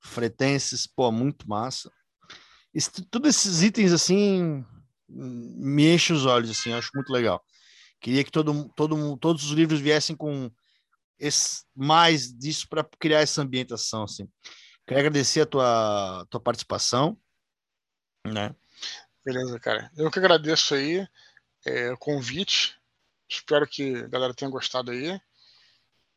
fretenses, 0.00 0.86
pô, 0.86 1.10
muito 1.10 1.48
massa. 1.48 1.90
Isso, 2.74 2.90
todos 3.10 3.30
esses 3.30 3.62
itens, 3.62 3.92
assim, 3.92 4.64
me 5.08 5.94
enchem 5.94 6.14
os 6.14 6.26
olhos, 6.26 6.50
assim, 6.50 6.72
acho 6.72 6.90
muito 6.94 7.10
legal. 7.10 7.42
Queria 8.00 8.22
que 8.22 8.30
todo, 8.30 8.68
todo, 8.74 9.16
todos 9.16 9.44
os 9.44 9.50
livros 9.50 9.80
viessem 9.80 10.14
com 10.14 10.50
esse, 11.18 11.64
mais 11.74 12.32
disso 12.32 12.68
para 12.68 12.86
criar 12.98 13.20
essa 13.20 13.40
ambientação, 13.40 14.04
assim. 14.04 14.28
Queria 14.86 15.00
agradecer 15.00 15.42
a 15.42 15.46
tua, 15.46 16.26
tua 16.28 16.40
participação, 16.40 17.18
né? 18.26 18.54
Beleza, 19.24 19.58
cara. 19.58 19.90
Eu 19.96 20.10
que 20.10 20.18
agradeço 20.18 20.74
aí 20.74 21.06
é, 21.66 21.94
convite 21.96 22.76
Espero 23.28 23.66
que 23.66 23.96
a 23.96 24.08
galera 24.08 24.34
tenha 24.34 24.50
gostado 24.50 24.90
aí. 24.90 25.20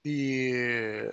E, 0.05 1.03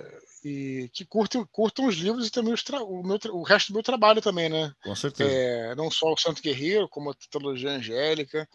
e 0.44 0.90
que 0.92 1.04
curtam, 1.04 1.44
curtam 1.50 1.86
os 1.86 1.96
livros 1.96 2.28
e 2.28 2.30
também 2.30 2.54
o, 2.54 3.02
meu, 3.02 3.18
o 3.32 3.42
resto 3.42 3.68
do 3.68 3.74
meu 3.74 3.82
trabalho 3.82 4.20
também, 4.20 4.48
né? 4.48 4.72
Com 4.82 4.94
certeza. 4.94 5.30
É, 5.30 5.74
não 5.74 5.90
só 5.90 6.12
o 6.12 6.16
Santo 6.16 6.42
Guerreiro, 6.42 6.88
como 6.88 7.10
a 7.10 7.14
Teologia 7.30 7.70
Angélica. 7.70 8.48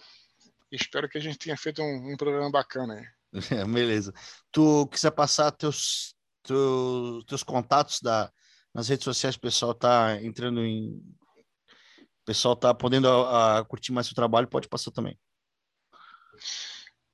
Espero 0.71 1.09
que 1.09 1.17
a 1.17 1.21
gente 1.21 1.38
tenha 1.38 1.57
feito 1.57 1.82
um, 1.82 2.13
um 2.13 2.17
programa 2.17 2.49
bacana 2.49 2.93
aí. 2.93 3.05
É, 3.57 3.65
beleza. 3.65 4.13
Tu 4.51 4.88
quiser 4.88 5.11
passar 5.11 5.51
teus, 5.51 6.15
teus, 6.43 7.25
teus 7.25 7.43
contatos 7.43 7.99
da, 8.01 8.32
nas 8.73 8.88
redes 8.88 9.03
sociais, 9.03 9.36
o 9.36 9.41
pessoal 9.41 9.73
tá 9.73 10.21
entrando 10.21 10.63
em. 10.63 10.91
O 10.91 12.25
pessoal 12.25 12.55
tá 12.55 12.73
podendo 12.73 13.09
a, 13.09 13.59
a 13.59 13.65
curtir 13.65 13.91
mais 13.91 14.09
o 14.11 14.15
trabalho, 14.15 14.47
pode 14.47 14.69
passar 14.69 14.91
também. 14.91 15.17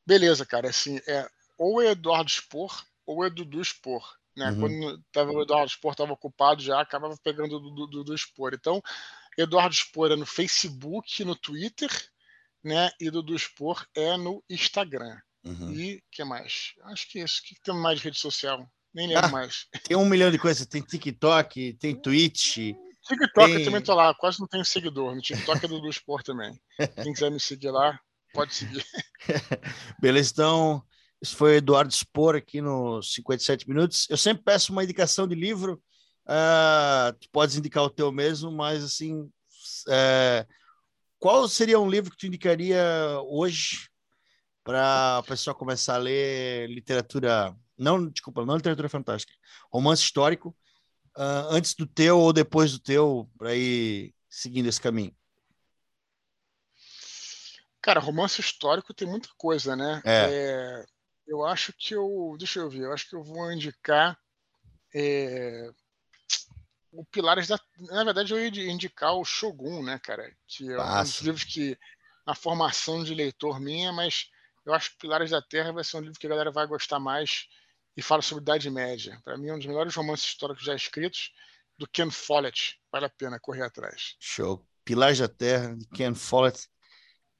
Beleza, 0.05 0.45
cara, 0.45 0.69
assim, 0.69 0.99
é 1.07 1.27
ou 1.57 1.81
é 1.81 1.91
Eduardo 1.91 2.29
Spor 2.29 2.85
ou 3.05 3.23
é 3.23 3.29
Dudu 3.29 3.63
Spor. 3.63 4.03
Né? 4.35 4.51
Uhum. 4.51 4.59
Quando 4.59 5.03
tava, 5.11 5.31
o 5.31 5.41
Eduardo 5.41 5.71
Spor 5.71 5.91
estava 5.91 6.13
ocupado 6.13 6.61
já, 6.61 6.81
acabava 6.81 7.15
pegando 7.23 7.55
o 7.55 7.59
Dudu, 7.59 7.87
Dudu 7.87 8.17
Spor. 8.17 8.53
Então, 8.53 8.81
Eduardo 9.37 9.73
Spor 9.73 10.11
é 10.11 10.15
no 10.15 10.25
Facebook, 10.25 11.23
no 11.23 11.35
Twitter, 11.35 11.89
né? 12.63 12.91
E 12.99 13.09
Dudu 13.09 13.37
Spor 13.37 13.85
é 13.95 14.17
no 14.17 14.43
Instagram. 14.49 15.17
Uhum. 15.43 15.71
E 15.71 16.03
que 16.11 16.23
mais? 16.23 16.73
Acho 16.83 17.09
que 17.09 17.19
é 17.19 17.23
isso. 17.23 17.41
O 17.41 17.47
que 17.47 17.61
tem 17.61 17.75
mais 17.75 17.99
de 17.99 18.05
rede 18.05 18.19
social? 18.19 18.67
Nem 18.93 19.07
lembro 19.07 19.25
ah, 19.25 19.29
mais. 19.29 19.67
Tem 19.83 19.95
um 19.95 20.05
milhão 20.05 20.31
de 20.31 20.39
coisas. 20.39 20.65
Tem 20.65 20.81
TikTok, 20.81 21.73
tem 21.73 21.95
Twitch. 21.95 22.55
TikTok 23.07 23.51
tem... 23.51 23.59
eu 23.59 23.65
também 23.65 23.81
tô 23.81 23.93
lá, 23.93 24.13
quase 24.15 24.39
não 24.39 24.47
tenho 24.47 24.65
seguidor. 24.65 25.13
No 25.13 25.21
TikTok 25.21 25.63
é 25.63 25.67
Dudu 25.67 25.91
Spor 25.93 26.23
também. 26.23 26.59
Quem 27.03 27.13
quiser 27.13 27.29
me 27.29 27.39
seguir 27.39 27.69
lá, 27.69 27.99
Pode 28.35 28.53
seguir. 28.53 28.85
Beleza, 29.99 30.31
então, 30.33 30.83
isso 31.21 31.37
foi 31.37 31.55
Eduardo 31.55 31.93
Spor 31.93 32.35
aqui 32.35 32.59
nos 32.59 33.13
57 33.13 33.67
minutos. 33.67 34.07
Eu 34.09 34.17
sempre 34.17 34.43
peço 34.43 34.73
uma 34.73 34.83
indicação 34.83 35.25
de 35.25 35.33
livro. 35.33 35.81
Uh, 36.27 37.13
tu 37.17 37.29
podes 37.31 37.55
indicar 37.55 37.83
o 37.83 37.89
teu 37.89 38.11
mesmo, 38.11 38.51
mas 38.51 38.83
assim, 38.83 39.21
uh, 39.21 40.53
qual 41.17 41.47
seria 41.47 41.79
um 41.79 41.89
livro 41.89 42.11
que 42.11 42.17
tu 42.17 42.27
indicaria 42.27 42.83
hoje 43.23 43.89
para 44.65 45.19
a 45.19 45.23
pessoa 45.23 45.55
começar 45.55 45.95
a 45.95 45.99
ler 45.99 46.67
literatura, 46.69 47.55
não, 47.77 48.09
desculpa, 48.09 48.45
não 48.45 48.57
literatura 48.57 48.89
fantástica, 48.89 49.33
romance 49.71 50.03
histórico, 50.03 50.49
uh, 51.17 51.47
antes 51.51 51.73
do 51.73 51.87
teu 51.87 52.19
ou 52.19 52.33
depois 52.33 52.73
do 52.73 52.79
teu, 52.79 53.29
para 53.37 53.55
ir 53.55 54.13
seguindo 54.29 54.67
esse 54.67 54.81
caminho? 54.81 55.15
Cara, 57.85 57.99
romance 57.99 58.41
histórico 58.41 58.95
tem 58.95 59.07
muita 59.07 59.29
coisa, 59.37 59.75
né? 59.75 60.01
É. 60.03 60.25
É, 60.31 60.85
eu 61.27 61.45
acho 61.45 61.71
que 61.71 61.93
eu. 61.93 62.35
Deixa 62.35 62.57
eu 62.57 62.67
ver, 62.67 62.85
eu 62.85 62.91
acho 62.91 63.07
que 63.07 63.15
eu 63.15 63.21
vou 63.21 63.51
indicar. 63.51 64.17
É, 64.91 65.69
o 66.91 67.05
Pilares 67.05 67.47
da. 67.47 67.59
Na 67.77 68.03
verdade, 68.03 68.33
eu 68.33 68.39
ia 68.43 68.71
indicar 68.71 69.13
o 69.13 69.23
Shogun, 69.23 69.83
né, 69.83 69.99
cara? 69.99 70.35
Que 70.47 70.73
é 70.73 70.81
um 70.81 71.03
dos 71.03 71.21
livros 71.21 71.43
que. 71.43 71.77
Na 72.25 72.33
formação 72.33 73.03
de 73.03 73.13
leitor 73.13 73.59
minha, 73.59 73.93
mas 73.93 74.31
eu 74.65 74.73
acho 74.73 74.89
que 74.89 74.97
Pilares 74.97 75.29
da 75.29 75.43
Terra 75.43 75.71
vai 75.71 75.83
ser 75.83 75.97
um 75.97 76.01
livro 76.01 76.19
que 76.19 76.25
a 76.25 76.29
galera 76.31 76.49
vai 76.49 76.65
gostar 76.65 76.99
mais 76.99 77.47
e 77.95 78.01
fala 78.01 78.23
sobre 78.23 78.41
Idade 78.41 78.67
Média. 78.71 79.21
Para 79.23 79.37
mim, 79.37 79.49
é 79.49 79.53
um 79.53 79.59
dos 79.59 79.67
melhores 79.67 79.93
romances 79.93 80.25
históricos 80.25 80.63
já 80.63 80.73
escritos 80.73 81.31
do 81.77 81.87
Ken 81.87 82.09
Follett. 82.09 82.81
Vale 82.91 83.05
a 83.05 83.09
pena 83.09 83.39
correr 83.39 83.61
atrás. 83.61 84.15
Show. 84.19 84.67
Pilares 84.83 85.19
da 85.19 85.27
Terra, 85.27 85.75
de 85.75 85.87
Ken 85.89 86.15
Follett. 86.15 86.67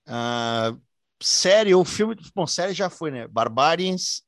Uh, 0.07 0.79
série 1.21 1.73
ou 1.73 1.83
filme, 1.83 2.15
bom, 2.33 2.45
série 2.45 2.73
já 2.73 2.89
foi, 2.89 3.11
né? 3.11 3.27
Barbarians. 3.27 4.23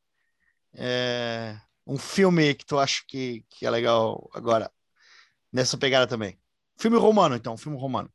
É, 0.74 1.60
um 1.86 1.98
filme 1.98 2.54
que 2.54 2.66
tu 2.66 2.78
acha 2.78 3.04
que, 3.08 3.46
que 3.50 3.66
é 3.66 3.70
legal 3.70 4.30
agora, 4.34 4.72
nessa 5.52 5.78
pegada 5.78 6.08
também. 6.08 6.40
Filme 6.78 6.98
romano, 6.98 7.36
então, 7.36 7.58
filme 7.58 7.78
romano. 7.80 8.12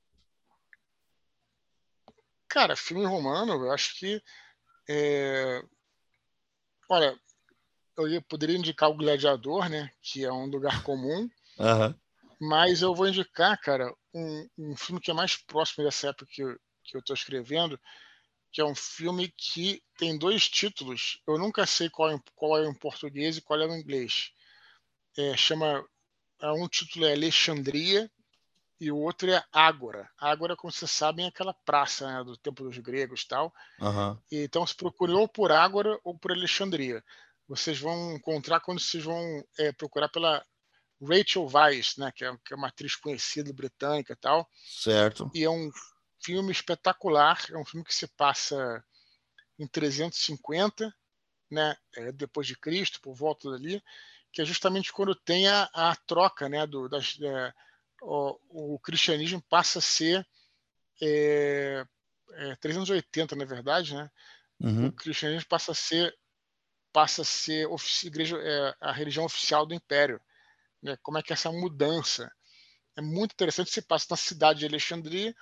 Cara, 2.49 2.77
filme 2.77 3.05
romano, 3.05 3.53
eu 3.53 3.73
acho 3.73 3.99
que. 3.99 4.23
É... 4.89 5.63
Olha, 6.89 7.19
eu 7.97 8.23
poderia 8.23 8.59
indicar 8.59 8.91
o 8.91 8.97
Gladiador, 8.97 9.69
né? 9.69 9.91
Que 10.03 10.25
é 10.25 10.33
um 10.33 10.47
lugar 10.47 10.83
comum. 10.83 11.29
Uhum. 11.59 11.95
Mas 12.41 12.83
eu 12.83 12.95
vou 12.95 13.09
indicar, 13.09 13.59
cara, 13.61 13.93
um, 14.15 14.49
um 14.59 14.77
filme 14.77 15.01
que 15.01 15.11
é 15.11 15.15
mais 15.15 15.37
próximo 15.37 15.85
dessa 15.85 16.09
época 16.09 16.27
que, 16.31 16.43
que 16.83 16.97
eu 16.97 17.01
estou 17.01 17.15
escrevendo, 17.15 17.79
que 18.53 18.61
é 18.61 18.65
um 18.65 18.75
filme 18.75 19.33
que 19.37 19.83
tem 19.97 20.19
dois 20.19 20.49
títulos. 20.49 21.21
Eu 21.27 21.39
nunca 21.39 21.67
sei 21.67 21.89
qual 21.89 22.11
é, 22.11 22.21
qual 22.35 22.59
é 22.59 22.67
em 22.67 22.75
português 22.75 23.37
e 23.37 23.43
qual 23.43 23.61
é 23.61 23.67
em 23.67 23.81
inglês. 23.81 24.31
É, 25.17 25.37
chama 25.37 25.85
é, 26.41 26.51
um 26.51 26.69
título 26.69 27.07
é 27.07 27.13
Alexandria 27.13 28.11
e 28.79 28.91
o 28.91 28.99
outro 28.99 29.31
é 29.31 29.43
Ágora. 29.53 30.11
Ágora, 30.19 30.57
como 30.57 30.73
vocês 30.73 30.91
sabem, 30.91 31.25
é 31.25 31.29
aquela 31.29 31.55
praça 31.65 32.07
né, 32.07 32.25
do 32.25 32.37
tempo 32.37 32.65
dos 32.65 32.77
gregos 32.79 33.25
tal. 33.25 33.55
Uhum. 33.81 34.19
E, 34.31 34.43
então, 34.43 34.67
se 34.67 34.75
procurem 34.75 35.15
ou 35.15 35.29
por 35.29 35.53
Ágora 35.53 35.99
ou 36.03 36.19
por 36.19 36.33
Alexandria. 36.33 37.03
Vocês 37.49 37.79
vão 37.79 38.15
encontrar 38.15 38.61
quando 38.61 38.81
vocês 38.81 39.05
vão 39.05 39.45
é, 39.59 39.73
procurar 39.73 40.09
pela 40.09 40.45
Rachel 41.01 41.49
Weisz, 41.53 41.97
né, 41.97 42.13
que 42.15 42.25
é, 42.25 42.37
que 42.45 42.53
é 42.53 42.57
uma 42.57 42.69
atriz 42.69 42.97
conhecida 42.97 43.53
britânica 43.53 44.17
tal. 44.21 44.49
Certo. 44.65 45.31
E 45.35 45.45
é 45.45 45.51
um 45.51 45.71
filme 46.23 46.53
espetacular. 46.53 47.39
É 47.51 47.57
um 47.57 47.65
filme 47.65 47.85
que 47.85 47.95
se 47.95 48.07
passa 48.09 48.85
em 49.59 49.67
350, 49.67 50.95
né, 51.51 51.77
é, 51.97 52.13
depois 52.13 52.47
de 52.47 52.57
Cristo, 52.57 53.01
por 53.01 53.15
volta 53.15 53.51
dali, 53.51 53.83
que 54.33 54.41
é 54.41 54.45
justamente 54.45 54.93
quando 54.93 55.15
tem 55.15 55.47
a, 55.47 55.69
a 55.73 55.95
troca, 55.95 56.49
né, 56.49 56.67
do, 56.67 56.89
das, 56.89 57.19
é, 57.21 57.53
o, 58.01 58.75
o, 58.75 58.79
cristianismo 58.79 59.43
passa 59.49 59.79
a 59.79 59.83
ser 59.83 60.27
é, 61.01 61.85
é, 62.33 62.57
380, 62.57 63.37
na 63.37 63.45
verdade, 63.45 63.95
né? 63.95 64.11
Uhum. 64.59 64.87
O 64.87 64.93
cristianismo 64.93 65.49
passa 65.49 65.73
a 65.73 65.75
ser 65.75 66.17
passa 66.93 67.23
a 67.23 67.25
ser 67.25 67.67
igreja, 68.05 68.37
é, 68.39 68.77
a 68.81 68.93
religião 68.93 69.25
oficial 69.25 69.65
do 69.65 69.75
império. 69.75 70.21
Né? 70.83 70.97
Como 71.03 71.17
é 71.17 71.23
que 71.23 71.33
é 71.33 71.35
essa 71.35 71.51
mudança? 71.51 72.31
É 72.95 73.01
muito 73.01 73.33
interessante. 73.33 73.71
Se 73.71 73.81
passa 73.81 74.09
na 74.11 74.17
cidade 74.17 74.61
de 74.61 74.67
Alexandria, 74.67 75.35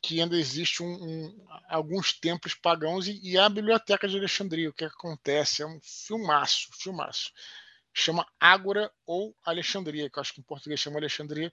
que 0.00 0.20
ainda 0.20 0.36
existe 0.36 0.82
um, 0.82 0.92
um, 0.92 1.46
alguns 1.68 2.12
templos 2.12 2.54
pagãos 2.54 3.06
e, 3.06 3.20
e, 3.22 3.36
a 3.36 3.48
biblioteca 3.48 4.06
de 4.08 4.16
Alexandria, 4.16 4.70
o 4.70 4.72
que 4.72 4.84
acontece 4.84 5.62
é 5.62 5.66
um 5.66 5.78
filmaço, 5.82 6.68
filmaço. 6.72 7.32
chama 7.92 8.26
Ágora 8.38 8.90
ou 9.04 9.34
Alexandria, 9.44 10.08
que 10.08 10.18
eu 10.18 10.20
acho 10.20 10.32
que 10.32 10.40
em 10.40 10.44
português 10.44 10.80
chama 10.80 10.98
Alexandria. 10.98 11.52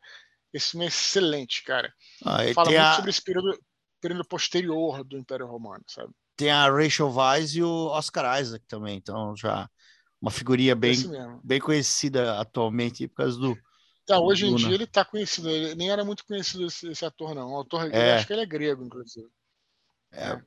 Esse 0.54 0.72
filme 0.72 0.86
é 0.86 0.90
excelente, 0.90 1.64
cara. 1.64 1.94
Ah, 2.24 2.38
Fala 2.54 2.70
muito 2.70 2.82
a... 2.82 2.96
sobre 2.96 3.10
esse 3.10 3.22
período, 3.22 3.60
período 4.00 4.26
posterior 4.26 5.04
do 5.04 5.18
Império 5.18 5.48
Romano, 5.48 5.84
sabe? 5.88 6.14
Tem 6.38 6.52
a 6.52 6.70
Rachel 6.70 7.12
Weisz 7.12 7.56
e 7.56 7.64
o 7.64 7.88
Oscar 7.88 8.40
Isaac 8.40 8.66
também, 8.68 8.98
então 8.98 9.36
já 9.36 9.70
uma 10.22 10.32
figurinha 10.32 10.76
bem, 10.76 10.96
bem 11.44 11.60
conhecida 11.60 12.40
atualmente 12.40 13.08
por 13.08 13.18
causa 13.18 13.38
do. 13.38 13.58
Tá, 14.06 14.20
hoje 14.20 14.46
em 14.46 14.56
dia 14.56 14.74
ele 14.74 14.86
tá 14.86 15.04
conhecido, 15.04 15.50
ele 15.50 15.74
nem 15.74 15.90
era 15.90 16.06
muito 16.06 16.24
conhecido 16.26 16.66
esse, 16.66 16.88
esse 16.88 17.04
ator, 17.04 17.34
não. 17.34 17.52
O 17.52 17.56
autor, 17.56 17.92
é. 17.92 18.16
acho 18.16 18.28
que 18.28 18.34
ele 18.34 18.44
é 18.44 18.46
grego, 18.46 18.84
inclusive. 18.84 19.28
É. 20.12 20.30
é. 20.30 20.42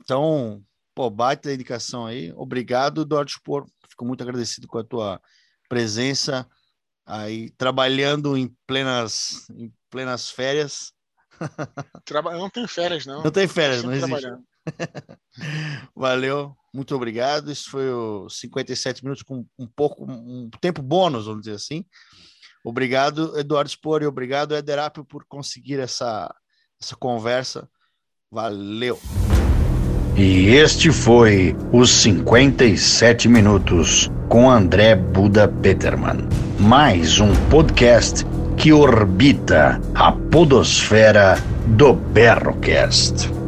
Então, 0.00 0.64
pô, 0.94 1.10
baita 1.10 1.52
indicação 1.52 2.06
aí. 2.06 2.32
Obrigado, 2.34 3.02
Eduardo 3.02 3.30
Spor. 3.30 3.66
Fico 3.88 4.04
muito 4.06 4.22
agradecido 4.22 4.66
com 4.66 4.78
a 4.78 4.84
tua 4.84 5.20
presença 5.68 6.48
aí 7.04 7.50
trabalhando 7.50 8.36
em 8.36 8.54
plenas, 8.66 9.48
em 9.50 9.72
plenas 9.90 10.30
férias. 10.30 10.92
Traba... 12.04 12.36
Não 12.36 12.48
tem 12.48 12.66
férias, 12.66 13.04
não. 13.04 13.22
Não 13.22 13.30
tem 13.30 13.46
férias, 13.46 13.82
não 13.82 13.92
existe. 13.92 14.30
Valeu, 15.94 16.56
muito 16.72 16.94
obrigado. 16.94 17.50
Isso 17.50 17.70
foi 17.70 17.92
os 17.92 18.38
57 18.38 19.04
minutos 19.04 19.22
com 19.22 19.46
um 19.58 19.66
pouco, 19.66 20.04
um 20.10 20.48
tempo 20.60 20.80
bônus, 20.80 21.26
vamos 21.26 21.42
dizer 21.42 21.56
assim. 21.56 21.84
Obrigado, 22.64 23.38
Eduardo 23.38 23.70
Spor, 23.70 24.02
e 24.02 24.06
obrigado, 24.06 24.54
Ederapio, 24.54 25.04
por 25.04 25.24
conseguir 25.26 25.80
essa, 25.80 26.32
essa 26.80 26.94
conversa. 26.94 27.68
Valeu. 28.30 28.98
E 30.16 30.48
este 30.48 30.92
foi 30.92 31.56
os 31.72 31.90
57 31.90 33.28
minutos 33.28 34.10
com 34.28 34.50
André 34.50 34.94
Buda 34.94 35.48
Peterman. 35.48 36.28
Mais 36.60 37.18
um 37.18 37.32
podcast 37.48 38.24
que 38.56 38.72
orbita 38.72 39.80
a 39.94 40.12
podosfera 40.12 41.36
do 41.66 41.94
Berrocast. 41.94 43.41